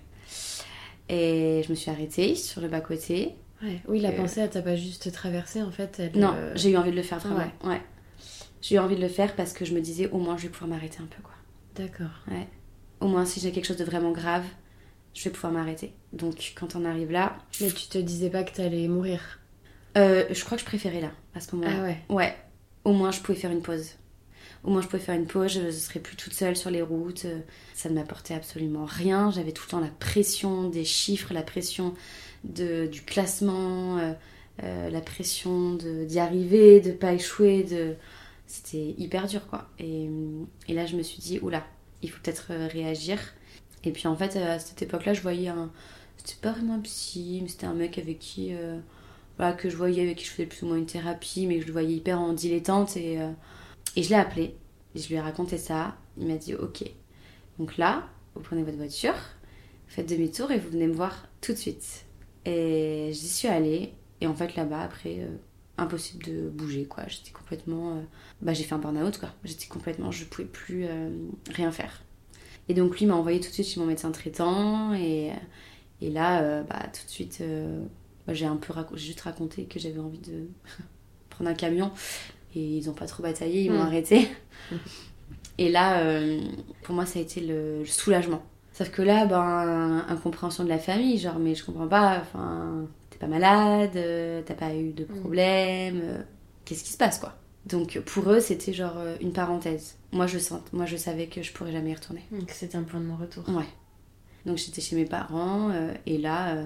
Et 1.09 1.63
je 1.65 1.71
me 1.71 1.75
suis 1.77 1.91
arrêtée 1.91 2.35
sur 2.35 2.61
le 2.61 2.69
bas-côté 2.69 3.35
Ouais. 3.63 3.81
Oui, 3.89 4.01
la 4.01 4.11
Euh, 4.11 4.17
pensée, 4.17 4.41
elle 4.41 4.51
t'a 4.51 4.61
pas 4.61 4.77
juste 4.77 5.11
traversé 5.13 5.63
en 5.63 5.71
fait. 5.71 5.99
Elle, 5.99 6.21
Non, 6.21 6.33
euh, 6.35 6.53
j'ai 6.57 6.71
eu 6.73 6.77
envie 6.77 6.91
de 6.91 6.97
le 6.97 7.03
faire 7.03 7.21
vraiment. 7.21 7.37
ouais. 7.39 7.69
Ouais. 7.71 7.83
J'ai 8.61 8.75
eu 8.75 8.79
envie 8.79 8.97
de 8.97 9.01
le 9.01 9.09
faire 9.09 9.35
parce 9.35 9.53
que 9.55 9.65
je 9.65 9.73
me 9.75 9.81
disais 9.81 10.11
au 10.11 10.19
moins 10.19 10.37
je 10.37 10.43
vais 10.43 10.49
pouvoir 10.51 10.69
m'arrêter 10.69 10.99
un 11.01 11.07
peu 11.07 11.23
quoi. 11.23 11.33
D'accord. 11.75 12.25
Au 13.01 13.07
moins 13.09 13.25
si 13.25 13.41
j'ai 13.41 13.53
quelque 13.53 13.65
chose 13.65 13.77
de 13.79 13.85
vraiment 13.85 14.11
grave, 14.11 14.45
je 15.17 15.25
vais 15.25 15.31
pouvoir 15.31 15.53
m'arrêter. 15.53 15.93
Donc 16.13 16.53
quand 16.55 16.77
on 16.77 16.85
arrive 16.85 17.11
là, 17.11 17.39
Mais 17.61 17.71
tu 17.71 17.89
te 17.89 17.99
disais 17.99 18.31
pas 18.31 18.45
que 18.45 18.55
t'allais 18.55 18.87
mourir. 18.87 19.41
euh, 19.97 20.25
je 20.31 20.45
crois 20.45 20.57
que 20.57 20.63
je 20.63 20.67
préférais 20.67 21.01
là 21.01 21.11
à 21.35 21.41
ce 21.41 21.57
moment-là. 21.57 21.77
Ah 21.79 21.83
ouais. 21.83 21.99
Ouais, 22.09 22.37
au 22.85 22.93
moins 22.93 23.11
je 23.11 23.21
pouvais 23.21 23.39
faire 23.39 23.51
une 23.51 23.63
pause. 23.63 23.93
Au 24.65 24.71
moins 24.71 24.83
je 24.83 24.87
pouvais 24.89 25.03
faire 25.03 25.15
une 25.15 25.27
pause, 25.27 25.53
je 25.55 25.61
ne 25.61 25.71
serais 25.71 26.01
plus 26.01 26.17
toute 26.17 26.33
seule 26.35 26.57
sur 26.57 26.71
les 26.71 26.83
routes. 26.83 27.25
euh, 27.25 27.39
Ça 27.75 27.89
ne 27.89 27.95
m'apportait 27.95 28.35
absolument 28.35 28.85
rien. 28.85 29.31
J'avais 29.31 29.53
tout 29.53 29.63
le 29.67 29.71
temps 29.71 29.81
la 29.81 29.89
pression 29.89 30.69
des 30.69 30.85
chiffres, 30.85 31.33
la 31.33 31.43
pression 31.43 31.95
de, 32.45 32.87
du 32.87 33.03
classement, 33.03 33.99
euh, 33.99 34.13
euh, 34.65 34.91
la 34.91 35.01
pression 35.01 35.75
d'y 35.75 36.19
arriver, 36.19 36.81
de 36.81 36.93
pas 36.93 37.13
échouer. 37.15 37.63
De... 37.65 37.95
C'était 38.47 38.95
hyper 38.99 39.27
dur 39.29 39.47
quoi. 39.49 39.69
Et, 39.79 40.09
et 40.69 40.75
là 40.75 40.85
je 40.87 40.97
me 40.97 41.03
suis 41.03 41.19
dit, 41.21 41.39
oula, 41.41 41.65
il 42.03 42.11
faut 42.11 42.21
peut-être 42.23 42.53
réagir. 42.71 43.19
Et 43.87 43.93
puis 43.93 44.09
en 44.09 44.17
fait, 44.17 44.37
à 44.37 44.59
cette 44.59 44.83
époque-là, 44.83 45.15
je 45.15 45.23
voyais 45.23 45.49
un. 45.49 45.71
C'était 46.19 46.41
pas 46.41 46.53
vraiment 46.53 46.75
un 46.75 46.81
psy, 46.81 47.41
mais 47.43 47.49
c'était 47.49 47.67
un 47.67 47.75
mec 47.75 47.99
avec 47.99 48.19
qui. 48.19 48.55
euh, 48.55 48.79
voilà, 49.39 49.53
que 49.55 49.69
je 49.71 49.77
voyais, 49.77 50.03
avec 50.03 50.19
qui 50.19 50.25
je 50.25 50.31
faisais 50.31 50.47
plus 50.47 50.63
ou 50.65 50.67
moins 50.69 50.77
une 50.79 50.87
thérapie, 50.87 51.47
mais 51.47 51.57
que 51.57 51.63
je 51.63 51.67
le 51.69 51.73
voyais 51.73 51.95
hyper 51.97 52.21
en 52.21 52.33
dilettante. 52.33 52.97
Et, 52.97 53.21
euh, 53.21 53.31
et 53.97 54.03
je 54.03 54.11
l'ai 54.11 54.17
appelé, 54.17 54.57
et 54.95 54.99
je 54.99 55.09
lui 55.09 55.17
ai 55.17 55.21
raconté 55.21 55.59
ça. 55.59 55.97
Il 56.19 56.27
m'a 56.29 56.37
dit 56.37 56.55
Ok. 56.55 56.85
Donc 57.59 57.77
là, 57.79 58.09
vous 58.35 58.43
prenez 58.43 58.63
votre 58.63 58.77
voiture, 58.79 59.15
faites 59.89 60.09
demi-tour 60.09 60.51
et 60.53 60.59
vous 60.59 60.71
venez 60.71 60.87
me 60.87 60.95
voir 60.95 61.29
tout 61.41 61.53
de 61.53 61.59
suite. 61.59 62.05
Et 62.45 63.11
j'y 63.13 63.29
suis 63.29 63.49
allée, 63.49 63.93
et 64.21 64.27
en 64.27 64.35
fait 64.35 64.57
là-bas, 64.57 64.83
après, 64.83 65.21
euh, 65.21 65.37
impossible 65.79 66.25
de 66.25 66.49
bouger, 66.51 66.87
quoi. 66.87 67.05
J'étais 67.09 67.31
complètement. 67.33 68.03
Bah, 68.43 68.53
j'ai 68.55 68.65
fait 68.65 68.75
un 68.75 68.79
burn-out, 68.79 69.19
quoi. 69.19 69.31
J'étais 69.45 69.67
complètement. 69.67 70.11
Je 70.13 70.25
pouvais 70.25 70.49
plus 70.49 70.87
rien 71.53 71.71
faire. 71.73 72.03
Et 72.69 72.75
donc 72.75 72.99
lui 72.99 73.07
m'a 73.07 73.15
envoyé 73.15 73.41
tout 73.41 73.49
de 73.49 73.55
suite 73.55 73.67
chez 73.69 73.81
mon 73.81 73.87
médecin 73.87 74.11
traitant, 74.13 74.95
et, 74.95 75.31
et 76.03 76.11
là, 76.11 76.43
euh, 76.43 76.63
bah, 76.65 76.83
tout 76.93 77.05
de 77.07 77.11
suite. 77.11 77.39
euh, 77.43 77.81
bah, 78.27 78.35
j'ai 78.35 78.47
un 78.47 78.57
peu 78.57 78.73
raco- 78.73 78.97
juste 78.97 79.21
raconté 79.23 79.65
que 79.67 79.79
j'avais 79.81 80.01
envie 80.01 80.19
de 80.21 80.49
prendre 81.31 81.51
un 81.51 81.55
camion 81.55 81.93
et 82.57 82.61
ils 82.79 82.91
ont 82.91 82.95
pas 82.95 83.07
trop 83.07 83.23
bataillé, 83.23 83.65
ils 83.65 83.73
m'ont 83.73 83.81
Mm. 83.81 83.83
arrêté. 83.83 84.29
Et 85.59 85.71
là, 85.71 86.01
euh, 86.03 86.41
pour 86.83 86.95
moi, 86.95 87.07
ça 87.07 87.19
a 87.19 87.23
été 87.23 87.41
le, 87.41 87.81
le 87.81 87.85
soulagement. 87.87 88.43
Sauf 88.73 88.91
que 88.91 89.03
là, 89.03 89.25
ben, 89.27 90.05
incompréhension 90.09 90.65
de 90.65 90.69
la 90.69 90.79
famille, 90.79 91.19
genre, 91.19 91.39
mais 91.39 91.55
je 91.55 91.65
comprends 91.65 91.89
pas, 91.89 92.19
enfin, 92.21 92.87
t'es 93.11 93.19
pas 93.19 93.27
malade, 93.27 93.93
t'as 94.45 94.55
pas 94.55 94.75
eu 94.75 94.93
de 94.93 95.05
problème, 95.05 96.01
euh, 96.03 96.19
qu'est-ce 96.65 96.85
qui 96.85 96.93
se 96.93 96.99
passe, 96.99 97.19
quoi? 97.19 97.35
Donc 97.67 98.01
pour 98.01 98.31
eux, 98.31 98.41
c'était 98.41 98.73
genre 98.73 98.97
euh, 98.97 99.17
une 99.21 99.33
parenthèse. 99.33 99.97
Moi, 100.13 100.27
je 100.27 100.39
sens, 100.39 100.61
moi, 100.73 100.87
je 100.87 100.97
savais 100.97 101.27
que 101.27 101.43
je 101.43 101.53
pourrais 101.53 101.73
jamais 101.73 101.91
y 101.91 101.95
retourner. 101.95 102.23
Donc 102.31 102.51
c'était 102.51 102.77
un 102.77 102.85
point 102.85 103.01
de 103.01 103.07
non-retour. 103.07 103.49
Ouais. 103.49 103.67
Donc 104.47 104.59
j'étais 104.59 104.81
chez 104.81 104.95
mes 104.97 105.05
parents 105.05 105.71
euh, 105.71 105.93
et 106.07 106.19
là, 106.19 106.55
euh, 106.55 106.65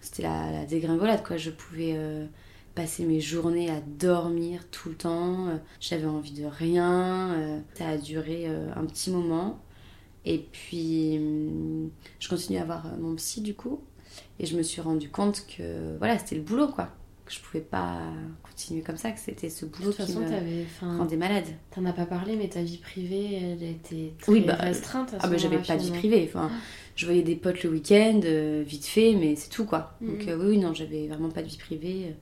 c'était 0.00 0.22
la, 0.22 0.50
la 0.50 0.64
dégringolade 0.64 1.22
quoi. 1.22 1.36
Je 1.36 1.50
pouvais 1.50 1.92
euh, 1.94 2.26
passer 2.74 3.04
mes 3.04 3.20
journées 3.20 3.70
à 3.70 3.80
dormir 3.80 4.62
tout 4.70 4.88
le 4.88 4.94
temps. 4.94 5.60
J'avais 5.78 6.06
envie 6.06 6.32
de 6.32 6.46
rien. 6.46 7.62
ça 7.74 7.88
a 7.88 7.98
duré 7.98 8.46
un 8.46 8.84
petit 8.86 9.10
moment. 9.10 9.60
Et 10.24 10.38
puis 10.38 11.18
hum, 11.18 11.90
je 12.18 12.28
continue 12.28 12.58
à 12.58 12.64
voir 12.64 12.86
mon 12.98 13.14
psy 13.16 13.42
du 13.42 13.54
coup. 13.54 13.80
Et 14.40 14.46
je 14.46 14.56
me 14.56 14.62
suis 14.62 14.80
rendu 14.80 15.10
compte 15.10 15.44
que 15.46 15.96
voilà, 15.98 16.18
c'était 16.18 16.36
le 16.36 16.42
boulot 16.42 16.68
quoi. 16.68 16.88
Que 17.28 17.34
je 17.34 17.40
pouvais 17.40 17.62
pas 17.62 17.98
continuer 18.42 18.80
comme 18.80 18.96
ça, 18.96 19.10
que 19.10 19.20
c'était 19.20 19.50
ce 19.50 19.66
De 19.66 19.70
boulot 19.70 19.92
toute 19.92 20.06
qui 20.06 20.12
façon, 20.12 20.20
me 20.20 20.96
rendait 20.96 21.16
malade. 21.18 21.44
T'en 21.74 21.84
as 21.84 21.92
pas 21.92 22.06
parlé, 22.06 22.36
mais 22.36 22.48
ta 22.48 22.62
vie 22.62 22.78
privée, 22.78 23.34
elle 23.34 23.62
était 23.62 24.14
très 24.18 24.32
Oui, 24.32 24.40
bah, 24.40 24.54
restreinte. 24.54 25.12
À 25.12 25.18
ce 25.20 25.24
Ah 25.26 25.28
bah 25.28 25.36
j'avais 25.36 25.58
pas 25.58 25.76
de 25.76 25.82
vie 25.82 25.90
privée. 25.90 26.24
Enfin, 26.26 26.50
je 26.96 27.04
voyais 27.04 27.20
des 27.20 27.36
potes 27.36 27.62
le 27.64 27.70
week-end, 27.70 28.20
euh, 28.24 28.64
vite 28.66 28.86
fait, 28.86 29.12
mais 29.12 29.36
c'est 29.36 29.50
tout 29.50 29.66
quoi. 29.66 29.92
Donc 30.00 30.26
euh, 30.26 30.38
oui, 30.42 30.56
non, 30.56 30.72
j'avais 30.72 31.06
vraiment 31.06 31.28
pas 31.28 31.42
de 31.42 31.48
vie 31.48 31.58
privée, 31.58 32.06
euh, 32.06 32.12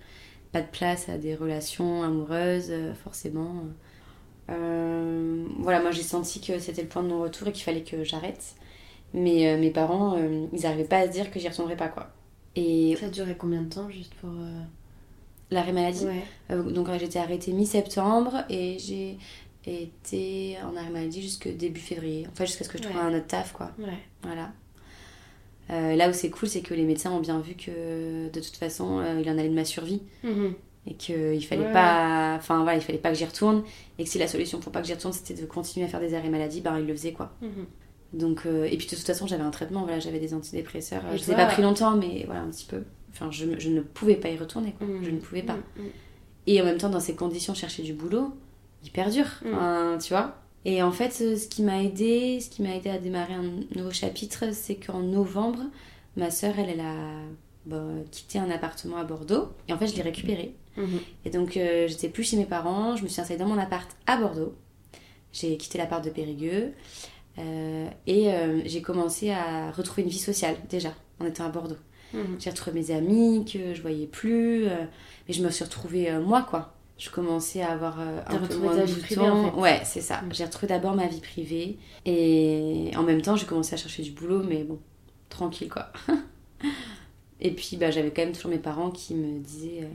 pas 0.50 0.60
de 0.60 0.66
place 0.66 1.08
à 1.08 1.18
des 1.18 1.36
relations 1.36 2.02
amoureuses, 2.02 2.70
euh, 2.70 2.92
forcément. 3.04 3.62
Voilà, 4.48 5.80
moi 5.82 5.92
j'ai 5.92 6.02
senti 6.02 6.40
que 6.40 6.58
c'était 6.58 6.82
le 6.82 6.88
point 6.88 7.04
de 7.04 7.08
non-retour 7.08 7.46
et 7.46 7.52
qu'il 7.52 7.62
fallait 7.62 7.84
que 7.84 8.02
j'arrête. 8.02 8.56
Mais 9.14 9.56
mes 9.56 9.70
parents, 9.70 10.18
ils 10.52 10.66
arrivaient 10.66 10.82
pas 10.82 10.98
à 10.98 11.06
se 11.06 11.12
dire 11.12 11.30
que 11.30 11.38
j'y 11.38 11.48
retournerais 11.48 11.76
pas 11.76 11.88
quoi. 11.88 12.10
Et 12.56 12.96
Ça 12.98 13.08
durait 13.08 13.36
combien 13.38 13.62
de 13.62 13.68
temps 13.72 13.88
juste 13.88 14.14
pour. 14.14 14.30
L'arrêt 15.50 15.72
maladie, 15.72 16.06
Ouais. 16.06 16.22
euh, 16.50 16.62
donc 16.62 16.88
euh, 16.88 16.98
j'étais 16.98 17.18
arrêtée 17.18 17.52
mi-septembre 17.52 18.44
et 18.50 18.78
j'ai 18.78 19.18
été 19.66 20.56
en 20.64 20.76
arrêt 20.76 20.90
maladie 20.90 21.22
jusque 21.22 21.48
début 21.48 21.80
février. 21.80 22.26
Enfin, 22.32 22.44
jusqu'à 22.44 22.64
ce 22.64 22.68
que 22.68 22.78
je 22.78 22.82
trouve 22.84 22.96
Ouais. 22.96 23.02
un 23.02 23.14
autre 23.16 23.26
taf 23.26 23.52
quoi. 23.52 23.70
Ouais. 23.78 23.98
Voilà. 24.22 24.50
Euh, 25.70 25.96
là 25.96 26.08
où 26.08 26.12
c'est 26.12 26.30
cool, 26.30 26.48
c'est 26.48 26.60
que 26.60 26.74
les 26.74 26.84
médecins 26.84 27.10
ont 27.10 27.20
bien 27.20 27.40
vu 27.40 27.54
que 27.54 28.28
de 28.28 28.40
toute 28.40 28.56
façon, 28.56 29.00
euh, 29.00 29.20
il 29.20 29.28
en 29.28 29.36
allait 29.38 29.48
de 29.48 29.54
ma 29.54 29.64
survie 29.64 30.00
Mhm. 30.22 30.54
et 30.86 30.94
qu'il 30.94 31.44
fallait 31.44 31.66
Ouais. 31.66 31.72
pas, 31.72 32.34
enfin 32.38 32.62
voilà, 32.62 32.78
il 32.78 32.82
fallait 32.82 32.98
pas 32.98 33.10
que 33.10 33.16
j'y 33.18 33.24
retourne 33.24 33.64
et 33.98 34.04
que 34.04 34.10
si 34.10 34.18
la 34.18 34.28
solution 34.28 34.60
pour 34.60 34.70
pas 34.70 34.80
que 34.80 34.86
j'y 34.86 34.94
retourne, 34.94 35.12
c'était 35.12 35.34
de 35.34 35.44
continuer 35.46 35.84
à 35.86 35.88
faire 35.88 35.98
des 36.00 36.14
arrêts 36.14 36.28
maladie, 36.28 36.60
ben 36.60 36.78
il 36.78 36.86
le 36.86 36.94
faisait 36.94 37.12
quoi. 37.12 37.32
Mhm. 37.42 37.66
Donc 38.12 38.46
euh, 38.46 38.64
et 38.66 38.76
puis 38.76 38.86
de 38.86 38.94
toute 38.94 39.04
façon, 39.04 39.26
j'avais 39.26 39.42
un 39.42 39.50
traitement, 39.50 39.82
voilà, 39.82 39.98
j'avais 39.98 40.20
des 40.20 40.32
antidépresseurs. 40.34 41.02
Et 41.12 41.18
je 41.18 41.24
les 41.24 41.32
ai 41.32 41.34
pas 41.34 41.46
pris 41.46 41.62
longtemps, 41.62 41.96
mais 41.96 42.22
voilà 42.26 42.42
un 42.42 42.48
petit 42.50 42.66
peu. 42.66 42.84
Enfin, 43.18 43.30
je, 43.30 43.58
je 43.58 43.70
ne 43.70 43.80
pouvais 43.80 44.16
pas 44.16 44.28
y 44.28 44.36
retourner, 44.36 44.72
quoi. 44.76 44.86
Je 45.02 45.10
ne 45.10 45.18
pouvais 45.18 45.42
pas. 45.42 45.56
Mhm. 45.76 45.86
Et 46.46 46.60
en 46.60 46.64
même 46.64 46.78
temps, 46.78 46.90
dans 46.90 47.00
ces 47.00 47.14
conditions, 47.16 47.54
chercher 47.54 47.82
du 47.82 47.92
boulot, 47.94 48.34
hyper 48.84 49.10
dur, 49.10 49.26
Mm. 49.42 49.98
Tu 49.98 50.10
vois. 50.10 50.36
Et 50.64 50.82
en 50.82 50.92
fait, 50.92 51.16
euh, 51.20 51.36
ce 51.36 51.46
qui 51.48 51.62
m'a 51.62 51.82
aidé, 51.82 52.40
ce 52.40 52.50
qui 52.50 52.62
m'a 52.62 52.74
aidé 52.74 52.90
à 52.90 52.98
démarrer 52.98 53.34
un 53.34 53.60
nouveau 53.74 53.90
chapitre, 53.92 54.52
c'est 54.52 54.74
qu'en 54.74 55.00
novembre, 55.00 55.62
ma 56.16 56.30
sœur, 56.30 56.54
elle, 56.58 56.70
elle 56.70 56.80
a 56.80 56.94
bah, 57.66 57.82
quitté 58.10 58.38
un 58.38 58.50
appartement 58.50 58.96
à 58.96 59.04
Bordeaux. 59.04 59.48
Et 59.68 59.72
en 59.72 59.78
fait, 59.78 59.86
je 59.86 59.96
l'ai 59.96 60.02
récupéré. 60.02 60.54
Mhm. 60.76 60.98
Et 61.24 61.30
donc, 61.30 61.56
euh, 61.56 61.86
j'étais 61.88 62.08
plus 62.08 62.24
chez 62.24 62.36
mes 62.36 62.46
parents. 62.46 62.96
Je 62.96 63.02
me 63.02 63.08
suis 63.08 63.20
installée 63.20 63.38
dans 63.40 63.48
mon 63.48 63.58
appart 63.58 63.88
à 64.06 64.16
Bordeaux. 64.16 64.54
J'ai 65.32 65.56
quitté 65.56 65.78
l'appart 65.78 66.04
de 66.04 66.10
Périgueux. 66.10 66.72
Euh, 67.38 67.88
et 68.06 68.32
euh, 68.32 68.62
j'ai 68.64 68.82
commencé 68.82 69.30
à 69.30 69.70
retrouver 69.70 70.02
une 70.02 70.08
vie 70.08 70.18
sociale, 70.18 70.56
déjà, 70.68 70.94
en 71.20 71.26
étant 71.26 71.44
à 71.44 71.48
Bordeaux. 71.48 71.76
Mhm. 72.14 72.36
J'ai 72.38 72.50
retrouvé 72.50 72.80
mes 72.80 72.90
amis 72.90 73.44
que 73.44 73.74
je 73.74 73.82
voyais 73.82 74.06
plus, 74.06 74.66
euh, 74.66 74.84
mais 75.28 75.34
je 75.34 75.42
me 75.42 75.50
suis 75.50 75.64
retrouvée 75.64 76.10
euh, 76.10 76.20
moi 76.20 76.42
quoi. 76.42 76.72
Je 76.98 77.10
commençais 77.10 77.60
à 77.60 77.72
avoir 77.72 78.00
euh, 78.00 78.20
un 78.26 78.38
peu 78.38 78.56
moins 78.56 78.74
de 78.74 78.82
vie 78.84 78.94
temps. 78.94 79.00
privée, 79.02 79.28
en 79.28 79.50
fait. 79.52 79.60
Ouais, 79.60 79.80
c'est 79.84 80.00
ça. 80.00 80.22
Mm. 80.22 80.28
J'ai 80.32 80.44
retrouvé 80.46 80.66
d'abord 80.68 80.94
ma 80.94 81.06
vie 81.06 81.20
privée 81.20 81.76
et 82.06 82.90
en 82.96 83.02
même 83.02 83.20
temps 83.20 83.36
j'ai 83.36 83.44
commencé 83.46 83.74
à 83.74 83.76
chercher 83.76 84.02
du 84.02 84.12
boulot, 84.12 84.42
mais 84.42 84.64
bon, 84.64 84.78
tranquille 85.28 85.68
quoi. 85.68 85.92
et 87.40 87.50
puis 87.50 87.76
bah, 87.76 87.90
j'avais 87.90 88.10
quand 88.10 88.22
même 88.22 88.32
toujours 88.32 88.50
mes 88.50 88.58
parents 88.58 88.90
qui 88.90 89.14
me 89.14 89.38
disaient 89.40 89.82
euh, 89.82 89.88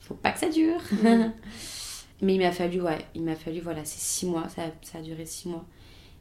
faut 0.00 0.14
pas 0.14 0.30
que 0.32 0.38
ça 0.38 0.48
dure. 0.48 0.80
Mm. 1.02 1.32
mais 2.22 2.34
il 2.36 2.40
m'a 2.40 2.52
fallu, 2.52 2.80
ouais, 2.80 2.98
il 3.14 3.22
m'a 3.22 3.34
fallu, 3.34 3.60
voilà, 3.60 3.84
c'est 3.84 4.00
six 4.00 4.24
mois, 4.26 4.48
ça, 4.48 4.62
ça 4.82 4.98
a 4.98 5.02
duré 5.02 5.26
six 5.26 5.48
mois. 5.48 5.64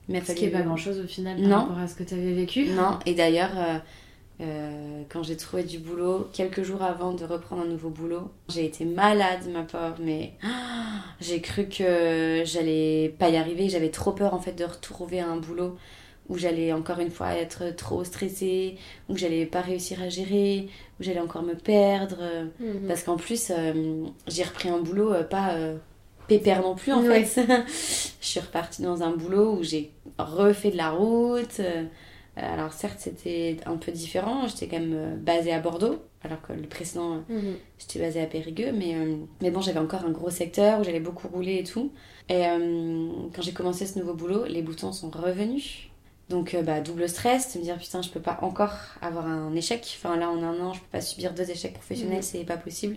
Il 0.09 0.15
m'a 0.15 0.19
Ce 0.21 0.25
fallu. 0.25 0.39
qui 0.39 0.45
est 0.45 0.49
pas 0.49 0.63
grand 0.63 0.75
chose 0.75 0.99
au 0.99 1.07
final 1.07 1.37
par 1.39 1.47
Non. 1.47 1.55
rapport 1.59 1.77
à 1.79 1.87
ce 1.87 1.95
que 1.95 2.03
t'avais 2.03 2.33
vécu. 2.33 2.65
Non, 2.71 2.99
et 3.05 3.13
d'ailleurs, 3.13 3.51
euh, 3.55 3.77
euh, 4.41 5.03
quand 5.09 5.23
j'ai 5.23 5.37
trouvé 5.37 5.63
du 5.63 5.77
boulot, 5.79 6.27
quelques 6.33 6.63
jours 6.63 6.81
avant 6.81 7.13
de 7.13 7.23
reprendre 7.23 7.61
un 7.63 7.67
nouveau 7.67 7.89
boulot, 7.89 8.31
j'ai 8.49 8.65
été 8.65 8.83
malade, 8.85 9.41
ma 9.51 9.61
pauvre, 9.63 9.95
mais 9.99 10.33
ah, 10.43 10.47
j'ai 11.21 11.39
cru 11.41 11.67
que 11.67 12.41
j'allais 12.45 13.13
pas 13.19 13.29
y 13.29 13.37
arriver. 13.37 13.69
J'avais 13.69 13.89
trop 13.91 14.11
peur 14.11 14.33
en 14.33 14.39
fait 14.39 14.53
de 14.53 14.65
retrouver 14.65 15.19
un 15.19 15.37
boulot 15.37 15.77
où 16.29 16.37
j'allais 16.37 16.71
encore 16.71 16.99
une 16.99 17.11
fois 17.11 17.33
être 17.33 17.75
trop 17.75 18.03
stressée, 18.05 18.77
où 19.09 19.17
j'allais 19.17 19.45
pas 19.45 19.59
réussir 19.61 20.01
à 20.01 20.07
gérer, 20.09 20.69
où 20.99 21.03
j'allais 21.03 21.19
encore 21.19 21.43
me 21.43 21.53
perdre. 21.53 22.17
Mhm. 22.59 22.87
Parce 22.87 23.03
qu'en 23.03 23.17
plus, 23.17 23.51
euh, 23.51 24.05
j'ai 24.27 24.43
repris 24.43 24.69
un 24.69 24.79
boulot 24.79 25.13
euh, 25.13 25.23
pas 25.23 25.53
pépère 26.29 26.61
non 26.61 26.75
plus 26.75 26.93
en 26.93 27.03
Ouais. 27.03 27.25
fait. 27.25 27.45
je 28.21 28.25
suis 28.25 28.39
repartie 28.39 28.81
dans 28.81 29.03
un 29.03 29.11
boulot 29.11 29.57
où 29.59 29.63
j'ai 29.63 29.91
refait 30.17 30.71
de 30.71 30.77
la 30.77 30.91
route. 30.91 31.59
Euh, 32.37 32.53
alors 32.53 32.73
certes, 32.73 32.99
c'était 32.99 33.57
un 33.65 33.77
peu 33.77 33.91
différent. 33.91 34.47
J'étais 34.47 34.67
quand 34.67 34.79
même 34.79 34.93
euh, 34.95 35.15
basée 35.15 35.53
à 35.53 35.59
Bordeaux, 35.59 35.99
alors 36.23 36.41
que 36.41 36.53
le 36.53 36.67
précédent, 36.67 37.15
euh, 37.29 37.33
Mhm. 37.35 37.55
j'étais 37.79 37.99
basée 37.99 38.21
à 38.21 38.25
Périgueux. 38.25 38.71
Mais, 38.73 38.95
euh, 38.95 39.15
mais 39.41 39.51
bon, 39.51 39.61
j'avais 39.61 39.79
encore 39.79 40.03
un 40.05 40.11
gros 40.11 40.29
secteur 40.29 40.79
où 40.79 40.83
j'allais 40.83 40.99
beaucoup 40.99 41.27
rouler 41.27 41.57
et 41.57 41.63
tout. 41.63 41.91
Et 42.29 42.45
euh, 42.47 43.09
quand 43.35 43.41
j'ai 43.41 43.51
commencé 43.53 43.85
ce 43.85 43.99
nouveau 43.99 44.13
boulot, 44.13 44.45
les 44.45 44.61
boutons 44.61 44.91
sont 44.91 45.09
revenus. 45.11 45.89
Donc, 46.29 46.53
euh, 46.53 46.63
bah, 46.63 46.79
double 46.81 47.07
stress, 47.09 47.53
de 47.53 47.59
me 47.59 47.63
dire 47.65 47.77
putain, 47.77 48.01
je 48.01 48.09
peux 48.09 48.21
pas 48.21 48.39
encore 48.41 48.73
avoir 49.01 49.27
un 49.27 49.53
échec. 49.55 49.81
Enfin, 49.99 50.15
là, 50.17 50.29
en 50.29 50.41
un 50.41 50.59
an, 50.61 50.73
je 50.73 50.79
peux 50.79 50.87
pas 50.91 51.01
subir 51.01 51.33
deux 51.33 51.51
échecs 51.51 51.73
professionnels, 51.73 52.17
Mhm. 52.17 52.21
c'est 52.23 52.43
pas 52.45 52.57
possible. 52.57 52.95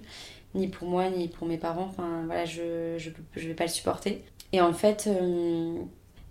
Ni 0.54 0.68
pour 0.68 0.88
moi, 0.88 1.10
ni 1.10 1.28
pour 1.28 1.46
mes 1.46 1.58
parents. 1.58 1.88
Enfin, 1.90 2.22
voilà, 2.24 2.44
je, 2.46 2.94
je, 2.96 3.10
je 3.34 3.48
vais 3.48 3.54
pas 3.54 3.64
le 3.64 3.70
supporter. 3.70 4.22
Et 4.52 4.60
en 4.62 4.72
fait, 4.72 5.08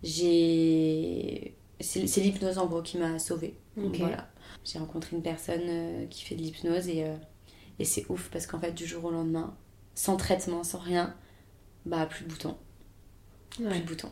j'ai. 0.04 1.55
C'est 1.80 2.22
l'hypnose 2.22 2.58
en 2.58 2.66
gros 2.68 2.82
qui 2.82 2.98
m'a 2.98 3.20
sauvée. 3.20 3.56
Voilà. 3.76 4.28
J'ai 4.64 4.80
rencontré 4.80 5.16
une 5.16 5.22
personne 5.22 5.62
euh, 5.68 6.06
qui 6.08 6.24
fait 6.24 6.36
de 6.36 6.42
l'hypnose 6.42 6.88
et, 6.88 7.04
euh, 7.04 7.16
Et 7.80 7.86
c'est 7.86 8.06
ouf 8.10 8.30
parce 8.32 8.48
qu'en 8.48 8.60
fait, 8.60 8.72
du 8.72 8.86
jour 8.86 9.04
au 9.06 9.12
lendemain, 9.12 9.54
sans 9.96 10.16
traitement, 10.18 10.64
sans 10.64 10.80
rien, 10.80 11.14
bah 11.86 12.06
plus 12.06 12.24
de 12.26 12.30
boutons. 12.30 12.56
Plus 13.50 13.66
de 13.66 13.86
boutons. 13.86 14.12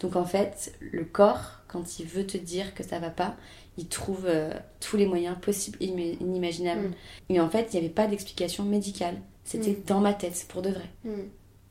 Donc 0.00 0.14
en 0.16 0.24
fait, 0.24 0.72
le 0.80 1.04
corps, 1.04 1.60
quand 1.68 1.98
il 1.98 2.06
veut 2.06 2.26
te 2.26 2.38
dire 2.38 2.74
que 2.74 2.84
ça 2.84 2.98
va 3.00 3.10
pas, 3.10 3.36
il 3.76 3.88
trouve 3.88 4.26
euh, 4.26 4.52
tous 4.80 4.96
les 4.96 5.06
moyens 5.06 5.36
possibles 5.40 5.76
et 5.80 5.86
ima- 5.88 6.16
inimaginables. 6.20 6.88
Mm. 6.88 6.94
Et 7.30 7.40
en 7.40 7.48
fait, 7.50 7.68
il 7.72 7.76
n'y 7.80 7.84
avait 7.86 7.94
pas 7.94 8.06
d'explication 8.06 8.64
médicale. 8.64 9.16
C'était 9.44 9.72
Mm. 9.72 9.82
dans 9.86 10.00
ma 10.00 10.14
tête, 10.14 10.46
pour 10.48 10.62
de 10.62 10.70
vrai. 10.70 10.88
Mm. 11.04 11.10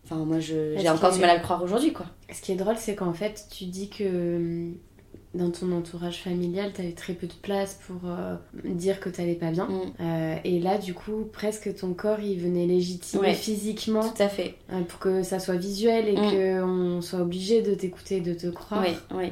Enfin, 0.04 0.18
moi, 0.26 0.40
j'ai 0.40 0.76
encore 0.90 1.14
du 1.14 1.20
mal 1.20 1.30
à 1.30 1.36
le 1.38 1.42
croire 1.44 1.64
aujourd'hui, 1.64 1.94
quoi. 1.94 2.08
Ce 2.34 2.42
qui 2.42 2.52
est 2.52 2.56
drôle, 2.56 2.76
c'est 2.78 2.96
qu'en 2.96 3.14
fait, 3.14 3.48
tu 3.52 3.66
dis 3.66 3.90
que 3.90 4.36
hum, 4.36 4.78
dans 5.34 5.50
ton 5.50 5.72
entourage 5.72 6.22
familial, 6.24 6.74
t'avais 6.74 6.92
très 6.92 7.14
peu 7.14 7.26
de 7.28 7.34
place 7.34 7.80
pour 7.88 8.02
euh, 8.10 8.36
dire 8.66 9.00
que 9.00 9.08
t'allais 9.10 9.36
pas 9.36 9.52
bien. 9.52 9.66
Mm. 9.68 9.94
Euh, 10.02 10.36
et 10.44 10.60
là, 10.60 10.78
du 10.78 10.94
coup, 10.94 11.26
presque 11.32 11.74
ton 11.76 11.94
corps, 11.94 12.20
il 12.20 12.38
venait 12.40 12.66
légitimer 12.68 13.22
Ouais. 13.28 13.34
physiquement 13.34 14.02
Tout 14.10 14.22
à 14.22 14.28
fait. 14.28 14.56
euh, 14.74 14.82
pour 14.82 15.00
que 15.00 15.24
ça 15.24 15.40
soit 15.40 15.56
visuel 15.56 16.10
et 16.10 16.18
Mm. 16.18 16.32
qu'on 16.62 17.02
soit 17.02 17.20
obligé 17.22 17.62
de 17.62 17.74
t'écouter, 17.76 18.20
de 18.20 18.34
te 18.34 18.48
croire. 18.48 18.84
Oui, 18.86 18.94
oui. 19.18 19.32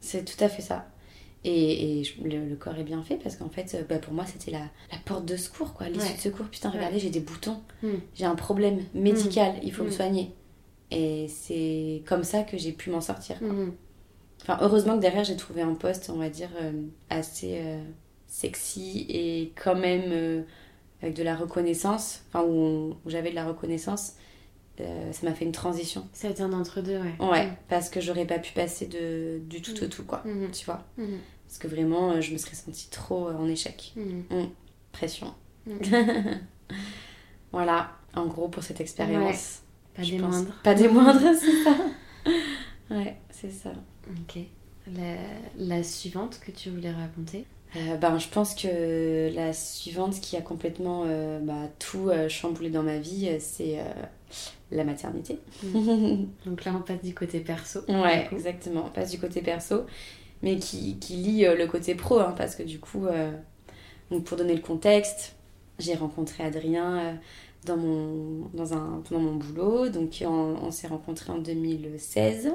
C'est 0.00 0.24
tout 0.24 0.42
à 0.44 0.48
fait 0.48 0.62
ça. 0.62 0.86
Et, 1.44 2.00
et 2.00 2.04
je- 2.04 2.20
le, 2.22 2.46
le 2.48 2.56
corps 2.56 2.76
est 2.76 2.84
bien 2.84 3.02
fait 3.02 3.16
parce 3.16 3.36
qu'en 3.36 3.48
fait, 3.48 3.86
bah, 3.88 3.98
pour 3.98 4.12
moi, 4.12 4.24
c'était 4.26 4.50
la, 4.50 4.58
la 4.58 4.98
porte 5.06 5.24
de 5.24 5.36
secours, 5.36 5.72
quoi. 5.72 5.88
L'issue 5.88 6.08
Ouais. 6.08 6.14
de 6.16 6.20
secours. 6.20 6.46
Putain, 6.46 6.70
Ouais. 6.70 6.76
regardez, 6.76 6.98
j'ai 6.98 7.10
des 7.10 7.20
boutons. 7.20 7.60
Mm. 7.82 7.88
J'ai 8.14 8.24
un 8.26 8.34
problème 8.34 8.80
médical. 8.92 9.54
Il 9.62 9.72
faut 9.72 9.84
me 9.84 9.88
Mm. 9.88 9.92
soigner. 9.92 10.30
Et 10.90 11.26
c'est 11.28 12.02
comme 12.06 12.24
ça 12.24 12.42
que 12.42 12.58
j'ai 12.58 12.72
pu 12.72 12.90
m'en 12.90 13.00
sortir. 13.00 13.38
quoi. 13.38 13.48
Enfin, 14.42 14.58
heureusement 14.62 14.96
que 14.96 15.00
derrière, 15.02 15.24
j'ai 15.24 15.36
trouvé 15.36 15.62
un 15.62 15.74
poste, 15.74 16.10
on 16.12 16.18
va 16.18 16.30
dire, 16.30 16.48
euh, 16.62 16.72
assez 17.10 17.58
euh, 17.62 17.82
sexy 18.26 19.06
et 19.08 19.52
quand 19.62 19.74
même 19.74 20.04
euh, 20.06 20.42
avec 21.02 21.14
de 21.14 21.22
la 21.22 21.36
reconnaissance. 21.36 22.22
Enfin, 22.28 22.44
où, 22.44 22.90
où 23.04 23.10
j'avais 23.10 23.30
de 23.30 23.34
la 23.34 23.46
reconnaissance. 23.46 24.14
Euh, 24.80 25.12
ça 25.12 25.26
m'a 25.28 25.34
fait 25.34 25.44
une 25.44 25.52
transition. 25.52 26.06
Ça 26.12 26.28
a 26.28 26.30
été 26.30 26.42
un 26.42 26.52
entre-deux, 26.52 26.98
ouais. 26.98 27.14
Ouais, 27.26 27.48
parce 27.68 27.90
que 27.90 28.00
j'aurais 28.00 28.26
pas 28.26 28.38
pu 28.38 28.52
passer 28.52 28.86
de, 28.86 29.40
du 29.48 29.60
tout 29.60 29.82
au 29.82 29.86
tout, 29.88 30.04
quoi. 30.04 30.22
Mhm. 30.24 30.50
Tu 30.52 30.64
vois 30.64 30.84
Mhm. 30.96 31.18
Parce 31.46 31.58
que 31.58 31.66
vraiment, 31.66 32.20
je 32.20 32.32
me 32.32 32.38
serais 32.38 32.54
sentie 32.54 32.88
trop 32.90 33.28
en 33.28 33.48
échec. 33.48 33.92
Mhm. 33.96 34.50
Pression. 34.92 35.34
Voilà, 37.52 37.92
en 38.14 38.26
gros, 38.26 38.48
pour 38.48 38.62
cette 38.62 38.80
expérience. 38.80 39.62
Pas 39.94 40.02
des 40.02 40.18
pense. 40.18 40.30
moindres. 40.30 40.54
Pas 40.62 40.74
des 40.74 40.88
moindres, 40.88 41.20
c'est 41.40 41.64
ça. 41.64 41.74
Ouais, 42.90 43.16
c'est 43.30 43.50
ça. 43.50 43.70
Ok. 44.08 44.38
La, 44.86 45.16
la 45.56 45.82
suivante 45.82 46.40
que 46.40 46.50
tu 46.50 46.70
voulais 46.70 46.90
raconter 46.92 47.46
Euh, 47.76 47.96
ben, 47.98 48.18
je 48.18 48.28
pense 48.28 48.54
que 48.54 49.30
la 49.34 49.52
suivante 49.52 50.20
qui 50.20 50.36
a 50.36 50.40
complètement 50.40 51.04
euh, 51.06 51.38
bah, 51.40 51.68
tout 51.78 52.08
euh, 52.08 52.28
chamboulé 52.28 52.70
dans 52.70 52.82
ma 52.82 52.98
vie, 52.98 53.30
c'est 53.40 53.78
la 54.70 54.84
maternité. 54.84 55.38
Donc 56.46 56.64
là, 56.64 56.74
on 56.76 56.80
passe 56.82 57.02
du 57.02 57.14
côté 57.14 57.40
perso. 57.40 57.80
Ouais, 57.88 58.28
exactement. 58.32 58.86
On 58.86 58.90
passe 58.90 59.10
du 59.10 59.18
côté 59.18 59.42
perso, 59.42 59.84
mais 60.42 60.56
qui, 60.58 60.98
qui 60.98 61.14
lie 61.14 61.44
le 61.44 61.66
côté 61.66 61.94
pro, 61.94 62.20
hein, 62.20 62.34
parce 62.36 62.56
que 62.56 62.62
du 62.62 62.78
coup, 62.80 63.06
donc 64.10 64.24
pour 64.24 64.36
donner 64.36 64.54
le 64.54 64.60
contexte, 64.62 65.36
j'ai 65.78 65.94
rencontré 65.94 66.44
Adrien 66.44 67.18
dans 67.66 67.76
mon, 67.76 68.48
dans 68.54 68.72
un, 68.74 69.02
pendant 69.08 69.20
mon 69.20 69.36
boulot. 69.36 69.88
Donc 69.88 70.22
on, 70.22 70.56
on 70.62 70.70
s'est 70.70 70.88
rencontrés 70.88 71.32
en 71.32 71.38
2016, 71.38 72.52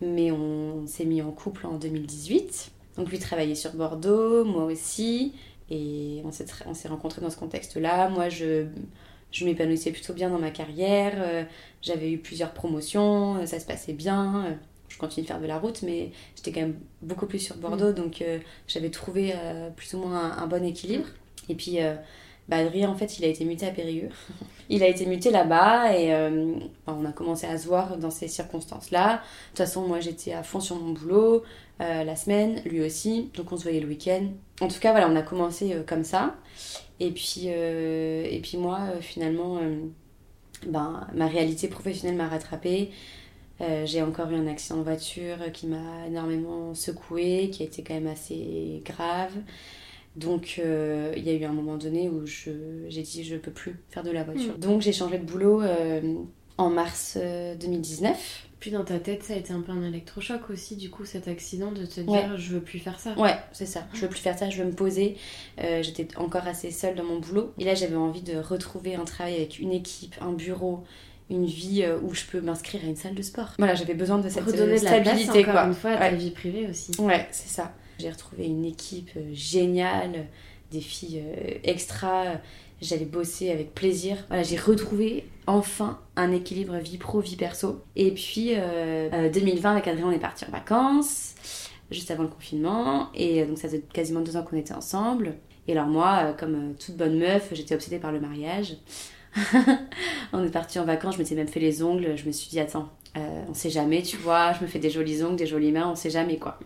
mais 0.00 0.30
on, 0.30 0.86
s'est 0.86 1.04
mis 1.04 1.22
en 1.22 1.30
couple 1.32 1.66
en 1.66 1.74
2018. 1.78 2.70
Donc 2.96 3.10
lui 3.10 3.18
travaillait 3.18 3.54
sur 3.54 3.72
Bordeaux, 3.74 4.44
moi 4.44 4.64
aussi, 4.64 5.34
et 5.70 6.22
on 6.24 6.32
s'est, 6.32 6.46
on 6.66 6.74
s'est 6.74 6.88
rencontrés 6.88 7.20
dans 7.20 7.30
ce 7.30 7.36
contexte-là. 7.36 8.08
Moi, 8.08 8.28
je, 8.28 8.66
je 9.32 9.44
m'épanouissais 9.44 9.92
plutôt 9.92 10.14
bien 10.14 10.30
dans 10.30 10.38
ma 10.38 10.50
carrière. 10.50 11.14
euh, 11.18 11.44
j'avais 11.82 12.10
eu 12.10 12.18
plusieurs 12.18 12.52
promotions, 12.52 13.36
euh, 13.36 13.46
ça 13.46 13.60
se 13.60 13.66
passait 13.66 13.92
bien. 13.92 14.46
euh, 14.46 14.54
Je 14.88 14.98
continue 14.98 15.22
de 15.24 15.28
faire 15.28 15.40
de 15.40 15.46
la 15.46 15.58
route, 15.58 15.82
mais 15.82 16.10
j'étais 16.36 16.52
quand 16.52 16.60
même 16.62 16.78
beaucoup 17.02 17.26
plus 17.26 17.38
sur 17.38 17.56
Bordeaux, 17.56 17.92
donc 17.92 18.22
euh, 18.22 18.38
j'avais 18.66 18.90
trouvé 18.90 19.34
plus 19.76 19.94
ou 19.94 19.98
moins 19.98 20.32
un, 20.32 20.42
un 20.42 20.46
bon 20.46 20.64
équilibre. 20.64 21.06
Et 21.48 21.54
puis, 21.54 21.78
bah, 22.48 22.56
Adrien, 22.56 22.88
en 22.88 22.94
fait, 22.94 23.18
il 23.18 23.24
a 23.24 23.28
été 23.28 23.44
muté 23.44 23.66
à 23.66 23.70
Périgueux. 23.70 24.08
il 24.70 24.82
a 24.82 24.88
été 24.88 25.06
muté 25.06 25.30
là-bas 25.30 25.96
et 25.96 26.14
euh, 26.14 26.54
enfin, 26.86 26.98
on 27.00 27.04
a 27.04 27.12
commencé 27.12 27.46
à 27.46 27.58
se 27.58 27.66
voir 27.66 27.98
dans 27.98 28.10
ces 28.10 28.28
circonstances-là. 28.28 29.14
De 29.14 29.18
toute 29.48 29.58
façon, 29.58 29.86
moi, 29.86 30.00
j'étais 30.00 30.32
à 30.32 30.42
fond 30.42 30.60
sur 30.60 30.76
mon 30.76 30.92
boulot 30.92 31.42
euh, 31.80 32.04
la 32.04 32.16
semaine, 32.16 32.62
lui 32.64 32.80
aussi, 32.80 33.30
donc 33.34 33.52
on 33.52 33.56
se 33.56 33.64
voyait 33.64 33.80
le 33.80 33.88
week-end. 33.88 34.28
En 34.60 34.68
tout 34.68 34.80
cas, 34.80 34.92
voilà, 34.92 35.08
on 35.08 35.16
a 35.16 35.22
commencé 35.22 35.74
euh, 35.74 35.82
comme 35.86 36.04
ça. 36.04 36.36
Et 37.00 37.10
puis, 37.12 37.48
moi, 38.56 38.80
finalement, 39.00 39.60
ben, 40.66 41.06
ma 41.14 41.28
réalité 41.28 41.68
professionnelle 41.68 42.16
m'a 42.16 42.26
rattrapée. 42.26 42.90
J'ai 43.84 44.02
encore 44.02 44.28
eu 44.32 44.34
un 44.34 44.48
accident 44.48 44.78
de 44.78 44.82
voiture 44.82 45.52
qui 45.52 45.68
m'a 45.68 46.08
énormément 46.08 46.74
secouée, 46.74 47.50
qui 47.52 47.62
a 47.62 47.66
été 47.66 47.84
quand 47.84 47.94
même 47.94 48.08
assez 48.08 48.82
grave. 48.84 49.32
Donc 50.16 50.56
euh, 50.58 51.12
il 51.16 51.22
y 51.24 51.30
a 51.30 51.34
eu 51.34 51.44
un 51.44 51.52
moment 51.52 51.76
donné 51.76 52.08
où 52.08 52.26
je- 52.26 52.50
j'ai 52.88 53.02
dit 53.02 53.24
je 53.24 53.36
peux 53.36 53.50
plus 53.52 53.76
faire 53.90 54.02
de 54.02 54.10
la 54.10 54.24
voiture. 54.24 54.58
Donc 54.58 54.82
j'ai 54.82 54.92
changé 54.92 55.18
de 55.18 55.24
boulot 55.24 55.62
euh, 55.62 56.00
en 56.56 56.70
mars 56.70 57.16
euh, 57.20 57.54
2019. 57.54 58.44
Puis 58.58 58.72
dans 58.72 58.82
ta 58.84 58.98
tête, 58.98 59.22
ça 59.22 59.34
a 59.34 59.36
été 59.36 59.52
un 59.52 59.60
peu 59.60 59.70
un 59.70 59.84
électrochoc 59.84 60.50
aussi, 60.50 60.74
du 60.74 60.90
coup, 60.90 61.04
cet 61.04 61.28
accident 61.28 61.70
de 61.70 61.86
te 61.86 62.00
dire 62.00 62.08
Ouais. 62.10 62.26
je 62.36 62.54
veux 62.54 62.60
plus 62.60 62.80
faire 62.80 62.98
ça. 62.98 63.14
Ouais, 63.16 63.36
c'est 63.52 63.66
ça. 63.66 63.86
Je 63.94 64.00
veux 64.00 64.08
plus 64.08 64.18
faire 64.18 64.36
ça, 64.36 64.50
je 64.50 64.60
veux 64.60 64.68
me 64.68 64.74
poser. 64.74 65.16
Euh, 65.62 65.80
J'étais 65.84 66.08
encore 66.16 66.44
assez 66.48 66.72
seule 66.72 66.96
dans 66.96 67.04
mon 67.04 67.20
boulot. 67.20 67.52
Et 67.60 67.64
là, 67.64 67.76
j'avais 67.76 67.94
envie 67.94 68.22
de 68.22 68.36
retrouver 68.36 68.96
un 68.96 69.04
travail 69.04 69.36
avec 69.36 69.60
une 69.60 69.70
équipe, 69.70 70.16
un 70.20 70.32
bureau, 70.32 70.82
une 71.30 71.46
vie 71.46 71.84
euh, 71.84 72.00
où 72.02 72.12
je 72.14 72.24
peux 72.24 72.40
m'inscrire 72.40 72.80
à 72.82 72.88
une 72.88 72.96
salle 72.96 73.14
de 73.14 73.22
sport. 73.22 73.54
Voilà, 73.58 73.76
j'avais 73.76 73.94
besoin 73.94 74.18
de 74.18 74.28
cette 74.28 74.42
euh, 74.42 74.50
Redonner 74.50 74.80
de 74.80 74.84
la 74.86 74.90
place 75.00 75.06
stabilité, 75.20 75.38
encore 75.42 75.52
quoi. 75.52 75.64
une 75.66 75.74
fois 75.74 75.90
à 75.92 76.10
ta 76.10 76.16
vie 76.16 76.30
privée 76.32 76.66
aussi. 76.68 76.90
Ouais, 76.98 77.28
c'est 77.30 77.48
ça. 77.50 77.72
J'ai 77.98 78.10
retrouvé 78.10 78.46
une 78.46 78.64
équipe 78.64 79.10
euh, 79.16 79.30
géniale, 79.32 80.26
des 80.70 80.80
filles 80.80 81.22
euh, 81.24 81.58
extra. 81.64 82.24
J'allais 82.80 83.04
bosser 83.06 83.50
avec 83.50 83.74
plaisir. 83.74 84.16
Voilà, 84.28 84.42
j'ai 84.42 84.56
retrouvé 84.56 85.24
enfin 85.46 85.98
un 86.16 86.30
équilibre 86.32 86.76
vie 86.76 86.98
pro, 86.98 87.20
vie 87.20 87.36
perso. 87.36 87.82
Et 87.96 88.12
puis, 88.12 88.54
euh, 88.54 89.08
euh, 89.12 89.30
2020, 89.30 89.72
avec 89.72 89.88
Adrien, 89.88 90.06
on 90.06 90.12
est 90.12 90.18
parti 90.18 90.44
en 90.44 90.50
vacances, 90.50 91.34
juste 91.90 92.10
avant 92.10 92.22
le 92.22 92.28
confinement. 92.28 93.08
Et 93.14 93.42
euh, 93.42 93.46
donc, 93.46 93.58
ça 93.58 93.68
faisait 93.68 93.82
quasiment 93.92 94.20
deux 94.20 94.36
ans 94.36 94.42
qu'on 94.42 94.56
était 94.56 94.74
ensemble. 94.74 95.34
Et 95.68 95.72
alors, 95.72 95.86
moi, 95.86 96.20
euh, 96.22 96.32
comme 96.32 96.54
euh, 96.54 96.72
toute 96.78 96.96
bonne 96.96 97.18
meuf, 97.18 97.50
j'étais 97.52 97.74
obsédée 97.74 97.98
par 97.98 98.10
le 98.10 98.20
mariage. 98.20 98.76
on 100.32 100.42
est 100.42 100.50
parti 100.50 100.78
en 100.78 100.84
vacances, 100.84 101.14
je 101.14 101.18
m'étais 101.18 101.34
même 101.34 101.46
fait 101.46 101.60
les 101.60 101.82
ongles. 101.82 102.16
Je 102.16 102.24
me 102.24 102.32
suis 102.32 102.48
dit, 102.48 102.58
attends, 102.58 102.88
euh, 103.18 103.44
on 103.48 103.54
sait 103.54 103.70
jamais, 103.70 104.02
tu 104.02 104.16
vois. 104.16 104.54
Je 104.54 104.62
me 104.62 104.66
fais 104.66 104.78
des 104.78 104.88
jolis 104.88 105.22
ongles, 105.22 105.36
des 105.36 105.46
jolies 105.46 105.70
mains, 105.70 105.90
on 105.90 105.94
sait 105.94 106.10
jamais 106.10 106.38
quoi. 106.38 106.58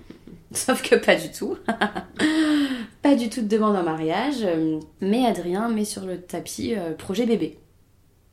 Sauf 0.54 0.82
que 0.82 0.96
pas 0.96 1.16
du 1.16 1.30
tout. 1.30 1.56
pas 3.02 3.14
du 3.14 3.28
tout 3.28 3.42
de 3.42 3.48
demande 3.48 3.76
en 3.76 3.82
mariage. 3.82 4.42
euh, 4.42 4.80
Mais 5.00 5.26
Adrien 5.26 5.68
met 5.68 5.84
sur 5.84 6.04
le 6.04 6.20
tapis 6.20 6.74
euh, 6.74 6.94
projet 6.94 7.26
bébé. 7.26 7.58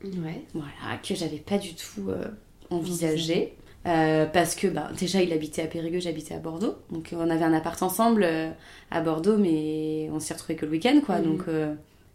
Ouais. 0.04 0.42
Voilà, 0.54 0.98
que 1.06 1.14
j'avais 1.14 1.38
pas 1.38 1.58
du 1.58 1.74
tout 1.74 2.08
euh, 2.10 2.26
envisagé. 2.70 3.54
Euh, 3.86 4.26
parce 4.26 4.54
que 4.54 4.66
bah, 4.66 4.90
déjà 4.98 5.22
il 5.22 5.32
habitait 5.32 5.62
à 5.62 5.66
Périgueux, 5.66 6.00
j'habitais 6.00 6.34
à 6.34 6.38
Bordeaux. 6.38 6.74
Donc 6.90 7.14
on 7.16 7.30
avait 7.30 7.44
un 7.44 7.54
appart 7.54 7.82
ensemble 7.82 8.28
à 8.90 9.00
Bordeaux, 9.00 9.38
mais 9.38 10.08
on 10.12 10.20
s'est 10.20 10.34
retrouvés 10.34 10.56
que 10.56 10.66
le 10.66 10.72
week-end 10.72 11.00
quoi. 11.04 11.18
Mhm. 11.18 11.24
Donc 11.24 11.44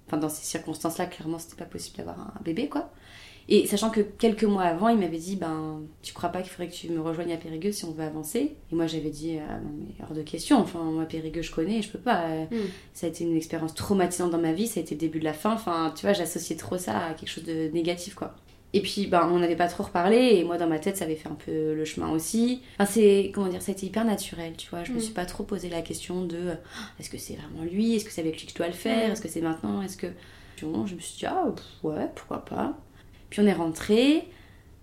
enfin, 0.07 0.17
dans 0.17 0.29
ces 0.29 0.45
circonstances-là, 0.45 1.07
clairement 1.07 1.39
c'était 1.39 1.55
pas 1.55 1.65
possible 1.65 1.97
d'avoir 1.97 2.19
un 2.19 2.41
bébé 2.43 2.69
quoi. 2.69 2.91
Et 3.47 3.67
sachant 3.67 3.91
que 3.91 4.01
quelques 4.01 4.43
mois 4.43 4.63
avant, 4.63 4.87
il 4.89 4.97
m'avait 4.97 5.19
dit 5.19 5.35
ben 5.35 5.81
tu 6.01 6.13
crois 6.13 6.29
pas 6.29 6.41
qu'il 6.41 6.49
faudrait 6.51 6.67
que 6.69 6.75
tu 6.75 6.89
me 6.89 6.99
rejoignes 6.99 7.31
à 7.31 7.37
Périgueux 7.37 7.71
si 7.71 7.85
on 7.85 7.91
veut 7.91 8.03
avancer? 8.03 8.55
Et 8.71 8.75
moi 8.75 8.87
j'avais 8.87 9.11
dit 9.11 9.37
ah, 9.39 9.59
non 9.59 9.69
mais 9.77 9.93
hors 10.03 10.13
de 10.15 10.23
question. 10.23 10.57
Enfin 10.59 10.79
moi 10.79 11.05
Périgueux 11.05 11.43
je 11.43 11.51
connais, 11.51 11.81
je 11.83 11.89
peux 11.91 11.99
pas. 11.99 12.25
Mhm. 12.51 12.57
Ça 12.93 13.05
a 13.05 13.09
été 13.09 13.23
une 13.23 13.35
expérience 13.37 13.75
traumatisante 13.75 14.31
dans 14.31 14.39
ma 14.39 14.51
vie, 14.53 14.65
ça 14.65 14.79
a 14.79 14.83
été 14.83 14.95
le 14.95 14.99
début 14.99 15.19
de 15.19 15.25
la 15.25 15.33
fin. 15.33 15.53
Enfin 15.53 15.93
tu 15.95 16.05
vois 16.07 16.13
j'associais 16.13 16.55
trop 16.55 16.77
ça 16.79 16.97
à 17.09 17.13
quelque 17.13 17.29
chose 17.29 17.43
de 17.43 17.69
négatif 17.73 18.15
quoi. 18.15 18.33
Et 18.73 18.81
puis, 18.81 19.07
ben, 19.07 19.29
on 19.31 19.39
n'avait 19.39 19.55
pas 19.55 19.69
trop 19.69 19.83
reparlé, 19.83 20.17
et 20.35 20.43
moi, 20.43 20.57
dans 20.57 20.67
ma 20.67 20.79
tête, 20.79 20.97
ça 20.97 21.05
avait 21.05 21.15
fait 21.15 21.29
un 21.29 21.37
peu 21.45 21.73
le 21.73 21.85
chemin 21.85 22.09
aussi. 22.09 22.61
Enfin, 22.77 22.91
c'est, 22.91 23.31
comment 23.33 23.47
dire, 23.47 23.61
ça 23.61 23.71
a 23.71 23.73
été 23.73 23.85
hyper 23.85 24.03
naturel, 24.03 24.51
tu 24.57 24.69
vois. 24.69 24.83
Je 24.83 24.91
me 24.91 24.97
Mm. 24.97 24.99
suis 24.99 25.13
pas 25.13 25.25
trop 25.25 25.43
posé 25.45 25.69
la 25.69 25.81
question 25.81 26.25
de 26.25 26.39
Ah, 26.49 26.89
est-ce 26.99 27.09
que 27.09 27.17
c'est 27.17 27.35
vraiment 27.35 27.63
lui? 27.63 27.95
Est-ce 27.95 28.03
que 28.03 28.11
c'est 28.11 28.19
avec 28.19 28.37
lui 28.37 28.47
que 28.47 28.51
je 28.51 28.57
dois 28.57 28.67
le 28.67 28.73
faire? 28.73 29.07
Mm. 29.07 29.11
Est-ce 29.13 29.21
que 29.21 29.29
c'est 29.29 29.39
maintenant? 29.39 29.81
Est-ce 29.81 29.95
que. 29.95 30.07
Je 30.57 30.65
me 30.65 30.85
suis 30.99 31.19
dit, 31.19 31.25
ah, 31.25 31.45
pff, 31.55 31.63
ouais, 31.83 32.09
pourquoi 32.15 32.43
pas? 32.43 32.77
Puis, 33.35 33.43
on 33.43 33.47
est 33.47 33.53
rentré, 33.53 34.29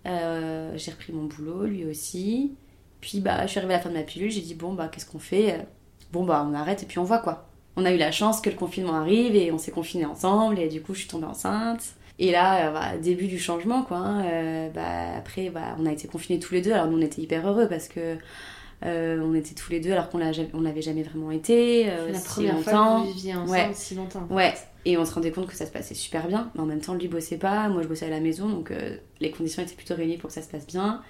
euh, 0.06 0.72
j'ai 0.76 0.90
repris 0.90 1.10
mon 1.14 1.24
boulot, 1.24 1.64
lui 1.64 1.86
aussi. 1.86 2.52
Puis, 3.00 3.20
bah, 3.20 3.42
je 3.46 3.46
suis 3.52 3.58
arrivée 3.58 3.72
à 3.72 3.76
la 3.78 3.82
fin 3.82 3.88
de 3.88 3.94
ma 3.94 4.02
pilule, 4.02 4.30
j'ai 4.30 4.42
dit, 4.42 4.54
bon, 4.54 4.74
bah, 4.74 4.88
qu'est-ce 4.92 5.06
qu'on 5.06 5.18
fait? 5.18 5.66
Bon, 6.12 6.24
bah, 6.24 6.46
on 6.46 6.52
arrête 6.52 6.82
et 6.82 6.86
puis 6.86 6.98
on 6.98 7.04
voit 7.04 7.20
quoi. 7.20 7.48
On 7.76 7.86
a 7.86 7.92
eu 7.92 7.96
la 7.96 8.12
chance 8.12 8.42
que 8.42 8.50
le 8.50 8.56
confinement 8.56 8.92
arrive 8.94 9.34
et 9.34 9.50
on 9.52 9.56
s'est 9.56 9.70
confinés 9.70 10.04
ensemble, 10.04 10.58
et 10.58 10.68
du 10.68 10.82
coup, 10.82 10.92
je 10.92 10.98
suis 11.00 11.08
tombée 11.08 11.24
enceinte. 11.24 11.94
Et 12.18 12.30
là, 12.30 12.68
euh, 12.68 12.72
bah, 12.74 12.98
début 12.98 13.26
du 13.26 13.38
changement, 13.38 13.84
quoi. 13.84 13.96
hein, 13.96 14.24
euh, 14.26 14.68
bah, 14.68 15.16
après, 15.16 15.48
bah, 15.48 15.74
on 15.78 15.86
a 15.86 15.92
été 15.92 16.06
confinés 16.08 16.38
tous 16.38 16.52
les 16.52 16.60
deux. 16.60 16.72
Alors, 16.72 16.88
nous, 16.88 16.98
on 16.98 17.00
était 17.00 17.22
hyper 17.22 17.48
heureux 17.48 17.68
parce 17.68 17.88
que 17.88 18.18
Euh, 18.84 19.20
on 19.24 19.32
était 19.34 19.54
tous 19.54 19.70
les 19.70 19.78
deux 19.78 19.92
alors 19.92 20.08
qu'on 20.10 20.18
l'a 20.18 20.32
ja- 20.32 20.42
on 20.54 20.60
l'avait 20.60 20.82
jamais 20.82 21.04
vraiment 21.04 21.30
été. 21.30 21.88
euh, 21.88 22.06
C'est 22.08 22.12
la 22.14 22.18
si 22.18 22.26
première 22.26 22.58
fois 22.58 22.72
longtemps. 22.72 23.02
que 23.02 23.06
vous 23.06 23.12
viviez 23.14 23.34
ensemble 23.36 23.50
Ouais. 23.52 23.70
si 23.74 23.94
longtemps. 23.94 24.26
Ouais, 24.28 24.54
et 24.84 24.96
on 24.98 25.04
se 25.04 25.14
rendait 25.14 25.30
compte 25.30 25.46
que 25.46 25.54
ça 25.54 25.66
se 25.66 25.70
passait 25.70 25.94
super 25.94 26.26
bien, 26.26 26.50
mais 26.54 26.60
en 26.60 26.66
même 26.66 26.80
temps, 26.80 26.94
lui 26.94 27.08
bossait 27.08 27.38
pas, 27.38 27.68
moi 27.68 27.82
je 27.82 27.88
bossais 27.88 28.06
à 28.06 28.10
la 28.10 28.20
maison, 28.20 28.48
donc 28.48 28.70
euh, 28.70 28.96
les 29.20 29.30
conditions 29.30 29.62
étaient 29.62 29.74
plutôt 29.74 29.94
réunies 29.94 30.16
pour 30.18 30.28
que 30.28 30.34
ça 30.34 30.42
se 30.42 30.48
passe 30.48 30.66
bien. 30.66 31.02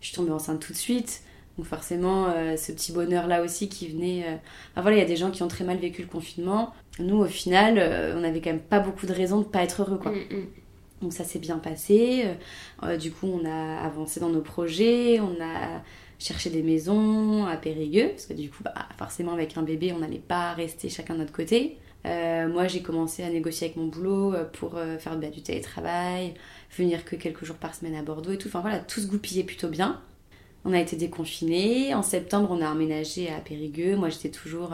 Je 0.00 0.08
suis 0.08 0.16
tombée 0.16 0.30
enceinte 0.30 0.60
tout 0.60 0.72
de 0.72 0.78
suite, 0.78 1.22
donc 1.56 1.66
forcément, 1.66 2.26
euh, 2.28 2.56
ce 2.56 2.70
petit 2.70 2.92
bonheur-là 2.92 3.42
aussi 3.42 3.68
qui 3.68 3.88
venait. 3.88 4.24
euh, 4.24 4.36
Enfin 4.72 4.82
voilà, 4.82 4.96
il 4.98 5.00
y 5.00 5.02
a 5.02 5.08
des 5.08 5.16
gens 5.16 5.30
qui 5.30 5.42
ont 5.42 5.48
très 5.48 5.64
mal 5.64 5.78
vécu 5.78 6.02
le 6.02 6.08
confinement. 6.08 6.72
Nous, 6.98 7.16
au 7.16 7.24
final, 7.26 7.76
euh, 7.78 8.14
on 8.18 8.22
avait 8.22 8.40
quand 8.40 8.50
même 8.50 8.60
pas 8.60 8.78
beaucoup 8.80 9.06
de 9.06 9.12
raisons 9.12 9.40
de 9.40 9.44
pas 9.46 9.62
être 9.62 9.82
heureux, 9.82 9.98
quoi. 9.98 10.12
Mm, 10.12 10.36
mm. 10.36 10.46
Donc 11.02 11.12
ça 11.12 11.24
s'est 11.24 11.38
bien 11.38 11.58
passé. 11.58 12.24
Du 12.98 13.10
coup, 13.10 13.26
on 13.26 13.44
a 13.44 13.80
avancé 13.80 14.18
dans 14.18 14.30
nos 14.30 14.40
projets, 14.40 15.20
on 15.20 15.42
a 15.42 15.82
cherché 16.18 16.48
des 16.48 16.62
maisons 16.62 17.44
à 17.44 17.56
Périgueux, 17.58 18.08
parce 18.10 18.24
que 18.24 18.32
du 18.32 18.48
coup, 18.48 18.62
bah, 18.62 18.72
forcément, 18.96 19.32
avec 19.34 19.58
un 19.58 19.62
bébé, 19.62 19.92
on 19.92 19.98
n'allait 19.98 20.18
pas 20.18 20.52
rester 20.54 20.88
chacun 20.88 21.12
de 21.12 21.18
notre 21.20 21.34
côté. 21.34 21.76
Euh, 22.06 22.48
moi, 22.48 22.68
j'ai 22.68 22.82
commencé 22.82 23.22
à 23.22 23.30
négocier 23.30 23.66
avec 23.66 23.76
mon 23.76 23.86
boulot 23.86 24.34
euh, 24.34 24.44
pour 24.44 24.76
euh, 24.76 24.98
faire 24.98 25.18
bah, 25.18 25.28
du 25.28 25.42
télétravail, 25.42 26.34
venir 26.76 27.04
que 27.04 27.16
quelques 27.16 27.44
jours 27.44 27.56
par 27.56 27.74
semaine 27.74 27.94
à 27.94 28.02
Bordeaux 28.02 28.32
et 28.32 28.38
tout. 28.38 28.48
Enfin 28.48 28.60
voilà, 28.60 28.78
tout 28.78 29.00
se 29.00 29.06
goupillait 29.06 29.44
plutôt 29.44 29.68
bien. 29.68 30.00
On 30.64 30.72
a 30.72 30.80
été 30.80 30.96
déconfinés. 30.96 31.94
En 31.94 32.02
septembre, 32.02 32.48
on 32.50 32.60
a 32.60 32.68
emménagé 32.68 33.28
à 33.30 33.38
Périgueux. 33.38 33.96
Moi, 33.96 34.08
j'étais 34.08 34.30
toujours 34.30 34.70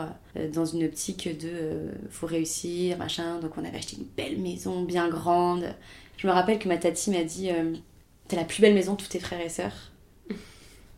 dans 0.51 0.65
une 0.65 0.85
optique 0.85 1.29
de 1.37 1.91
faut 2.09 2.25
réussir, 2.25 2.97
machin. 2.97 3.39
Donc, 3.39 3.57
on 3.57 3.63
avait 3.63 3.77
acheté 3.77 3.97
une 3.97 4.07
belle 4.17 4.39
maison, 4.39 4.81
bien 4.81 5.07
grande. 5.07 5.75
Je 6.17 6.27
me 6.27 6.31
rappelle 6.31 6.57
que 6.57 6.69
ma 6.69 6.77
tati 6.77 7.11
m'a 7.11 7.23
dit 7.23 7.49
euh, 7.51 7.73
T'as 8.29 8.37
la 8.37 8.45
plus 8.45 8.61
belle 8.61 8.73
maison 8.73 8.93
de 8.93 8.97
tous 8.97 9.09
tes 9.09 9.19
frères 9.19 9.41
et 9.41 9.49
sœurs. 9.49 9.91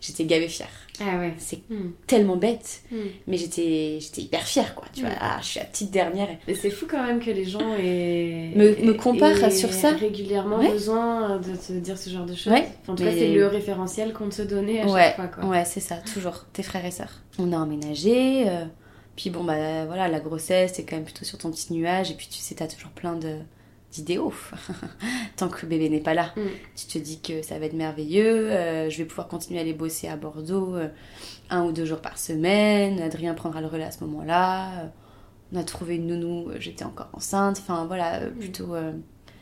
J'étais 0.06 0.26
gavée 0.26 0.48
fière. 0.48 0.70
Ah 1.02 1.18
ouais. 1.20 1.34
C'est 1.40 1.60
Mm. 1.70 1.92
tellement 2.08 2.36
bête, 2.38 2.82
Mm. 2.92 2.96
mais 3.28 3.38
j'étais 3.38 3.98
j'étais 4.00 4.22
hyper 4.22 4.44
fière, 4.44 4.76
quoi. 4.76 4.86
Tu 4.94 5.02
vois, 5.02 5.10
Mm. 5.10 5.18
ah, 5.20 5.38
je 5.42 5.46
suis 5.48 5.60
la 5.60 5.66
petite 5.66 5.92
dernière. 5.92 6.28
Mais 6.48 6.54
c'est 6.54 6.70
fou 6.70 6.86
quand 6.90 7.04
même 7.06 7.20
que 7.20 7.32
les 7.32 7.44
gens 7.46 7.60
aient, 7.80 8.52
Me- 8.56 8.86
me 8.86 8.94
comparent 8.94 9.44
aient 9.44 9.52
sur 9.52 9.74
ça. 9.74 9.92
régulièrement 9.92 10.60
Ouais. 10.60 10.70
besoin 10.72 11.38
de 11.40 11.56
te 11.56 11.74
dire 11.74 11.98
ce 11.98 12.10
genre 12.10 12.26
de 12.26 12.36
choses. 12.36 12.54
Ouais, 12.54 12.68
Enfin, 12.84 12.94
en 12.94 12.96
tout 12.96 13.04
cas, 13.04 13.12
c'est 13.12 13.34
le 13.34 13.48
référentiel 13.48 14.14
qu'on 14.14 14.30
te 14.30 14.42
donnait 14.42 14.82
à 14.82 14.86
Ouais, 14.88 15.02
chaque 15.02 15.16
fois. 15.16 15.28
Quoi. 15.28 15.46
ouais, 15.50 15.66
c'est 15.66 15.80
ça, 15.82 15.96
toujours, 16.14 16.46
tes 16.54 16.64
frères 16.64 16.86
et 16.86 16.92
sœurs. 16.92 17.22
On 17.40 17.52
a 17.52 17.58
emménagé, 17.58 18.48
euh, 18.48 18.66
puis 19.16 19.30
bon, 19.30 19.44
bah 19.44 19.86
voilà, 19.86 20.08
la 20.08 20.20
grossesse, 20.20 20.74
t'es 20.74 20.84
quand 20.84 20.96
même 20.96 21.06
plutôt 21.06 21.26
sur 21.26 21.38
ton 21.38 21.50
petit 21.52 21.74
nuage, 21.74 22.12
et 22.12 22.14
puis 22.14 22.28
tu 22.32 22.38
sais, 22.40 22.56
t'as 22.56 22.68
toujours 22.68 22.92
plein 22.92 23.16
de 23.16 23.38
d'idéaux. 23.96 24.34
Tant 25.38 25.50
que 25.50 25.66
bébé 25.66 25.90
n'est 25.90 26.00
pas 26.00 26.14
là, 26.14 26.34
Mm. 26.36 26.42
tu 26.76 26.86
te 26.88 26.98
dis 26.98 27.20
que 27.22 27.42
ça 27.42 27.58
va 27.60 27.66
être 27.66 27.74
merveilleux, 27.74 28.52
euh, 28.52 28.90
je 28.90 28.98
vais 28.98 29.06
pouvoir 29.06 29.28
continuer 29.28 29.60
à 29.60 29.62
aller 29.64 29.74
bosser 29.74 30.08
à 30.08 30.16
Bordeaux 30.18 30.76
euh, 30.76 30.88
un 31.50 31.64
ou 31.64 31.72
deux 31.72 31.86
jours 31.86 32.00
par 32.02 32.18
semaine, 32.18 33.00
Adrien 33.02 33.34
prendra 33.34 33.62
le 33.62 33.68
relais 33.68 33.84
à 33.86 33.92
ce 33.92 34.04
moment-là, 34.06 34.92
on 35.54 35.58
a 35.58 35.64
trouvé 35.64 35.96
une 35.96 36.08
nounou, 36.08 36.50
euh, 36.50 36.58
j'étais 36.60 36.84
encore 36.86 37.10
enceinte, 37.14 37.58
enfin 37.60 37.86
voilà, 37.86 38.22
euh, 38.22 38.30
plutôt, 38.32 38.74
euh, 38.76 38.92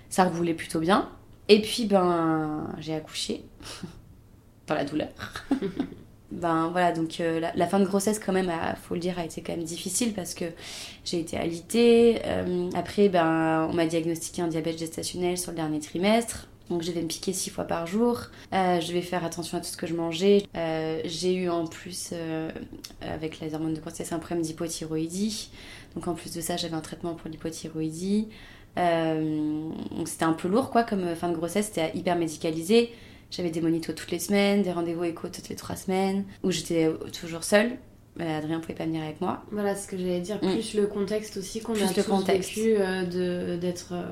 ça 0.09 0.25
roulait 0.25 0.53
plutôt 0.53 0.79
bien. 0.79 1.09
Et 1.49 1.61
puis, 1.61 1.85
ben, 1.85 2.73
j'ai 2.79 2.93
accouché, 2.95 3.43
dans 4.67 4.75
la 4.75 4.85
douleur. 4.85 5.09
ben 6.33 6.69
voilà, 6.69 6.91
donc 6.91 7.19
euh, 7.19 7.39
la, 7.53 7.67
fin 7.67 7.79
de 7.79 7.85
grossesse, 7.85 8.17
quand 8.17 8.33
même, 8.33 8.51
faut 8.81 8.95
le 8.95 8.99
dire, 8.99 9.19
a 9.19 9.25
été 9.25 9.41
quand 9.41 9.55
même 9.55 9.63
difficile 9.63 10.13
parce 10.13 10.33
que 10.33 10.45
j'ai 11.05 11.19
été 11.19 11.37
alitée. 11.37 12.21
Euh, 12.25 12.69
après, 12.75 13.07
ben, 13.07 13.67
on 13.69 13.73
m'a 13.73 13.85
diagnostiqué 13.85 14.41
un 14.41 14.47
diabète 14.47 14.79
gestationnel 14.79 15.37
sur 15.37 15.51
le 15.51 15.57
dernier 15.57 15.79
trimestre. 15.79 16.47
Donc 16.69 16.81
je 16.81 16.87
devais 16.87 17.03
me 17.03 17.07
piquer 17.07 17.33
six 17.33 17.51
fois 17.51 17.65
par 17.65 17.85
jour. 17.85 18.19
Euh, 18.51 18.81
je 18.81 18.87
devais 18.87 19.01
faire 19.01 19.23
attention 19.23 19.59
à 19.59 19.61
tout 19.61 19.67
ce 19.67 19.77
que 19.77 19.85
je 19.85 19.93
mangeais. 19.93 20.47
J'ai 21.05 21.35
eu 21.35 21.49
en 21.49 21.67
plus, 21.67 22.13
avec 23.01 23.39
les 23.39 23.53
hormones 23.53 23.75
de 23.75 23.81
grossesse, 23.81 24.11
un 24.11 24.19
problème 24.19 24.41
d'hypothyroïdie. 24.41 25.51
Donc 25.93 26.07
en 26.07 26.15
plus 26.15 26.33
de 26.33 26.41
ça, 26.41 26.57
j'avais 26.57 26.75
un 26.75 26.81
traitement 26.81 27.13
pour 27.13 27.29
l'hypothyroïdie. 27.29 28.29
Donc 28.75 30.07
c'était 30.07 30.25
un 30.25 30.33
peu 30.33 30.47
lourd 30.47 30.71
quoi 30.71 30.81
comme 30.83 31.13
fin 31.15 31.29
de 31.29 31.35
grossesse, 31.35 31.67
c'était 31.67 31.95
hyper 31.95 32.15
médicalisé. 32.15 32.91
J'avais 33.35 33.49
des 33.49 33.61
monitos 33.61 33.93
toutes 33.93 34.11
les 34.11 34.19
semaines, 34.19 34.61
des 34.61 34.71
rendez-vous 34.71 35.03
éco 35.05 35.27
toutes 35.27 35.49
les 35.49 35.55
trois 35.55 35.75
semaines, 35.75 36.23
où 36.43 36.51
j'étais 36.51 36.87
toujours 37.19 37.43
seule. 37.43 37.71
Euh, 38.21 38.37
Adrien 38.37 38.59
pouvait 38.59 38.75
pas 38.75 38.85
venir 38.85 39.01
avec 39.01 39.19
moi. 39.21 39.43
Voilà 39.51 39.75
ce 39.75 39.87
que 39.87 39.97
j'allais 39.97 40.19
dire. 40.19 40.35
Mm. 40.43 40.51
Plus 40.51 40.75
le 40.75 40.85
contexte 40.85 41.37
aussi 41.37 41.61
qu'on 41.61 41.73
a 41.73 41.79
le 41.79 41.93
tous 41.95 42.03
contexte. 42.03 42.55
vécu 42.55 42.75
euh, 42.77 43.05
de- 43.05 43.57
d'être 43.59 43.93
euh, 43.93 44.03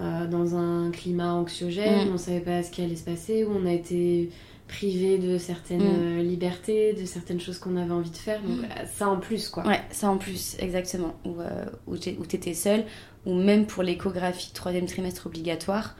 euh, 0.00 0.26
dans 0.26 0.56
un 0.56 0.90
climat 0.90 1.34
anxiogène, 1.34 2.08
Mm. 2.08 2.14
on 2.14 2.18
savait 2.18 2.40
pas 2.40 2.64
ce 2.64 2.72
qui 2.72 2.82
allait 2.82 2.96
se 2.96 3.04
passer, 3.04 3.44
où 3.44 3.52
on 3.54 3.64
a 3.64 3.72
été 3.72 4.30
privé 4.66 5.18
de 5.18 5.38
certaines 5.38 6.16
Mm. 6.18 6.22
libertés, 6.22 6.94
de 6.94 7.04
certaines 7.04 7.40
choses 7.40 7.58
qu'on 7.60 7.76
avait 7.76 7.92
envie 7.92 8.10
de 8.10 8.16
faire. 8.16 8.42
Donc 8.42 8.64
euh, 8.64 8.84
ça 8.92 9.08
en 9.08 9.18
plus 9.18 9.48
quoi. 9.50 9.64
Ouais, 9.68 9.80
ça 9.92 10.10
en 10.10 10.18
plus, 10.18 10.56
exactement. 10.58 11.14
Où, 11.24 11.40
euh, 11.40 11.64
où 11.86 11.96
t'étais 11.96 12.54
seule, 12.54 12.82
ou 13.24 13.34
même 13.34 13.66
pour 13.66 13.84
l'échographie 13.84 14.50
troisième 14.52 14.86
trimestre 14.86 15.26
obligatoire, 15.28 15.94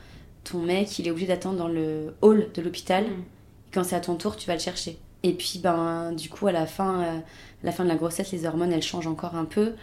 ton 0.44 0.58
mec, 0.58 0.98
il 0.98 1.06
est 1.06 1.10
obligé 1.10 1.26
d'attendre 1.26 1.58
dans 1.58 1.68
le 1.68 2.14
hall 2.22 2.48
de 2.54 2.62
l'hôpital. 2.62 3.04
Mm. 3.04 3.24
Quand 3.72 3.84
c'est 3.84 3.96
à 3.96 4.00
ton 4.00 4.16
tour, 4.16 4.36
tu 4.36 4.46
vas 4.46 4.54
le 4.54 4.60
chercher. 4.60 4.98
Et 5.22 5.32
puis, 5.32 5.58
ben, 5.62 6.12
du 6.12 6.28
coup, 6.28 6.46
à 6.46 6.52
la 6.52 6.66
fin, 6.66 7.02
euh, 7.02 7.18
la 7.62 7.72
fin 7.72 7.84
de 7.84 7.88
la 7.88 7.96
grossesse, 7.96 8.32
les 8.32 8.46
hormones, 8.46 8.72
elles 8.72 8.82
changent 8.82 9.08
encore 9.08 9.34
un 9.34 9.44
peu. 9.44 9.74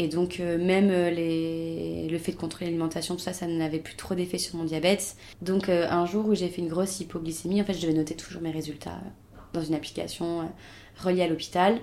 Et 0.00 0.08
donc, 0.08 0.40
euh, 0.40 0.56
même 0.56 0.88
euh, 0.90 1.10
les... 1.10 2.08
le 2.08 2.16
fait 2.16 2.32
de 2.32 2.38
contrôler 2.38 2.66
l'alimentation, 2.70 3.16
tout 3.16 3.20
ça, 3.20 3.34
ça 3.34 3.46
n'avait 3.46 3.80
plus 3.80 3.96
trop 3.96 4.14
d'effet 4.14 4.38
sur 4.38 4.56
mon 4.56 4.64
diabète. 4.64 5.14
Donc, 5.42 5.68
euh, 5.68 5.86
un 5.90 6.06
jour 6.06 6.26
où 6.26 6.34
j'ai 6.34 6.48
fait 6.48 6.62
une 6.62 6.68
grosse 6.68 7.00
hypoglycémie, 7.00 7.60
en 7.60 7.66
fait, 7.66 7.74
je 7.74 7.82
devais 7.82 7.92
noter 7.92 8.14
toujours 8.14 8.40
mes 8.40 8.50
résultats 8.50 8.98
dans 9.52 9.60
une 9.60 9.74
application 9.74 10.48
reliée 11.04 11.20
à 11.20 11.28
l'hôpital. 11.28 11.80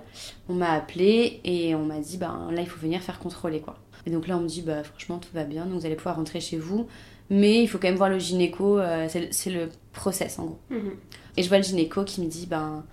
On 0.49 0.55
m'a 0.55 0.71
appelé 0.71 1.41
et 1.43 1.75
on 1.75 1.85
m'a 1.85 1.99
dit, 1.99 2.17
ben 2.17 2.49
là, 2.51 2.61
il 2.61 2.67
faut 2.67 2.79
venir 2.79 3.03
faire 3.03 3.19
contrôler, 3.19 3.59
quoi. 3.59 3.77
Et 4.07 4.09
donc 4.09 4.25
là, 4.27 4.37
on 4.37 4.39
me 4.41 4.47
dit, 4.47 4.61
bah 4.61 4.83
franchement, 4.85 5.17
tout 5.19 5.27
va 5.33 5.43
bien, 5.43 5.65
donc 5.65 5.81
vous 5.81 5.85
allez 5.85 5.97
pouvoir 5.97 6.15
rentrer 6.15 6.39
chez 6.39 6.57
vous. 6.57 6.87
Mais 7.29 7.61
il 7.61 7.67
faut 7.67 7.77
quand 7.77 7.89
même 7.89 7.97
voir 7.97 8.09
le 8.09 8.19
gynéco, 8.19 8.79
euh, 8.79 9.07
c'est 9.31 9.49
le- 9.49 9.69
process 9.91 10.39
en 10.39 10.45
gros. 10.45 10.59
Mhm. 10.69 10.91
Et 11.35 11.43
je 11.43 11.49
vois 11.49 11.57
le 11.57 11.63
gynéco 11.63 12.03
qui 12.05 12.21
me 12.21 12.27
dit, 12.27 12.45
ben, 12.45 12.85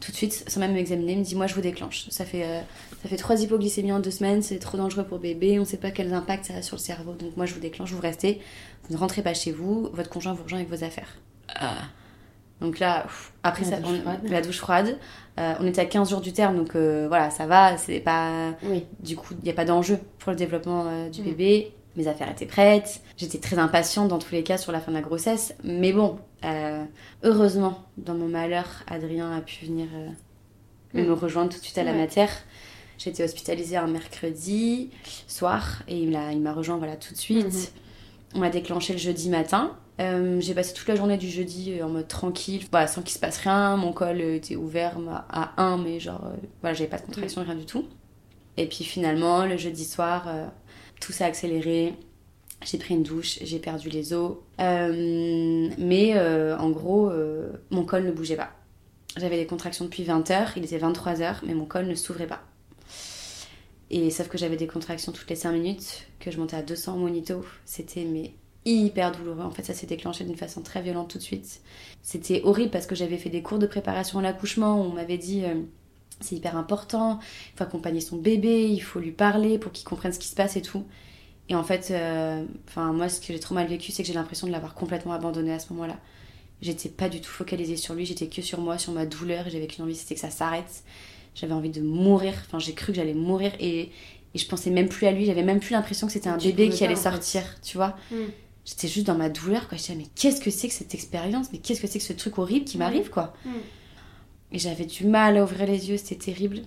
tout 0.00 0.10
de 0.12 0.16
suite, 0.16 0.44
sans 0.46 0.60
même 0.60 0.74
m'examiner, 0.74 1.12
il 1.12 1.18
me 1.20 1.24
dit, 1.24 1.34
moi 1.36 1.46
je 1.46 1.54
vous 1.54 1.60
déclenche. 1.62 2.06
Ça 2.10 2.26
fait, 2.26 2.44
euh, 2.44 2.60
ça 3.02 3.08
fait 3.08 3.16
trois 3.16 3.40
hypoglycémies 3.40 3.92
en 3.92 4.00
deux 4.00 4.10
semaines, 4.10 4.42
c'est 4.42 4.58
trop 4.58 4.76
dangereux 4.76 5.04
pour 5.04 5.18
bébé, 5.20 5.58
on 5.58 5.64
sait 5.64 5.78
pas 5.78 5.90
quels 5.90 6.12
impacts 6.12 6.46
ça 6.46 6.54
a 6.56 6.62
sur 6.62 6.76
le 6.76 6.82
cerveau. 6.82 7.14
Donc 7.14 7.34
moi 7.38 7.46
je 7.46 7.54
vous 7.54 7.60
déclenche, 7.60 7.92
vous 7.92 8.00
restez, 8.00 8.40
vous 8.88 8.94
ne 8.94 8.98
rentrez 8.98 9.22
pas 9.22 9.32
chez 9.32 9.52
vous, 9.52 9.88
votre 9.94 10.10
conjoint 10.10 10.34
vous 10.34 10.42
rejoint 10.42 10.58
avec 10.58 10.68
vos 10.70 10.84
affaires. 10.84 11.16
Ah. 11.48 11.76
Donc 12.62 12.78
là, 12.78 13.02
pff, 13.02 13.32
après 13.42 13.64
La 13.64 13.70
ça, 13.70 13.76
douche 13.78 13.96
on- 13.98 14.00
froide. 14.02 14.20
la 14.24 14.40
douche 14.40 14.58
froide. 14.58 14.98
Euh, 15.38 15.54
on 15.60 15.66
était 15.66 15.80
à 15.80 15.84
15 15.86 16.10
jours 16.10 16.20
du 16.20 16.32
terme, 16.32 16.56
donc 16.56 16.74
euh, 16.76 17.06
voilà, 17.08 17.30
ça 17.30 17.46
va, 17.46 17.76
c'est 17.76 18.00
pas. 18.00 18.52
Oui. 18.62 18.84
Du 19.00 19.16
coup, 19.16 19.34
il 19.38 19.44
n'y 19.44 19.50
a 19.50 19.54
pas 19.54 19.64
d'enjeu 19.64 19.98
pour 20.18 20.30
le 20.30 20.36
développement 20.36 20.84
euh, 20.86 21.08
du 21.08 21.20
Mm. 21.22 21.24
bébé. 21.24 21.72
Mes 21.96 22.06
affaires 22.08 22.30
étaient 22.30 22.46
prêtes. 22.46 23.02
J'étais 23.18 23.38
très 23.38 23.58
impatiente 23.58 24.08
dans 24.08 24.18
tous 24.18 24.32
les 24.32 24.42
cas 24.42 24.56
sur 24.58 24.72
la 24.72 24.80
fin 24.80 24.92
de 24.92 24.96
la 24.96 25.02
grossesse. 25.02 25.54
Mais 25.64 25.92
bon, 25.92 26.18
heureusement, 27.24 27.78
dans 27.98 28.14
mon 28.14 28.28
malheur, 28.28 28.66
Adrien 28.86 29.30
a 29.36 29.40
pu 29.40 29.66
venir 29.66 29.86
Mm. 30.94 31.02
me 31.02 31.12
rejoindre 31.12 31.50
tout 31.52 31.58
de 31.58 31.64
suite 31.64 31.78
à 31.78 31.84
la 31.84 31.92
Ouais. 31.92 31.98
matière. 31.98 32.30
J'étais 32.98 33.24
hospitalisée 33.24 33.76
un 33.78 33.86
mercredi 33.86 34.90
soir 35.26 35.82
et 35.88 35.96
il 35.98 36.10
m'a 36.42 36.52
rejoint 36.52 36.76
voilà, 36.76 36.96
tout 36.96 37.14
de 37.14 37.18
suite. 37.18 37.46
Mhm. 37.46 37.66
On 38.34 38.38
m'a 38.38 38.50
déclenché 38.50 38.92
le 38.92 38.98
jeudi 38.98 39.28
matin. 39.30 39.72
Euh, 40.00 40.40
j'ai 40.40 40.54
passé 40.54 40.72
toute 40.72 40.88
la 40.88 40.96
journée 40.96 41.18
du 41.18 41.28
jeudi 41.28 41.78
euh, 41.78 41.84
en 41.84 41.90
mode 41.90 42.08
tranquille, 42.08 42.64
voilà, 42.70 42.86
sans 42.86 43.02
qu'il 43.02 43.12
se 43.12 43.18
passe 43.18 43.38
rien. 43.38 43.76
Mon 43.76 43.92
col 43.92 44.20
euh, 44.20 44.36
était 44.36 44.56
ouvert 44.56 44.96
à 45.28 45.62
1, 45.62 45.78
mais 45.78 46.00
genre, 46.00 46.24
euh, 46.24 46.36
voilà, 46.60 46.74
j'avais 46.74 46.88
pas 46.90 46.98
de 46.98 47.04
contraction, 47.04 47.42
rien 47.42 47.54
du 47.54 47.66
tout. 47.66 47.84
Et 48.56 48.66
puis 48.66 48.84
finalement, 48.84 49.44
le 49.44 49.56
jeudi 49.56 49.84
soir, 49.84 50.24
euh, 50.28 50.46
tout 51.00 51.12
s'est 51.12 51.24
accéléré. 51.24 51.94
J'ai 52.64 52.78
pris 52.78 52.94
une 52.94 53.02
douche, 53.02 53.38
j'ai 53.42 53.58
perdu 53.58 53.88
les 53.90 54.12
os. 54.12 54.36
Mais 54.58 56.14
en 56.18 56.70
gros, 56.70 57.10
mon 57.70 57.84
col 57.84 58.04
ne 58.04 58.12
bougeait 58.12 58.36
pas. 58.36 58.50
J'avais 59.16 59.36
des 59.36 59.46
contractions 59.46 59.84
depuis 59.84 60.04
20h, 60.04 60.52
il 60.56 60.64
était 60.64 60.78
23h, 60.78 61.38
mais 61.44 61.54
mon 61.54 61.64
col 61.64 61.86
ne 61.86 61.94
s'ouvrait 61.96 62.28
pas. 62.28 62.40
Et 63.90 64.10
sauf 64.10 64.28
que 64.28 64.38
j'avais 64.38 64.56
des 64.56 64.68
contractions 64.68 65.10
toutes 65.10 65.28
les 65.28 65.36
5 65.36 65.52
minutes, 65.52 66.06
que 66.20 66.30
je 66.30 66.38
montais 66.38 66.56
à 66.56 66.62
200 66.62 66.94
au 66.94 66.98
monito. 66.98 67.44
C'était 67.64 68.04
mais 68.04 68.32
hyper 68.64 69.12
douloureux. 69.12 69.42
En 69.42 69.50
fait, 69.50 69.64
ça 69.64 69.74
s'est 69.74 69.86
déclenché 69.86 70.24
d'une 70.24 70.36
façon 70.36 70.62
très 70.62 70.82
violente 70.82 71.10
tout 71.10 71.18
de 71.18 71.22
suite. 71.22 71.60
C'était 72.02 72.42
horrible 72.44 72.70
parce 72.70 72.86
que 72.86 72.94
j'avais 72.94 73.18
fait 73.18 73.30
des 73.30 73.42
cours 73.42 73.58
de 73.58 73.66
préparation 73.66 74.18
à 74.18 74.22
l'accouchement 74.22 74.80
où 74.80 74.84
on 74.84 74.92
m'avait 74.92 75.18
dit 75.18 75.44
euh, 75.44 75.54
c'est 76.20 76.36
hyper 76.36 76.56
important, 76.56 77.18
il 77.54 77.58
faut 77.58 77.64
accompagner 77.64 78.00
son 78.00 78.16
bébé, 78.16 78.68
il 78.68 78.80
faut 78.80 79.00
lui 79.00 79.10
parler 79.12 79.58
pour 79.58 79.72
qu'il 79.72 79.84
comprenne 79.86 80.12
ce 80.12 80.18
qui 80.18 80.28
se 80.28 80.34
passe 80.34 80.56
et 80.56 80.62
tout. 80.62 80.84
Et 81.48 81.54
en 81.56 81.64
fait, 81.64 81.88
euh, 81.90 82.44
enfin 82.68 82.92
moi, 82.92 83.08
ce 83.08 83.20
que 83.20 83.32
j'ai 83.32 83.40
trop 83.40 83.54
mal 83.54 83.66
vécu, 83.66 83.92
c'est 83.92 84.02
que 84.02 84.06
j'ai 84.08 84.14
l'impression 84.14 84.46
de 84.46 84.52
l'avoir 84.52 84.74
complètement 84.74 85.12
abandonné 85.12 85.52
à 85.52 85.58
ce 85.58 85.72
moment-là. 85.72 85.98
J'étais 86.62 86.88
pas 86.88 87.08
du 87.08 87.20
tout 87.20 87.30
focalisée 87.30 87.76
sur 87.76 87.94
lui, 87.94 88.06
j'étais 88.06 88.28
que 88.28 88.40
sur 88.42 88.60
moi, 88.60 88.78
sur 88.78 88.92
ma 88.92 89.06
douleur, 89.06 89.50
j'avais 89.50 89.66
qu'une 89.66 89.84
envie, 89.84 89.96
c'était 89.96 90.14
que 90.14 90.20
ça 90.20 90.30
s'arrête. 90.30 90.84
J'avais 91.34 91.54
envie 91.54 91.70
de 91.70 91.80
mourir, 91.82 92.34
enfin 92.46 92.58
j'ai 92.58 92.74
cru 92.74 92.92
que 92.92 92.96
j'allais 92.96 93.14
mourir 93.14 93.52
et, 93.58 93.90
et 94.34 94.38
je 94.38 94.46
pensais 94.46 94.70
même 94.70 94.88
plus 94.88 95.06
à 95.06 95.12
lui, 95.12 95.24
j'avais 95.26 95.42
même 95.42 95.60
plus 95.60 95.72
l'impression 95.72 96.06
que 96.06 96.12
c'était 96.12 96.28
un 96.28 96.38
Tu 96.38 96.52
bébé 96.52 96.68
qui 96.70 96.84
allait 96.84 96.94
fait. 96.94 96.96
sortir, 96.96 97.42
tu 97.62 97.76
vois. 97.76 97.96
Mm. 98.10 98.16
J'étais 98.64 98.88
juste 98.88 99.06
dans 99.06 99.16
ma 99.16 99.28
douleur, 99.28 99.68
quoi. 99.68 99.76
Je 99.76 99.82
disais, 99.82 99.94
mais 99.96 100.06
qu'est-ce 100.14 100.40
que 100.40 100.50
c'est 100.50 100.68
que 100.68 100.74
cette 100.74 100.94
expérience? 100.94 101.48
Mais 101.52 101.58
qu'est-ce 101.58 101.80
que 101.80 101.86
c'est 101.86 101.98
que 101.98 102.04
ce 102.04 102.12
truc 102.12 102.38
horrible 102.38 102.64
qui 102.64 102.78
m'arrive, 102.78 103.10
quoi? 103.10 103.34
Mm. 103.44 103.50
Et 104.52 104.58
j'avais 104.58 104.84
du 104.84 105.06
mal 105.06 105.36
à 105.36 105.42
ouvrir 105.42 105.66
les 105.66 105.90
yeux, 105.90 105.96
c'était 105.96 106.26
terrible. 106.26 106.62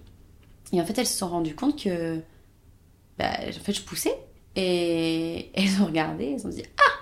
Et 0.74 0.82
en 0.82 0.86
fait, 0.86 0.98
elles 0.98 1.08
se 1.08 1.18
sont 1.18 1.30
rendues 1.30 1.56
compte 1.56 1.82
que. 1.82 2.20
Bah, 3.18 3.32
en 3.48 3.64
fait, 3.64 3.74
je 3.74 3.82
poussais. 3.82 4.16
Et 4.56 5.52
elles 5.54 5.82
ont 5.82 5.86
regardé, 5.86 6.36
elles 6.36 6.46
ont 6.46 6.50
dit 6.50 6.64
Ah 6.78 7.00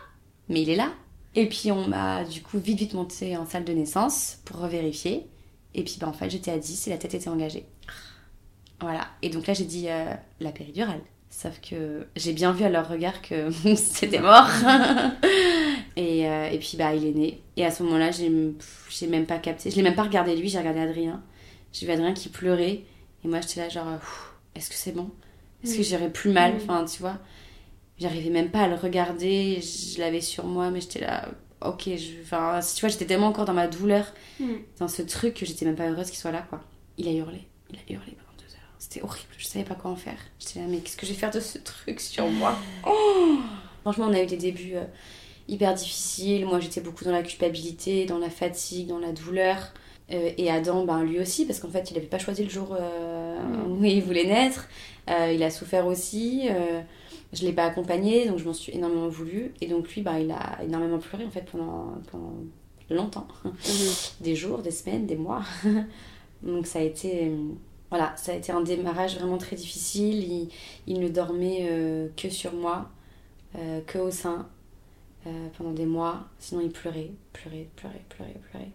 Mais 0.50 0.62
il 0.62 0.70
est 0.70 0.76
là 0.76 0.92
Et 1.34 1.48
puis, 1.48 1.72
on 1.72 1.88
m'a 1.88 2.24
du 2.24 2.42
coup 2.44 2.60
vite, 2.60 2.78
vite 2.78 2.94
monté 2.94 3.36
en 3.36 3.48
salle 3.48 3.66
de 3.66 3.74
naissance 3.74 4.40
pour 4.46 4.60
revérifier. 4.60 5.26
Et 5.74 5.84
puis, 5.84 5.98
bah, 6.00 6.08
en 6.08 6.14
fait, 6.14 6.30
j'étais 6.30 6.52
à 6.52 6.60
10 6.60 6.88
et 6.88 6.90
la 6.92 6.98
tête 6.98 7.16
était 7.16 7.30
engagée. 7.30 7.66
Voilà. 8.80 9.08
Et 9.24 9.30
donc 9.30 9.48
là, 9.48 9.54
j'ai 9.54 9.66
dit 9.66 9.90
euh, 9.90 10.14
la 10.40 10.52
péridurale. 10.52 11.02
Sauf 11.36 11.60
que 11.68 12.06
j'ai 12.16 12.32
bien 12.32 12.52
vu 12.54 12.64
à 12.64 12.70
leur 12.70 12.88
regard 12.88 13.22
que 13.22 13.50
c'était 13.76 14.20
mort. 14.20 14.48
et, 15.96 16.28
euh, 16.28 16.50
et 16.50 16.60
puis, 16.60 16.78
bah, 16.78 16.94
il 16.96 17.06
est 17.08 17.12
né. 17.12 17.42
Et 17.58 17.66
à 17.66 17.72
ce 17.72 17.82
moment-là, 17.84 18.12
j'ai 18.12 18.30
même 19.08 19.26
pas 19.26 19.40
capté. 19.40 19.72
Je 19.72 19.76
l'ai 19.76 19.82
même 19.82 19.96
pas 19.96 20.04
regardé 20.04 20.36
lui, 20.36 20.48
j'ai 20.50 20.60
regardé 20.60 20.80
Adrien. 20.80 21.22
J'ai 21.72 21.86
vu 21.88 21.92
Adrien 21.92 22.14
qui 22.14 22.30
pleurait. 22.30 22.84
Et 23.24 23.28
moi, 23.28 23.42
j'étais 23.42 23.62
là, 23.62 23.70
genre, 23.70 23.98
Pff, 23.98 24.32
est-ce 24.56 24.70
que 24.70 24.76
c'est 24.76 24.92
bon? 24.92 25.10
Est-ce 25.64 25.76
que 25.78 25.84
j'irai 25.84 26.10
plus 26.10 26.30
mal? 26.32 26.54
Enfin, 26.58 26.86
tu 26.86 27.00
vois. 27.02 27.18
J'arrivais 27.98 28.30
même 28.30 28.50
pas 28.52 28.62
à 28.62 28.68
le 28.68 28.76
regarder. 28.76 29.60
Je 29.62 30.00
l'avais 30.00 30.22
sur 30.22 30.46
moi, 30.46 30.70
mais 30.70 30.82
j'étais 30.82 31.02
là, 31.02 31.30
ok. 31.62 31.84
Je... 31.86 32.22
Enfin, 32.22 32.60
tu 32.76 32.82
vois, 32.82 32.90
j'étais 32.90 33.06
tellement 33.06 33.28
encore 33.28 33.46
dans 33.46 33.54
ma 33.54 33.68
douleur, 33.68 34.06
Mm. 34.40 34.46
dans 34.80 34.88
ce 34.88 35.02
truc, 35.02 35.34
que 35.36 35.46
j'étais 35.46 35.66
même 35.66 35.76
pas 35.76 35.90
heureuse 35.90 36.10
qu'il 36.10 36.18
soit 36.20 36.32
là, 36.32 36.46
quoi. 36.50 36.62
Il 36.98 37.08
a 37.08 37.12
hurlé. 37.12 37.42
Il 37.72 37.78
a 37.78 37.94
hurlé. 37.98 38.16
C'était 38.84 39.02
horrible. 39.02 39.30
Je 39.38 39.46
savais 39.46 39.64
pas 39.64 39.76
quoi 39.76 39.92
en 39.92 39.96
faire. 39.96 40.18
J'étais 40.40 40.60
là, 40.60 40.66
mais 40.68 40.80
qu'est-ce 40.80 40.98
que 40.98 41.06
je 41.06 41.14
vais 41.14 41.18
faire 41.18 41.32
de 41.32 41.40
ce 41.40 41.58
truc 41.58 42.02
sur 42.02 42.28
moi? 42.28 42.54
Oh 42.86 43.38
Franchement, 43.82 44.08
on 44.10 44.14
a 44.14 44.22
eu 44.22 44.26
des 44.26 44.36
débuts 44.36 44.76
euh, 44.76 44.84
hyper 45.48 45.74
difficiles. 45.74 46.46
Moi, 46.46 46.60
j'étais 46.60 46.82
beaucoup 46.82 47.06
dans 47.06 47.14
la 47.14 47.24
culpabilité, 47.24 48.06
dans 48.06 48.18
la 48.18 48.30
fatigue, 48.30 48.88
dans 48.88 49.00
la 49.00 49.14
douleur. 49.14 49.72
Euh, 50.12 50.32
et 50.38 50.52
Adam, 50.52 50.84
ben, 50.84 51.02
lui 51.02 51.22
aussi, 51.22 51.46
parce 51.46 51.62
qu'en 51.62 51.70
fait, 51.70 51.92
il 51.92 51.94
n'avait 51.94 52.08
pas 52.08 52.20
choisi 52.20 52.44
le 52.44 52.50
jour 52.50 52.76
euh, 52.78 53.38
où 53.70 53.86
il 53.86 54.04
voulait 54.04 54.26
naître. 54.26 54.68
Il 55.08 55.42
a 55.44 55.50
souffert 55.50 55.88
aussi. 55.88 56.50
Je 57.32 57.46
l'ai 57.46 57.54
pas 57.54 57.64
accompagné, 57.64 58.28
donc 58.28 58.40
je 58.40 58.44
m'en 58.44 58.54
suis 58.54 58.74
énormément 58.74 59.08
voulu. 59.08 59.54
Et 59.62 59.68
donc 59.68 59.90
lui, 59.94 60.02
ben, 60.02 60.18
il 60.18 60.30
a 60.30 60.62
énormément 60.62 61.00
pleuré 61.00 61.24
en 61.24 61.32
fait 61.32 61.46
pendant, 61.50 61.94
pendant 62.12 62.34
longtemps. 62.90 63.28
Des 64.20 64.36
jours, 64.36 64.58
des 64.60 64.72
semaines, 64.72 65.06
des 65.06 65.16
mois. 65.16 65.44
donc 66.44 66.68
ça 66.68 66.80
a 66.80 66.82
été... 66.82 67.32
Voilà, 67.94 68.12
ça 68.18 68.32
a 68.32 68.36
été 68.36 68.52
un 68.52 68.62
démarrage 68.62 69.18
vraiment 69.20 69.38
très 69.38 69.56
difficile. 69.56 70.24
Il, 70.24 70.50
il 70.88 71.00
ne 71.00 71.10
dormait 71.10 71.68
euh, 71.70 72.08
que 72.18 72.28
sur 72.28 72.52
moi, 72.54 72.90
euh, 73.56 73.82
que 73.86 74.00
au 74.00 74.10
sein, 74.10 74.50
euh, 75.28 75.48
pendant 75.56 75.74
des 75.74 75.86
mois. 75.86 76.24
Sinon, 76.40 76.62
il 76.62 76.72
pleurait, 76.72 77.12
pleurait, 77.34 77.68
pleurait, 77.76 78.02
pleurait, 78.10 78.34
pleurait. 78.50 78.72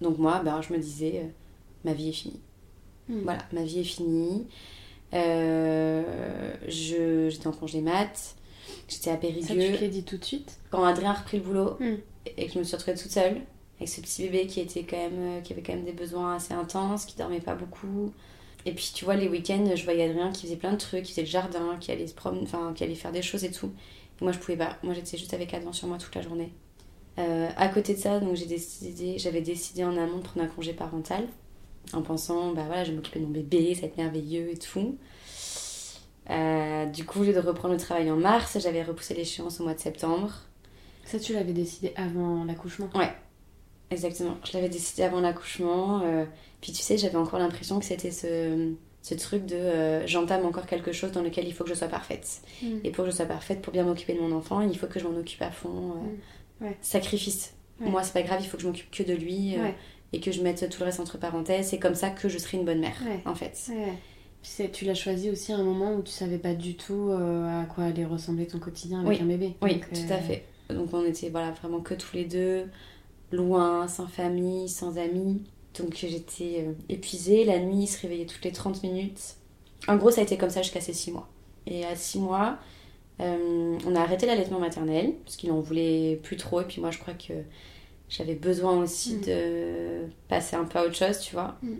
Donc 0.00 0.16
moi, 0.16 0.40
ben, 0.42 0.62
je 0.62 0.72
me 0.72 0.78
disais, 0.78 1.26
ma 1.84 1.92
vie 1.92 2.08
est 2.08 2.12
finie. 2.12 2.40
Mm. 3.10 3.20
Voilà, 3.24 3.40
ma 3.52 3.62
vie 3.62 3.80
est 3.80 3.84
finie. 3.84 4.46
Je- 5.12 7.28
J'étais 7.30 7.46
en 7.46 7.52
congé 7.52 7.82
mat. 7.82 8.36
J'étais 8.88 9.10
à 9.10 9.14
Ça, 9.14 9.18
tu 9.20 9.26
Périgueux. 9.54 9.76
l'as 9.82 9.88
dit 9.88 10.02
tout 10.02 10.16
de 10.16 10.24
suite 10.24 10.56
Quand 10.70 10.82
Adrien 10.84 11.10
a 11.10 11.14
repris 11.14 11.36
le 11.36 11.42
boulot 11.44 11.76
Mm. 11.78 11.96
et 12.38 12.46
que 12.46 12.52
je 12.54 12.58
me 12.58 12.64
suis 12.64 12.74
retrouvée 12.76 12.96
toute 12.96 13.10
seule, 13.12 13.42
avec 13.76 13.88
ce 13.90 14.00
petit 14.00 14.22
bébé 14.22 14.46
qui, 14.46 14.60
était 14.60 14.84
quand 14.84 14.96
même, 14.96 15.42
qui 15.42 15.52
avait 15.52 15.62
quand 15.62 15.74
même 15.74 15.84
des 15.84 15.92
besoins 15.92 16.36
assez 16.36 16.54
intenses, 16.54 17.04
qui 17.04 17.16
dormait 17.16 17.40
pas 17.40 17.54
beaucoup. 17.54 18.12
Et 18.66 18.72
puis, 18.72 18.90
tu 18.92 19.04
vois, 19.04 19.14
les 19.14 19.28
week-ends, 19.28 19.64
je 19.74 19.84
voyais 19.84 20.04
Adrien 20.10 20.32
qui 20.32 20.42
faisait 20.42 20.56
plein 20.56 20.72
de 20.72 20.76
trucs, 20.76 21.04
qui 21.04 21.12
faisait 21.12 21.22
le 21.22 21.28
jardin, 21.28 21.76
qui 21.80 21.92
allait 21.92 22.08
se 22.08 22.14
promener, 22.14 22.42
enfin, 22.42 22.72
qui 22.74 22.82
allait 22.82 22.96
faire 22.96 23.12
des 23.12 23.22
choses 23.22 23.44
et 23.44 23.52
tout. 23.52 23.70
Et 24.20 24.24
moi, 24.24 24.32
je 24.32 24.38
pouvais 24.38 24.56
pas. 24.56 24.76
Moi, 24.82 24.92
j'étais 24.92 25.16
juste 25.16 25.32
avec 25.32 25.54
Adrien 25.54 25.72
sur 25.72 25.86
moi 25.86 25.98
toute 25.98 26.14
la 26.14 26.22
journée. 26.22 26.52
Euh, 27.18 27.48
à 27.56 27.68
côté 27.68 27.94
de 27.94 27.98
ça, 27.98 28.20
donc 28.20 28.34
j'ai 28.34 28.46
décidé, 28.46 29.18
j'avais 29.18 29.40
décidé 29.40 29.84
en 29.84 29.96
amont 29.96 30.18
de 30.18 30.22
prendre 30.22 30.44
un 30.44 30.48
congé 30.48 30.72
parental, 30.74 31.26
en 31.92 32.02
pensant, 32.02 32.52
bah 32.52 32.64
voilà, 32.66 32.84
je 32.84 32.90
vais 32.90 32.96
m'occuper 32.96 33.20
de 33.20 33.24
mon 33.24 33.30
bébé, 33.30 33.74
ça 33.74 33.82
va 33.82 33.86
être 33.86 33.96
merveilleux 33.96 34.50
et 34.50 34.58
tout. 34.58 34.98
Euh, 36.28 36.86
du 36.86 37.04
coup, 37.04 37.20
au 37.20 37.24
lieu 37.24 37.32
de 37.32 37.38
reprendre 37.38 37.74
le 37.74 37.80
travail 37.80 38.10
en 38.10 38.16
mars, 38.16 38.58
j'avais 38.60 38.82
repoussé 38.82 39.14
l'échéance 39.14 39.60
au 39.60 39.62
mois 39.62 39.74
de 39.74 39.80
septembre. 39.80 40.32
Ça, 41.04 41.20
tu 41.20 41.32
l'avais 41.32 41.52
décidé 41.52 41.92
avant 41.96 42.44
l'accouchement? 42.44 42.88
Exactement, 43.90 44.36
je 44.44 44.52
l'avais 44.54 44.68
décidé 44.68 45.02
avant 45.04 45.20
l'accouchement. 45.20 46.00
euh, 46.04 46.24
puis 46.60 46.72
tu 46.72 46.82
sais, 46.82 46.96
j'avais 46.98 47.16
encore 47.16 47.38
l'impression 47.38 47.78
que 47.78 47.84
c'était 47.84 48.10
ce, 48.10 48.72
ce 49.02 49.14
truc 49.14 49.46
de 49.46 49.54
euh, 49.54 50.06
j'entame 50.06 50.44
encore 50.44 50.66
quelque 50.66 50.90
chose 50.92 51.12
dans 51.12 51.22
lequel 51.22 51.46
il 51.46 51.52
faut 51.54 51.62
que 51.64 51.70
je 51.70 51.74
sois 51.74 51.86
parfaite. 51.88 52.42
Mm. 52.62 52.66
Et 52.84 52.90
pour 52.90 53.04
que 53.04 53.10
je 53.10 53.16
sois 53.16 53.26
parfaite, 53.26 53.62
pour 53.62 53.72
bien 53.72 53.84
m'occuper 53.84 54.14
de 54.14 54.20
mon 54.20 54.32
enfant, 54.32 54.60
il 54.60 54.76
faut 54.76 54.86
que 54.88 54.98
je 54.98 55.06
m'en 55.06 55.16
occupe 55.16 55.42
à 55.42 55.50
fond. 55.50 55.68
euh, 55.92 55.94
Mm. 56.60 56.64
Ouais. 56.64 56.76
Sacrifice. 56.80 57.52
Ouais. 57.80 57.90
Moi, 57.90 58.02
c'est 58.02 58.14
pas 58.14 58.22
grave, 58.22 58.38
il 58.40 58.46
faut 58.48 58.56
que 58.56 58.62
je 58.62 58.66
m'occupe 58.68 58.90
que 58.90 59.02
de 59.02 59.12
lui 59.12 59.56
Ouais. 59.60 59.74
et 60.14 60.20
que 60.20 60.32
je 60.32 60.40
mette 60.42 60.68
tout 60.70 60.80
le 60.80 60.86
reste 60.86 60.98
entre 61.00 61.18
parenthèses. 61.18 61.66
C'est 61.68 61.78
comme 61.78 61.94
ça 61.94 62.08
que 62.10 62.28
je 62.30 62.38
serai 62.38 62.56
une 62.56 62.64
bonne 62.64 62.80
mère, 62.80 62.96
en 63.26 63.34
fait. 63.34 63.70
Tu 64.72 64.84
l'as 64.84 64.94
choisi 64.94 65.30
aussi 65.30 65.52
à 65.52 65.56
un 65.56 65.62
moment 65.64 65.94
où 65.94 66.02
tu 66.02 66.12
savais 66.12 66.38
pas 66.38 66.54
du 66.54 66.76
tout 66.76 67.10
à 67.12 67.64
quoi 67.66 67.84
allait 67.84 68.04
ressembler 68.06 68.46
ton 68.46 68.58
quotidien 68.58 69.00
avec 69.04 69.18
Oui. 69.18 69.22
un 69.22 69.26
bébé. 69.26 69.54
Oui, 69.60 69.74
Donc, 69.74 69.90
tout 69.92 70.12
à 70.12 70.18
fait. 70.18 70.44
Donc 70.70 70.88
on 70.94 71.04
était 71.04 71.28
voilà, 71.28 71.50
vraiment 71.52 71.80
que 71.80 71.94
tous 71.94 72.14
les 72.16 72.24
deux, 72.24 72.64
loin, 73.32 73.88
sans 73.88 74.06
famille, 74.06 74.68
sans 74.68 74.98
amis. 74.98 75.42
Donc 75.78 75.94
j'étais 75.94 76.64
euh, 76.66 76.72
épuisée. 76.88 77.44
La 77.44 77.58
nuit, 77.58 77.82
il 77.82 77.86
se 77.86 78.00
réveillait 78.00 78.26
toutes 78.26 78.44
les 78.44 78.52
30 78.52 78.82
minutes. 78.82 79.36
En 79.88 79.96
gros, 79.96 80.10
ça 80.10 80.20
a 80.20 80.24
été 80.24 80.36
comme 80.36 80.50
ça 80.50 80.62
jusqu'à 80.62 80.80
ces 80.80 80.92
6 80.92 81.12
mois. 81.12 81.28
Et 81.66 81.84
à 81.84 81.94
6 81.96 82.18
mois, 82.18 82.58
euh, 83.20 83.78
on 83.86 83.94
a 83.94 84.00
arrêté 84.00 84.26
l'allaitement 84.26 84.58
maternel, 84.58 85.14
parce 85.24 85.36
qu'il 85.36 85.50
en 85.52 85.60
voulait 85.60 86.18
plus 86.22 86.36
trop. 86.36 86.60
Et 86.60 86.64
puis 86.64 86.80
moi, 86.80 86.90
je 86.90 86.98
crois 86.98 87.14
que 87.14 87.34
j'avais 88.08 88.34
besoin 88.34 88.78
aussi 88.82 89.16
Mm. 89.16 89.20
de 89.22 90.06
passer 90.28 90.56
un 90.56 90.64
peu 90.64 90.78
à 90.78 90.84
autre 90.84 90.94
chose, 90.96 91.18
tu 91.20 91.34
vois. 91.34 91.56
Mm. 91.62 91.74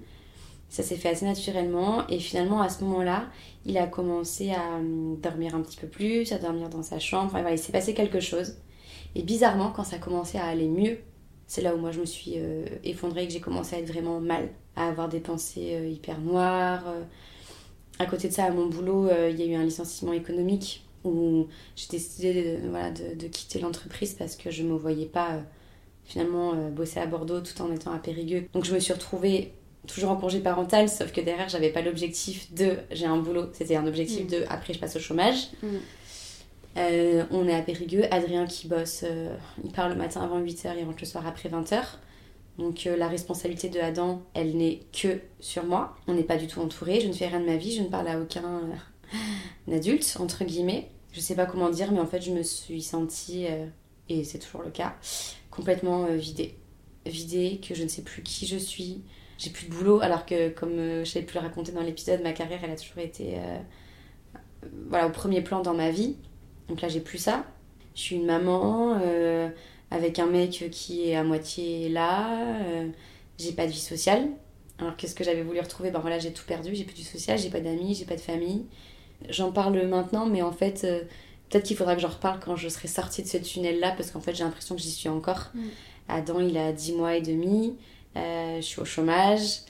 Ça 0.68 0.82
s'est 0.82 0.96
fait 0.96 1.08
assez 1.10 1.24
naturellement. 1.24 2.06
Et 2.08 2.18
finalement, 2.18 2.60
à 2.60 2.68
ce 2.68 2.82
moment-là, 2.84 3.26
il 3.64 3.78
a 3.78 3.86
commencé 3.86 4.50
à 4.52 4.76
hum, 4.76 5.18
dormir 5.20 5.54
un 5.54 5.60
petit 5.62 5.76
peu 5.76 5.86
plus, 5.86 6.32
à 6.32 6.38
dormir 6.38 6.68
dans 6.68 6.82
sa 6.82 6.98
chambre. 6.98 7.26
Enfin, 7.26 7.40
voilà, 7.40 7.54
il 7.56 7.58
s'est 7.58 7.72
passé 7.72 7.94
quelque 7.94 8.20
chose. 8.20 8.56
Et 9.14 9.22
bizarrement, 9.22 9.70
quand 9.70 9.84
ça 9.84 9.96
a 9.96 9.98
commencé 9.98 10.38
à 10.38 10.44
aller 10.46 10.68
mieux, 10.68 10.98
c'est 11.46 11.62
là 11.62 11.74
où 11.74 11.78
moi 11.78 11.92
je 11.92 12.00
me 12.00 12.06
suis 12.06 12.34
euh, 12.36 12.64
effondrée 12.84 13.24
et 13.24 13.26
que 13.26 13.32
j'ai 13.32 13.40
commencé 13.40 13.76
à 13.76 13.78
être 13.78 13.88
vraiment 13.88 14.20
mal, 14.20 14.48
à 14.76 14.88
avoir 14.88 15.08
des 15.08 15.20
pensées 15.20 15.74
euh, 15.74 15.88
hyper 15.88 16.18
noires. 16.20 16.84
euh. 16.88 17.02
À 17.98 18.06
côté 18.06 18.28
de 18.28 18.32
ça, 18.34 18.44
à 18.44 18.50
mon 18.50 18.66
boulot, 18.66 19.08
euh, 19.08 19.30
il 19.30 19.40
y 19.40 19.42
a 19.42 19.46
eu 19.46 19.54
un 19.54 19.64
licenciement 19.64 20.12
économique 20.12 20.84
où 21.04 21.46
j'ai 21.76 21.86
décidé 21.88 22.34
de, 22.60 22.68
voilà, 22.68 22.90
de, 22.90 23.14
de 23.14 23.26
quitter 23.28 23.58
l'entreprise 23.60 24.14
parce 24.14 24.36
que 24.36 24.50
je 24.50 24.62
ne 24.64 24.68
me 24.70 24.76
voyais 24.76 25.06
pas 25.06 25.40
finalement 26.04 26.54
bosser 26.70 27.00
à 27.00 27.06
Bordeaux 27.06 27.40
tout 27.40 27.60
en 27.62 27.72
étant 27.72 27.92
à 27.92 27.98
Périgueux. 27.98 28.44
Donc 28.52 28.64
je 28.64 28.74
me 28.74 28.80
suis 28.80 28.92
retrouvée 28.92 29.52
toujours 29.86 30.10
en 30.10 30.16
congé 30.16 30.40
parental, 30.40 30.88
sauf 30.88 31.12
que 31.12 31.20
derrière, 31.20 31.48
j'avais 31.48 31.70
pas 31.70 31.80
l'objectif 31.80 32.52
de 32.52 32.76
j'ai 32.90 33.06
un 33.06 33.18
boulot, 33.18 33.46
c'était 33.52 33.76
un 33.76 33.86
objectif 33.86 34.24
Mm. 34.26 34.30
de 34.30 34.44
après 34.48 34.74
je 34.74 34.78
passe 34.80 34.96
au 34.96 35.00
chômage. 35.00 35.48
Mm. 35.62 35.66
Euh, 36.76 37.24
on 37.30 37.48
est 37.48 37.54
à 37.54 37.62
Périgueux, 37.62 38.04
Adrien 38.10 38.46
qui 38.46 38.68
bosse, 38.68 39.02
euh, 39.04 39.34
il 39.64 39.72
part 39.72 39.88
le 39.88 39.94
matin 39.94 40.22
avant 40.22 40.40
8h, 40.40 40.74
il 40.78 40.84
rentre 40.84 40.98
le 41.00 41.06
soir 41.06 41.26
après 41.26 41.48
20h. 41.48 41.82
Donc 42.58 42.86
euh, 42.86 42.96
la 42.96 43.08
responsabilité 43.08 43.68
de 43.68 43.80
Adam, 43.80 44.22
elle 44.34 44.56
n'est 44.56 44.80
que 44.92 45.20
sur 45.40 45.64
moi. 45.64 45.96
On 46.06 46.14
n'est 46.14 46.22
pas 46.22 46.36
du 46.36 46.46
tout 46.46 46.60
entouré, 46.60 47.00
je 47.00 47.08
ne 47.08 47.12
fais 47.12 47.28
rien 47.28 47.40
de 47.40 47.46
ma 47.46 47.56
vie, 47.56 47.74
je 47.74 47.82
ne 47.82 47.88
parle 47.88 48.08
à 48.08 48.20
aucun 48.20 48.60
adulte, 49.72 50.16
entre 50.20 50.44
guillemets. 50.44 50.90
Je 51.12 51.20
sais 51.20 51.34
pas 51.34 51.46
comment 51.46 51.70
dire, 51.70 51.92
mais 51.92 52.00
en 52.00 52.06
fait 52.06 52.20
je 52.20 52.30
me 52.30 52.42
suis 52.42 52.82
sentie, 52.82 53.46
et 54.10 54.24
c'est 54.24 54.38
toujours 54.38 54.62
le 54.62 54.70
cas, 54.70 54.96
complètement 55.50 56.04
vidée. 56.14 56.54
Vidée, 57.06 57.60
que 57.66 57.74
je 57.74 57.84
ne 57.84 57.88
sais 57.88 58.02
plus 58.02 58.22
qui 58.22 58.46
je 58.46 58.58
suis. 58.58 59.00
J'ai 59.38 59.50
plus 59.50 59.66
de 59.66 59.72
boulot, 59.72 60.00
alors 60.00 60.26
que 60.26 60.50
comme 60.50 60.76
je 60.76 61.18
pu 61.20 61.34
le 61.34 61.40
raconter 61.40 61.72
dans 61.72 61.82
l'épisode, 61.82 62.22
ma 62.22 62.32
carrière 62.32 62.60
elle 62.64 62.72
a 62.72 62.76
toujours 62.76 62.98
été 62.98 63.38
voilà, 64.90 65.06
au 65.06 65.10
premier 65.10 65.40
plan 65.40 65.62
dans 65.62 65.74
ma 65.74 65.90
vie. 65.90 66.16
Donc 66.68 66.80
là, 66.80 66.88
j'ai 66.88 67.00
plus 67.00 67.18
ça. 67.18 67.44
Je 67.94 68.00
suis 68.00 68.16
une 68.16 68.26
maman 68.26 68.98
euh, 69.02 69.48
avec 69.90 70.18
un 70.18 70.26
mec 70.26 70.64
qui 70.70 71.08
est 71.08 71.16
à 71.16 71.24
moitié 71.24 71.88
là. 71.88 72.60
euh, 72.62 72.88
j'ai 73.38 73.52
pas 73.52 73.66
de 73.66 73.72
vie 73.72 73.78
sociale. 73.78 74.28
Alors 74.78 74.96
qu'est-ce 74.96 75.14
que 75.14 75.24
j'avais 75.24 75.42
voulu 75.42 75.60
retrouver? 75.60 75.90
Ben 75.90 76.00
voilà, 76.00 76.18
j'ai 76.18 76.32
tout 76.32 76.44
perdu. 76.46 76.74
J'ai 76.74 76.84
plus 76.84 76.92
de 76.92 76.98
vie 76.98 77.04
sociale, 77.04 77.38
j'ai 77.38 77.50
pas 77.50 77.60
d'amis, 77.60 77.94
j'ai 77.94 78.04
pas 78.04 78.16
de 78.16 78.20
famille. 78.20 78.66
J'en 79.30 79.50
parle 79.52 79.86
maintenant, 79.86 80.26
mais 80.26 80.42
en 80.42 80.52
fait, 80.52 80.82
euh, 80.84 81.00
peut-être 81.48 81.64
qu'il 81.64 81.76
faudra 81.76 81.94
que 81.94 82.02
j'en 82.02 82.08
reparle 82.08 82.38
quand 82.44 82.56
je 82.56 82.68
serai 82.68 82.88
sortie 82.88 83.22
de 83.22 83.28
ce 83.28 83.38
tunnel-là, 83.38 83.92
parce 83.92 84.10
qu'en 84.10 84.20
fait, 84.20 84.34
j'ai 84.34 84.44
l'impression 84.44 84.74
que 84.74 84.82
j'y 84.82 84.90
suis 84.90 85.08
encore. 85.08 85.50
Mm. 85.54 85.60
Adam, 86.08 86.40
il 86.40 86.58
a 86.58 86.72
10 86.72 86.92
mois 86.92 87.16
et 87.16 87.22
demi. 87.22 87.76
je 88.14 88.60
suis 88.60 88.80
au 88.80 88.84
chômage. 88.84 89.60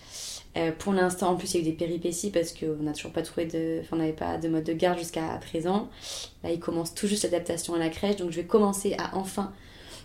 Euh, 0.56 0.72
pour 0.72 0.92
l'instant, 0.94 1.30
en 1.30 1.36
plus, 1.36 1.52
il 1.54 1.56
y 1.56 1.58
a 1.58 1.60
eu 1.68 1.70
des 1.70 1.76
péripéties 1.76 2.30
parce 2.30 2.52
qu'on 2.52 2.82
n'a 2.82 2.92
toujours 2.92 3.12
pas 3.12 3.22
trouvé 3.22 3.46
de. 3.46 3.80
Enfin, 3.82 3.96
on 3.96 3.98
n'avait 3.98 4.12
pas 4.12 4.38
de 4.38 4.48
mode 4.48 4.64
de 4.64 4.72
garde 4.72 4.98
jusqu'à 4.98 5.38
présent. 5.40 5.88
Là, 6.42 6.50
il 6.50 6.58
commence 6.58 6.94
tout 6.94 7.06
juste 7.06 7.24
l'adaptation 7.24 7.74
à 7.74 7.78
la 7.78 7.88
crèche, 7.90 8.16
donc 8.16 8.30
je 8.30 8.36
vais 8.36 8.46
commencer 8.46 8.94
à 8.98 9.16
enfin 9.16 9.52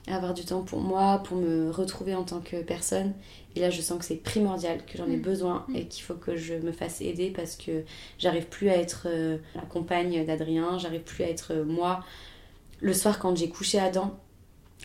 avoir 0.08 0.34
du 0.34 0.44
temps 0.44 0.64
pour 0.64 0.80
moi, 0.82 1.22
pour 1.24 1.38
me 1.38 1.70
retrouver 1.70 2.16
en 2.16 2.24
tant 2.24 2.40
que 2.42 2.62
personne. 2.64 3.14
Et 3.56 3.60
là, 3.60 3.70
je 3.70 3.82
sens 3.82 4.00
que 4.00 4.06
c'est 4.06 4.16
primordial, 4.16 4.84
que 4.86 4.98
j'en 4.98 5.06
ai 5.06 5.18
Mm. 5.18 5.22
besoin 5.22 5.66
Mm. 5.70 5.76
et 5.76 5.86
qu'il 5.88 6.04
faut 6.04 6.16
que 6.16 6.36
je 6.36 6.56
me 6.56 6.72
fasse 6.72 7.02
aider 7.02 7.30
parce 7.30 7.56
que 7.56 7.84
j'arrive 8.18 8.48
plus 8.48 8.70
à 8.70 8.78
être 8.78 9.04
euh, 9.06 9.38
la 9.56 9.62
compagne 9.62 10.26
d'Adrien, 10.26 10.78
j'arrive 10.80 11.02
plus 11.02 11.24
à 11.24 11.30
être 11.30 11.54
euh, 11.54 11.64
moi. 11.64 12.04
Le 12.82 12.94
soir, 12.94 13.20
quand 13.20 13.36
j'ai 13.38 13.48
couché 13.50 13.78
Adam, 13.80 14.18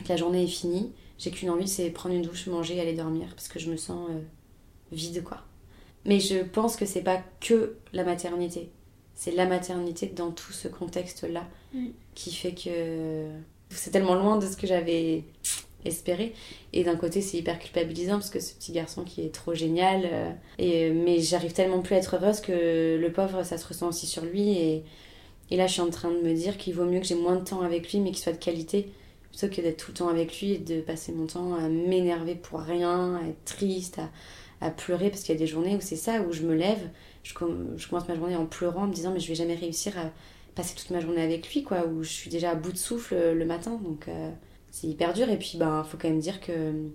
que 0.04 0.08
la 0.08 0.16
journée 0.16 0.44
est 0.44 0.48
finie, 0.48 0.92
j'ai 1.18 1.30
qu'une 1.30 1.48
envie, 1.48 1.66
c'est 1.66 1.88
prendre 1.90 2.14
une 2.14 2.22
douche, 2.22 2.46
manger 2.46 2.76
et 2.76 2.80
aller 2.82 2.92
dormir 2.92 3.28
parce 3.30 3.48
que 3.48 3.58
je 3.58 3.70
me 3.70 3.76
sens 3.78 4.10
euh, 4.10 4.20
vide, 4.92 5.24
quoi. 5.24 5.38
Mais 6.06 6.20
je 6.20 6.38
pense 6.38 6.76
que 6.76 6.86
c'est 6.86 7.02
pas 7.02 7.20
que 7.40 7.76
la 7.92 8.04
maternité. 8.04 8.70
C'est 9.14 9.32
la 9.32 9.46
maternité 9.46 10.06
dans 10.06 10.30
tout 10.30 10.52
ce 10.52 10.68
contexte-là 10.68 11.44
Mm. 11.74 11.88
qui 12.14 12.32
fait 12.32 12.52
que 12.52 13.26
c'est 13.70 13.90
tellement 13.90 14.14
loin 14.14 14.38
de 14.38 14.46
ce 14.46 14.56
que 14.56 14.66
j'avais 14.66 15.24
espéré. 15.84 16.32
Et 16.72 16.84
d'un 16.84 16.96
côté, 16.96 17.20
c'est 17.20 17.38
hyper 17.38 17.58
culpabilisant 17.58 18.14
parce 18.14 18.30
que 18.30 18.40
ce 18.40 18.54
petit 18.54 18.72
garçon 18.72 19.02
qui 19.04 19.22
est 19.22 19.34
trop 19.34 19.54
génial. 19.54 20.02
euh, 20.10 20.30
et, 20.58 20.90
mais 20.90 21.20
j'arrive 21.20 21.52
tellement 21.52 21.80
plus 21.80 21.94
à 21.94 21.98
être 21.98 22.16
heureuse 22.16 22.40
que 22.40 22.96
le 23.00 23.12
pauvre, 23.12 23.42
ça 23.44 23.58
se 23.58 23.66
ressent 23.66 23.88
aussi 23.88 24.06
sur 24.06 24.24
lui. 24.24 24.50
Et, 24.58 24.84
et 25.50 25.56
là, 25.56 25.66
je 25.66 25.72
suis 25.74 25.82
en 25.82 25.90
train 25.90 26.10
de 26.10 26.20
me 26.20 26.34
dire 26.34 26.56
qu'il 26.56 26.74
vaut 26.74 26.84
mieux 26.84 27.00
que 27.00 27.06
j'ai 27.06 27.14
moins 27.14 27.36
de 27.36 27.44
temps 27.44 27.62
avec 27.62 27.92
lui, 27.92 28.00
mais 28.00 28.10
qu'il 28.10 28.18
soit 28.22 28.32
de 28.32 28.38
qualité, 28.38 28.88
plutôt 29.30 29.48
que 29.54 29.60
d'être 29.60 29.76
tout 29.76 29.90
le 29.92 29.96
temps 29.98 30.08
avec 30.08 30.40
lui 30.40 30.52
et 30.52 30.58
de 30.58 30.80
passer 30.80 31.12
mon 31.12 31.26
temps 31.26 31.54
à 31.54 31.68
m'énerver 31.68 32.34
pour 32.36 32.60
rien, 32.60 33.16
à 33.16 33.28
être 33.28 33.44
triste, 33.44 33.98
à, 33.98 34.10
à 34.60 34.70
pleurer. 34.70 35.10
Parce 35.10 35.22
qu'il 35.22 35.34
y 35.34 35.36
a 35.36 35.38
des 35.38 35.46
journées 35.46 35.76
où 35.76 35.80
c'est 35.80 35.96
ça, 35.96 36.20
où 36.22 36.32
je 36.32 36.42
me 36.42 36.54
lève, 36.54 36.90
je, 37.22 37.32
je 37.76 37.88
commence 37.88 38.08
ma 38.08 38.14
journée 38.14 38.36
en 38.36 38.46
pleurant, 38.46 38.86
me 38.86 38.92
disant, 38.92 39.12
mais 39.12 39.20
je 39.20 39.28
vais 39.28 39.34
jamais 39.34 39.54
réussir 39.54 39.98
à 39.98 40.10
passer 40.54 40.74
toute 40.74 40.90
ma 40.90 41.00
journée 41.00 41.22
avec 41.22 41.52
lui, 41.52 41.62
quoi, 41.62 41.86
où 41.86 42.02
je 42.02 42.08
suis 42.08 42.30
déjà 42.30 42.50
à 42.50 42.54
bout 42.54 42.72
de 42.72 42.78
souffle 42.78 43.14
euh, 43.14 43.34
le 43.34 43.44
matin. 43.44 43.78
Donc, 43.84 44.08
euh, 44.08 44.30
c'est 44.70 44.86
hyper 44.86 45.12
dur. 45.12 45.28
Et 45.28 45.38
puis, 45.38 45.58
ben, 45.58 45.84
faut 45.84 45.98
quand 45.98 46.08
même 46.08 46.20
dire 46.20 46.40
que 46.40 46.52
euh, 46.52 46.88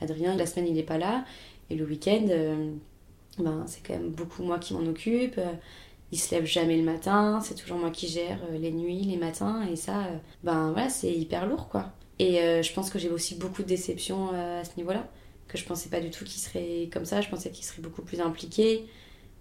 Adrien, 0.00 0.36
la 0.36 0.46
semaine, 0.46 0.68
il 0.68 0.78
est 0.78 0.82
pas 0.82 0.98
là. 0.98 1.24
Et 1.70 1.76
le 1.76 1.84
week-end, 1.84 2.26
ben, 3.38 3.64
c'est 3.66 3.86
quand 3.86 3.94
même 3.94 4.10
beaucoup 4.10 4.42
moi 4.42 4.58
qui 4.58 4.74
m'en 4.74 4.80
occupe. 4.80 5.38
Euh, 5.38 5.52
Il 6.12 6.18
se 6.18 6.34
lève 6.34 6.44
jamais 6.44 6.76
le 6.76 6.82
matin, 6.82 7.40
c'est 7.40 7.54
toujours 7.54 7.78
moi 7.78 7.90
qui 7.90 8.08
gère 8.08 8.40
les 8.58 8.72
nuits, 8.72 9.04
les 9.04 9.16
matins. 9.16 9.62
Et 9.70 9.76
ça, 9.76 10.08
ben 10.42 10.72
voilà, 10.72 10.88
c'est 10.88 11.12
hyper 11.12 11.46
lourd, 11.46 11.68
quoi. 11.68 11.92
Et 12.18 12.38
je 12.62 12.72
pense 12.74 12.90
que 12.90 12.98
j'ai 12.98 13.10
aussi 13.10 13.36
beaucoup 13.36 13.62
de 13.62 13.68
déceptions 13.68 14.30
à 14.30 14.64
ce 14.64 14.76
niveau-là. 14.76 15.06
Que 15.50 15.58
je 15.58 15.64
pensais 15.64 15.88
pas 15.88 16.00
du 16.00 16.10
tout 16.10 16.24
qu'il 16.24 16.40
serait 16.40 16.88
comme 16.92 17.04
ça. 17.04 17.20
Je 17.20 17.28
pensais 17.28 17.50
qu'il 17.50 17.64
serait 17.64 17.82
beaucoup 17.82 18.02
plus 18.02 18.20
impliqué. 18.20 18.86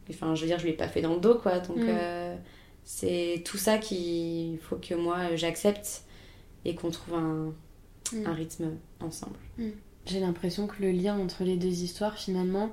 Enfin, 0.10 0.34
je 0.34 0.42
veux 0.42 0.48
dire, 0.48 0.58
je 0.58 0.66
l'ai 0.66 0.74
pas 0.74 0.88
fait 0.88 1.02
dans 1.02 1.14
le 1.14 1.20
dos, 1.20 1.36
quoi. 1.36 1.60
Donc, 1.60 1.78
Mm. 1.78 1.88
euh, 1.88 2.36
c'est 2.84 3.44
tout 3.46 3.58
ça 3.58 3.78
qu'il 3.78 4.58
faut 4.60 4.78
que 4.78 4.96
moi 4.96 5.36
j'accepte 5.36 6.04
et 6.66 6.74
qu'on 6.74 6.90
trouve 6.90 7.14
un, 7.14 7.54
Mm. 8.12 8.26
un 8.26 8.34
rythme 8.34 8.72
ensemble. 9.02 9.36
J'ai 10.08 10.20
l'impression 10.20 10.66
que 10.66 10.82
le 10.82 10.90
lien 10.92 11.20
entre 11.20 11.44
les 11.44 11.58
deux 11.58 11.84
histoires, 11.84 12.18
finalement, 12.18 12.72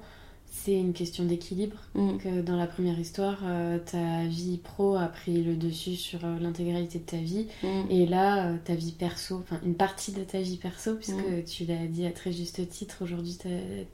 c'est 0.50 0.74
une 0.74 0.92
question 0.92 1.24
d'équilibre. 1.24 1.76
Mm. 1.94 2.16
Que 2.18 2.40
dans 2.42 2.56
la 2.56 2.66
première 2.66 2.98
histoire, 2.98 3.38
euh, 3.44 3.78
ta 3.78 4.24
vie 4.26 4.58
pro 4.58 4.96
a 4.96 5.06
pris 5.06 5.42
le 5.42 5.54
dessus 5.54 5.94
sur 5.94 6.24
euh, 6.24 6.38
l'intégralité 6.40 6.98
de 6.98 7.04
ta 7.04 7.16
vie. 7.18 7.46
Mm. 7.62 7.90
Et 7.90 8.06
là, 8.06 8.46
euh, 8.46 8.56
ta 8.64 8.74
vie 8.74 8.92
perso, 8.92 9.36
enfin 9.36 9.60
une 9.64 9.74
partie 9.74 10.12
de 10.12 10.22
ta 10.24 10.40
vie 10.40 10.56
perso, 10.56 10.94
puisque 10.94 11.14
Mm. 11.16 11.44
tu 11.46 11.64
l'as 11.66 11.86
dit 11.86 12.04
à 12.06 12.10
très 12.10 12.32
juste 12.32 12.68
titre, 12.68 12.96
aujourd'hui 13.02 13.38
tu 13.40 13.48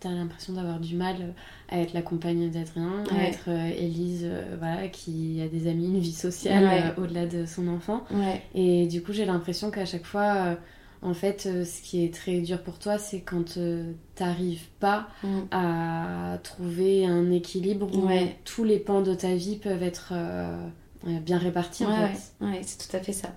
as, 0.08 0.10
l'impression 0.10 0.54
d'avoir 0.54 0.80
du 0.80 0.96
mal 0.96 1.16
euh, 1.20 1.30
à 1.68 1.80
être 1.80 1.92
la 1.94 2.02
compagne 2.02 2.50
d'Adrien, 2.50 3.04
à 3.10 3.24
être 3.24 3.48
euh, 3.48 3.70
Élise, 3.76 4.22
euh, 4.24 4.56
voilà, 4.58 4.88
qui 4.88 5.40
a 5.42 5.48
des 5.48 5.68
amis, 5.68 5.86
une 5.86 5.98
vie 6.00 6.12
sociale 6.12 6.64
Ouais. 6.64 6.82
euh, 6.84 7.02
au-delà 7.02 7.26
de 7.26 7.44
son 7.46 7.68
enfant. 7.68 8.04
Ouais. 8.10 8.42
Et 8.54 8.86
du 8.86 9.02
coup, 9.02 9.12
j'ai 9.12 9.24
l'impression 9.24 9.70
qu'à 9.70 9.84
chaque 9.84 10.04
fois, 10.06 10.34
euh, 10.34 10.54
en 11.02 11.14
fait, 11.14 11.46
euh, 11.46 11.64
ce 11.64 11.82
qui 11.82 12.04
est 12.04 12.14
très 12.14 12.40
dur 12.40 12.62
pour 12.62 12.78
toi, 12.78 12.96
c'est 12.98 13.20
quand 13.20 13.56
euh, 13.58 13.92
t'arrives 14.14 14.68
pas 14.80 15.08
Mm. 15.24 15.40
à 15.50 16.38
trouver 16.42 17.04
un 17.06 17.30
équilibre 17.30 17.88
où 17.96 18.06
Ouais. 18.06 18.36
tous 18.44 18.64
les 18.64 18.78
pans 18.78 19.02
de 19.02 19.14
ta 19.14 19.34
vie 19.34 19.56
peuvent 19.56 19.82
être 19.82 20.12
euh, 20.12 20.66
euh, 21.08 21.18
bien 21.20 21.38
répartis, 21.38 21.84
en 21.84 21.92
fait. 21.94 22.44
ouais, 22.44 22.60
c'est 22.62 22.88
tout 22.88 22.96
à 22.96 23.00
fait 23.00 23.12
ça. 23.12 23.28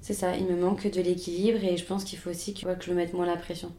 C'est 0.00 0.14
ça, 0.14 0.36
il 0.36 0.46
me 0.46 0.56
manque 0.60 0.90
de 0.90 1.00
l'équilibre 1.00 1.62
et 1.62 1.76
je 1.76 1.84
pense 1.84 2.02
qu'il 2.04 2.18
faut 2.18 2.30
aussi 2.30 2.54
que, 2.54 2.60
que 2.74 2.84
je 2.84 2.90
me 2.90 2.96
mette 2.96 3.14
moins 3.14 3.26
la 3.26 3.36
pression. 3.36 3.70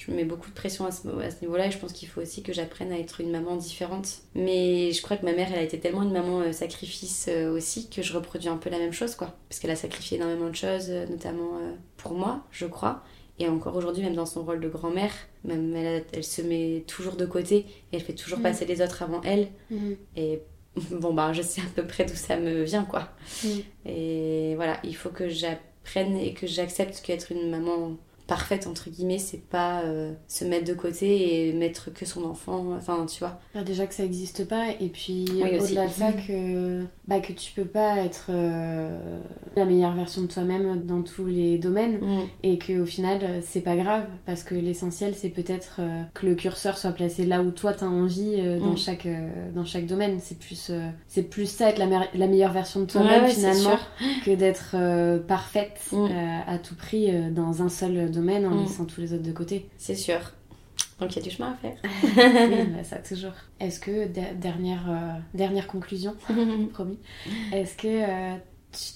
Je 0.00 0.10
me 0.10 0.16
mets 0.16 0.24
beaucoup 0.24 0.48
de 0.48 0.54
pression 0.54 0.86
à 0.86 0.90
ce, 0.92 1.06
niveau-là 1.42 1.66
et 1.66 1.70
je 1.70 1.76
pense 1.76 1.92
qu'il 1.92 2.08
faut 2.08 2.22
aussi 2.22 2.42
que 2.42 2.54
j'apprenne 2.54 2.90
à 2.90 2.98
être 2.98 3.20
une 3.20 3.30
maman 3.30 3.56
différente. 3.56 4.22
Mais 4.34 4.92
je 4.92 5.02
crois 5.02 5.18
que 5.18 5.26
ma 5.26 5.34
mère, 5.34 5.48
elle 5.52 5.58
a 5.58 5.62
été 5.62 5.78
tellement 5.78 6.02
une 6.04 6.12
maman 6.12 6.40
euh, 6.40 6.52
sacrifice 6.52 7.26
euh, 7.28 7.54
aussi 7.54 7.90
que 7.90 8.00
je 8.00 8.14
reproduis 8.14 8.48
un 8.48 8.56
peu 8.56 8.70
la 8.70 8.78
même 8.78 8.94
chose, 8.94 9.14
quoi. 9.14 9.36
Parce 9.50 9.60
qu'elle 9.60 9.70
a 9.70 9.76
sacrifié 9.76 10.16
énormément 10.16 10.48
de 10.48 10.54
choses, 10.56 10.86
euh, 10.88 11.06
notamment 11.06 11.50
pour 11.98 12.12
moi, 12.14 12.46
je 12.50 12.64
crois. 12.64 13.02
Et 13.38 13.46
encore 13.46 13.76
aujourd'hui, 13.76 14.02
même 14.02 14.14
dans 14.14 14.24
son 14.24 14.42
rôle 14.42 14.60
de 14.60 14.68
grand-mère, 14.70 15.12
même 15.44 15.76
elle, 15.76 16.00
a- 16.00 16.04
elle 16.14 16.24
se 16.24 16.40
met 16.40 16.82
toujours 16.86 17.16
de 17.16 17.26
côté 17.26 17.66
et 17.92 17.96
elle 17.96 18.00
fait 18.02 18.14
toujours 18.14 18.38
Mhm. 18.38 18.44
passer 18.44 18.64
les 18.64 18.80
autres 18.80 19.02
avant 19.02 19.20
elle. 19.22 19.48
Mhm. 19.70 19.96
Et 20.16 20.40
bon, 20.92 21.12
bah, 21.12 21.34
je 21.34 21.42
sais 21.42 21.60
à 21.60 21.64
peu 21.76 21.86
près 21.86 22.06
d'où 22.06 22.14
ça 22.14 22.38
me 22.38 22.62
vient, 22.62 22.84
quoi. 22.84 23.10
Mhm. 23.44 23.62
Et 23.84 24.54
voilà, 24.56 24.80
il 24.82 24.96
faut 24.96 25.10
que 25.10 25.28
j'apprenne 25.28 26.16
et 26.16 26.32
que 26.32 26.46
j'accepte 26.46 27.02
qu'être 27.02 27.32
une 27.32 27.50
maman 27.50 27.96
parfaite, 28.30 28.68
entre 28.68 28.88
guillemets, 28.90 29.18
c'est 29.18 29.42
pas 29.48 29.82
euh, 29.82 30.12
se 30.28 30.44
mettre 30.44 30.64
de 30.64 30.74
côté 30.74 31.48
et 31.48 31.52
mettre 31.52 31.92
que 31.92 32.06
son 32.06 32.22
enfant. 32.24 32.66
Enfin, 32.76 33.04
tu 33.06 33.18
vois. 33.18 33.40
Bah, 33.54 33.62
déjà 33.64 33.86
que 33.86 33.94
ça 33.94 34.04
n'existe 34.04 34.46
pas, 34.46 34.66
et 34.80 34.86
puis 34.88 35.26
Oui, 35.34 35.56
aussi. 35.58 35.72
au-delà 35.72 35.86
de 35.88 35.92
ça, 35.92 36.12
que, 36.12 36.84
bah, 37.08 37.18
que 37.18 37.32
tu 37.32 37.52
peux 37.52 37.64
pas 37.64 37.96
être 37.98 38.26
euh, 38.30 39.18
la 39.56 39.64
meilleure 39.64 39.94
version 39.94 40.22
de 40.22 40.28
toi-même 40.28 40.86
dans 40.86 41.02
tous 41.02 41.26
les 41.26 41.58
domaines, 41.58 41.98
et 42.44 42.56
que 42.58 42.80
au 42.80 42.86
final, 42.86 43.18
euh, 43.22 43.40
c'est 43.44 43.62
pas 43.62 43.74
grave, 43.76 44.04
parce 44.26 44.44
que 44.44 44.54
l'essentiel, 44.54 45.14
c'est 45.16 45.28
peut-être 45.30 45.76
euh, 45.80 46.02
que 46.14 46.24
le 46.26 46.36
curseur 46.36 46.78
soit 46.78 46.92
placé 46.92 47.26
là 47.26 47.42
où 47.42 47.50
toi 47.50 47.72
t'as 47.72 47.86
envie 47.86 48.36
euh, 48.38 48.60
dans, 48.60 48.70
Mm. 48.74 48.76
chaque, 48.76 49.06
euh, 49.06 49.28
dans 49.54 49.64
chaque 49.64 49.86
domaine. 49.86 50.18
C'est 50.22 50.38
plus, 50.38 50.68
euh, 50.70 50.88
c'est 51.08 51.24
plus 51.24 51.50
ça, 51.50 51.70
être 51.70 51.78
la, 51.80 52.26
meilleure 52.28 52.52
version 52.52 52.80
de 52.80 52.86
toi-même 52.86 53.24
ouais, 53.24 53.30
finalement, 53.30 53.76
que 54.24 54.30
d'être 54.30 54.74
euh, 54.74 55.18
parfaite 55.18 55.80
Mm. 55.92 55.96
euh, 55.96 56.38
à 56.46 56.58
tout 56.58 56.76
prix 56.76 57.10
euh, 57.10 57.30
dans 57.30 57.62
un 57.62 57.68
seul 57.68 58.08
domaine 58.10 58.19
en 58.46 58.54
Mm. 58.54 58.62
laissant 58.62 58.84
tous 58.84 59.00
les 59.00 59.12
autres 59.12 59.22
de 59.22 59.32
côté. 59.32 59.68
C'est 59.78 59.94
sûr. 59.94 60.18
Donc 61.00 61.14
il 61.14 61.18
y 61.18 61.18
a 61.20 61.22
du 61.22 61.30
chemin 61.30 61.52
à 61.52 61.56
faire. 61.56 61.76
oui, 62.52 62.66
bah, 62.74 62.84
ça 62.84 62.96
toujours. 62.96 63.32
Est-ce 63.58 63.80
que, 63.80 64.06
der- 64.06 64.34
dernière, 64.34 64.84
euh, 64.90 65.18
dernière 65.34 65.66
conclusion, 65.66 66.14
promis, 66.72 66.98
est-ce 67.52 67.74
que 67.76 67.88
euh, 67.88 68.36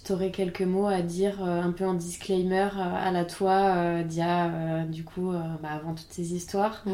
tu 0.05 0.13
aurais 0.13 0.31
quelques 0.31 0.61
mots 0.63 0.87
à 0.87 1.01
dire 1.01 1.43
euh, 1.43 1.63
un 1.63 1.73
peu 1.73 1.87
en 1.87 1.95
disclaimer 1.95 2.69
à 2.79 3.11
la 3.11 3.25
toi 3.25 4.03
d'il 4.03 4.19
y 4.19 4.23
a, 4.23 4.47
euh, 4.49 4.85
du 4.85 5.03
coup, 5.05 5.33
bah, 5.63 5.71
avant 5.71 5.95
toutes 5.95 6.11
ces 6.13 6.35
histoires, 6.35 6.85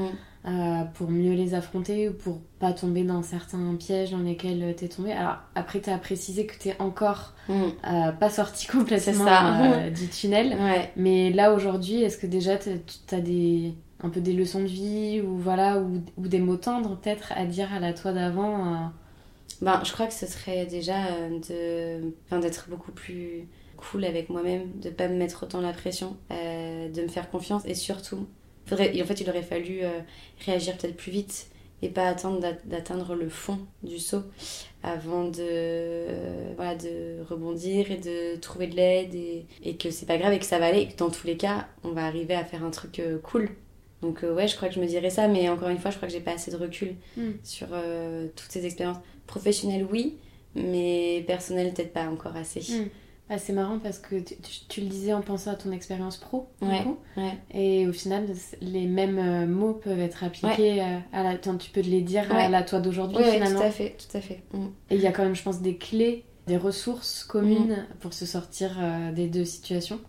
euh, 0.46 0.84
pour 0.94 1.10
mieux 1.10 1.34
les 1.34 1.54
affronter 1.54 2.08
ou 2.08 2.14
pour 2.14 2.40
pas 2.58 2.72
tomber 2.72 3.04
dans 3.04 3.22
certains 3.22 3.74
pièges 3.76 4.10
dans 4.12 4.18
lesquels 4.20 4.74
t'es 4.76 4.88
tombé 4.88 5.12
Alors, 5.12 5.36
après, 5.54 5.80
t'as 5.80 5.98
précisé 5.98 6.46
que 6.46 6.58
t'es 6.58 6.76
encore 6.78 7.34
Mm. 7.48 7.52
euh, 7.88 8.12
pas 8.12 8.30
sorti 8.30 8.66
complètement 8.68 9.26
euh, 9.26 9.90
du 10.00 10.06
tunnel. 10.08 10.56
Ouais. 10.60 10.90
Mais 10.96 11.30
là 11.30 11.52
aujourd'hui, 11.52 12.02
est-ce 12.02 12.16
que 12.18 12.26
déjà 12.28 12.56
t'as- 12.56 12.78
tu 13.08 13.14
as 13.14 13.20
des 13.20 13.74
un 14.02 14.08
peu 14.08 14.20
des 14.20 14.32
leçons 14.32 14.60
de 14.60 14.66
vie 14.66 15.20
ou 15.20 15.36
voilà 15.36 15.78
ou, 15.78 16.00
ou 16.16 16.28
des 16.28 16.38
mots 16.38 16.56
tendres 16.56 16.96
peut-être 16.96 17.32
à 17.36 17.44
dire 17.44 17.70
à 17.74 17.80
la 17.80 17.92
toi 17.92 18.12
d'avant 18.12 18.66
euh, 18.74 18.76
Ben, 19.62 19.80
je 19.84 19.92
crois 19.92 20.06
que 20.06 20.14
ce 20.14 20.26
serait 20.26 20.64
déjà 20.66 20.94
de, 21.50 22.14
enfin, 22.26 22.38
d'être 22.38 22.68
beaucoup 22.70 22.92
plus 22.92 23.46
cool 23.76 24.04
avec 24.04 24.30
moi-même, 24.30 24.62
de 24.80 24.90
pas 24.90 25.08
me 25.08 25.16
mettre 25.16 25.42
autant 25.42 25.60
la 25.60 25.72
pression, 25.72 26.16
de 26.30 27.02
me 27.02 27.08
faire 27.08 27.30
confiance 27.30 27.62
et 27.66 27.74
surtout, 27.74 28.26
faudrait, 28.70 29.02
en 29.02 29.04
fait, 29.04 29.20
il 29.20 29.28
aurait 29.28 29.42
fallu 29.42 29.80
euh, 29.82 30.00
réagir 30.46 30.76
peut-être 30.78 30.96
plus 30.96 31.12
vite 31.12 31.46
et 31.82 31.88
pas 31.88 32.06
attendre 32.08 32.40
d'at- 32.40 32.58
d'atteindre 32.64 33.14
le 33.14 33.28
fond 33.28 33.58
du 33.82 33.98
saut 33.98 34.22
avant 34.82 35.24
de, 35.24 35.36
euh, 35.40 36.52
voilà, 36.56 36.74
de 36.74 37.22
rebondir 37.28 37.90
et 37.90 37.96
de 37.96 38.36
trouver 38.36 38.66
de 38.66 38.76
l'aide 38.76 39.14
et, 39.14 39.46
et 39.62 39.76
que 39.76 39.90
c'est 39.90 40.06
pas 40.06 40.18
grave 40.18 40.32
et 40.32 40.38
que 40.38 40.44
ça 40.44 40.58
va 40.58 40.66
aller 40.66 40.80
et 40.80 40.88
que 40.88 40.96
dans 40.96 41.10
tous 41.10 41.26
les 41.26 41.36
cas, 41.36 41.68
on 41.84 41.90
va 41.90 42.06
arriver 42.06 42.34
à 42.34 42.44
faire 42.44 42.64
un 42.64 42.70
truc 42.70 42.98
euh, 42.98 43.18
cool. 43.18 43.50
Donc 44.02 44.22
ouais, 44.22 44.48
je 44.48 44.56
crois 44.56 44.68
que 44.68 44.74
je 44.74 44.80
me 44.80 44.86
dirais 44.86 45.10
ça, 45.10 45.28
mais 45.28 45.48
encore 45.50 45.68
une 45.68 45.76
fois, 45.78 45.90
je 45.90 45.96
crois 45.96 46.08
que 46.08 46.14
j'ai 46.14 46.20
pas 46.22 46.32
assez 46.32 46.50
de 46.50 46.56
recul 46.56 46.94
Mm. 47.18 47.32
sur 47.42 47.66
toutes 48.34 48.50
ces 48.50 48.64
expériences. 48.64 48.96
Professionnelles, 49.26 49.86
oui, 49.90 50.16
mais 50.54 51.22
personnelles, 51.26 51.72
peut-être 51.74 51.92
pas 51.92 52.06
encore 52.08 52.34
assez. 52.34 52.60
Mm. 52.60 52.88
Ah, 53.32 53.38
c'est 53.38 53.52
marrant 53.52 53.78
parce 53.78 53.98
que 54.00 54.16
tu, 54.16 54.34
tu- 54.36 54.60
tu 54.68 54.80
le 54.80 54.88
disais 54.88 55.12
en 55.12 55.20
pensant 55.22 55.52
à 55.52 55.54
ton 55.54 55.70
expérience 55.70 56.16
pro 56.16 56.48
du 56.60 56.68
coup. 56.82 56.98
ouais. 57.16 57.38
et 57.52 57.86
au 57.86 57.92
final 57.92 58.26
les 58.60 58.86
mêmes 58.86 59.18
euh, 59.18 59.46
mots 59.46 59.74
peuvent 59.74 60.00
être 60.00 60.24
appliqués 60.24 60.82
euh, 60.82 60.98
à 61.12 61.22
la 61.22 61.36
tu 61.38 61.70
peux 61.70 61.80
les 61.80 62.00
dire 62.02 62.30
à 62.34 62.48
la 62.48 62.62
toi 62.64 62.80
d'aujourd'hui 62.80 63.18
finalement 63.34 63.60
tout 63.60 63.66
à 63.66 63.70
fait, 63.70 63.96
tout 63.96 64.16
à 64.16 64.20
fait. 64.20 64.42
Mm. 64.52 64.66
et 64.90 64.94
il 64.96 65.00
y 65.00 65.06
a 65.06 65.12
quand 65.12 65.22
même 65.22 65.36
je 65.36 65.42
pense 65.44 65.62
des 65.62 65.76
clés 65.76 66.24
des 66.48 66.56
ressources 66.56 67.22
communes 67.22 67.86
pour 68.00 68.12
se 68.12 68.26
sortir 68.26 68.76
euh, 68.80 69.12
des 69.12 69.28
deux 69.28 69.44
situations 69.44 70.00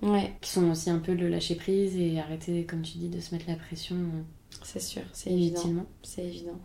qui 0.42 0.50
sont 0.50 0.72
aussi 0.72 0.90
un 0.90 0.98
peu 0.98 1.14
le 1.14 1.30
lâcher 1.30 1.54
prise 1.56 1.96
et 1.98 2.20
arrêter 2.20 2.66
comme 2.66 2.82
tu 2.82 2.98
dis 2.98 3.10
de 3.10 3.20
se 3.20 3.36
mettre 3.36 3.46
la 3.48 3.56
pression 3.56 3.96
euh, 3.98 4.22
c'est 4.64 4.82
sûr, 4.82 5.04
c'est 5.14 5.30
évident. 5.32 5.62
C'est 6.04 6.24
évident. 6.26 6.60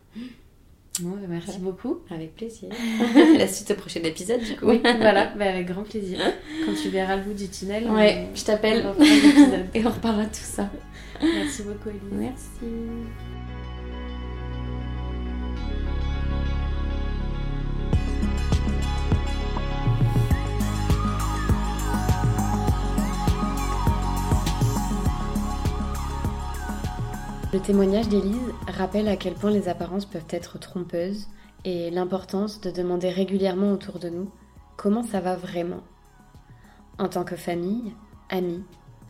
Bah, 1.01 1.11
merci 1.29 1.59
beaucoup. 1.59 1.99
Avec 2.11 2.35
plaisir. 2.37 2.69
La 3.39 3.47
suite 3.49 3.71
au 3.71 3.75
prochain 3.75 4.01
épisode, 4.03 4.41
du 4.41 4.57
coup. 4.57 4.67
Oui, 4.67 4.81
voilà, 4.83 5.27
bah, 5.39 5.47
avec 5.51 5.67
grand 5.67 5.83
plaisir. 5.83 6.19
Quand 6.65 6.73
tu 6.81 6.89
verras 6.89 7.17
le 7.17 7.23
bout 7.23 7.35
du 7.35 7.49
tunnel, 7.49 7.91
Ouais, 7.91 8.29
on- 8.33 8.37
je 8.37 8.45
t'appelle 8.45 8.87
et 9.75 9.85
on 9.87 9.91
reparlera 9.91 10.25
de 10.25 10.29
tout 10.31 10.35
ça. 10.43 10.71
Merci 11.23 11.63
beaucoup, 11.63 11.91
Elise. 11.91 12.01
Merci. 12.13 13.36
Le 27.57 27.63
témoignage 27.63 28.11
d'Élise 28.11 28.53
rappelle 28.69 29.09
à 29.09 29.17
quel 29.17 29.33
point 29.33 29.51
les 29.51 29.71
apparences 29.71 30.05
peuvent 30.05 30.29
être 30.29 30.59
trompeuses 30.59 31.27
et 31.65 31.91
l'importance 31.91 32.61
de 32.61 32.71
demander 32.71 33.09
régulièrement 33.09 33.73
autour 33.73 33.99
de 33.99 34.11
nous 34.11 34.31
comment 34.77 35.03
ça 35.03 35.21
va 35.21 35.37
vraiment. 35.37 35.81
En 36.99 37.09
tant 37.09 37.25
que 37.25 37.35
famille, 37.35 37.95
amis, 38.29 38.63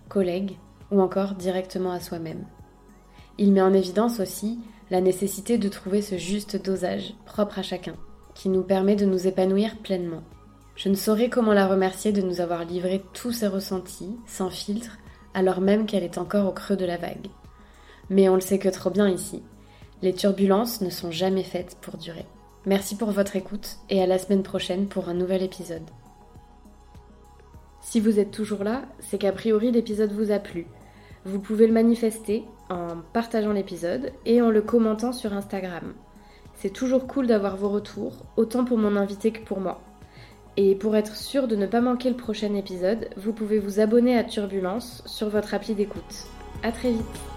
collègues 0.09 0.59
ou 0.93 1.01
encore 1.01 1.35
directement 1.35 1.91
à 1.91 1.99
soi-même. 1.99 2.45
Il 3.37 3.51
met 3.51 3.63
en 3.63 3.73
évidence 3.73 4.21
aussi 4.21 4.61
la 4.93 5.01
nécessité 5.01 5.59
de 5.59 5.69
trouver 5.69 6.01
ce 6.01 6.17
juste 6.17 6.55
dosage 6.57 7.15
propre 7.25 7.59
à 7.59 7.63
chacun, 7.65 7.97
qui 8.37 8.49
nous 8.49 8.63
permet 8.63 8.95
de 8.95 9.07
nous 9.07 9.27
épanouir 9.27 9.77
pleinement. 9.79 10.23
Je 10.77 10.89
ne 10.89 10.95
saurais 10.95 11.31
comment 11.31 11.53
la 11.53 11.67
remercier 11.67 12.13
de 12.13 12.23
nous 12.23 12.41
avoir 12.41 12.65
livré 12.65 13.03
tous 13.13 13.33
ses 13.33 13.49
ressentis, 13.49 14.17
sans 14.25 14.51
filtre, 14.51 14.99
alors 15.35 15.61
même 15.61 15.85
qu'elle 15.85 16.05
est 16.05 16.17
encore 16.17 16.47
au 16.49 16.53
creux 16.53 16.77
de 16.77 16.87
la 16.87 16.97
vague. 16.97 17.27
Mais 18.11 18.29
on 18.29 18.35
le 18.35 18.41
sait 18.41 18.59
que 18.59 18.69
trop 18.69 18.91
bien 18.91 19.09
ici. 19.09 19.43
Les 20.03 20.15
turbulences 20.15 20.81
ne 20.81 20.91
sont 20.91 21.11
jamais 21.11 21.43
faites 21.43 21.77
pour 21.81 21.97
durer. 21.97 22.27
Merci 22.67 22.97
pour 22.97 23.11
votre 23.11 23.37
écoute 23.37 23.79
et 23.91 24.03
à 24.03 24.07
la 24.07 24.19
semaine 24.19 24.43
prochaine 24.43 24.87
pour 24.87 25.09
un 25.09 25.15
nouvel 25.15 25.43
épisode. 25.43 25.89
Si 27.81 28.01
vous 28.01 28.19
êtes 28.19 28.33
toujours 28.33 28.65
là, 28.65 28.83
c'est 28.99 29.19
qu'a 29.19 29.33
priori 29.33 29.71
l'épisode 29.71 30.13
vous 30.13 30.33
a 30.33 30.39
plu. 30.39 30.67
Vous 31.25 31.39
pouvez 31.39 31.67
le 31.67 31.73
manifester 31.73 32.45
en 32.69 32.97
partageant 33.13 33.53
l'épisode 33.53 34.13
et 34.25 34.43
en 34.43 34.51
le 34.51 34.63
commentant 34.63 35.13
sur 35.13 35.33
Instagram. 35.33 35.95
C'est 36.55 36.73
toujours 36.73 37.07
cool 37.07 37.27
d'avoir 37.27 37.57
vos 37.57 37.69
retours, 37.69 38.25
autant 38.37 38.65
pour 38.65 38.79
mon 38.79 38.97
invité 38.97 39.31
que 39.31 39.45
pour 39.45 39.61
moi. 39.61 39.81
Et 40.57 40.75
pour 40.75 40.97
être 40.97 41.15
sûr 41.15 41.49
de 41.49 41.57
ne 41.57 41.67
pas 41.67 41.81
manquer 41.81 42.11
le 42.11 42.17
prochain 42.17 42.55
épisode, 42.55 43.09
vous 43.17 43.33
pouvez 43.33 43.59
vous 43.59 43.79
abonner 43.79 44.19
à 44.19 44.25
Turbulence 44.25 45.03
sur 45.07 45.29
votre 45.29 45.55
appli 45.55 45.75
d'écoute. 45.75 46.27
A 46.63 46.73
très 46.73 46.93
vite 46.93 47.36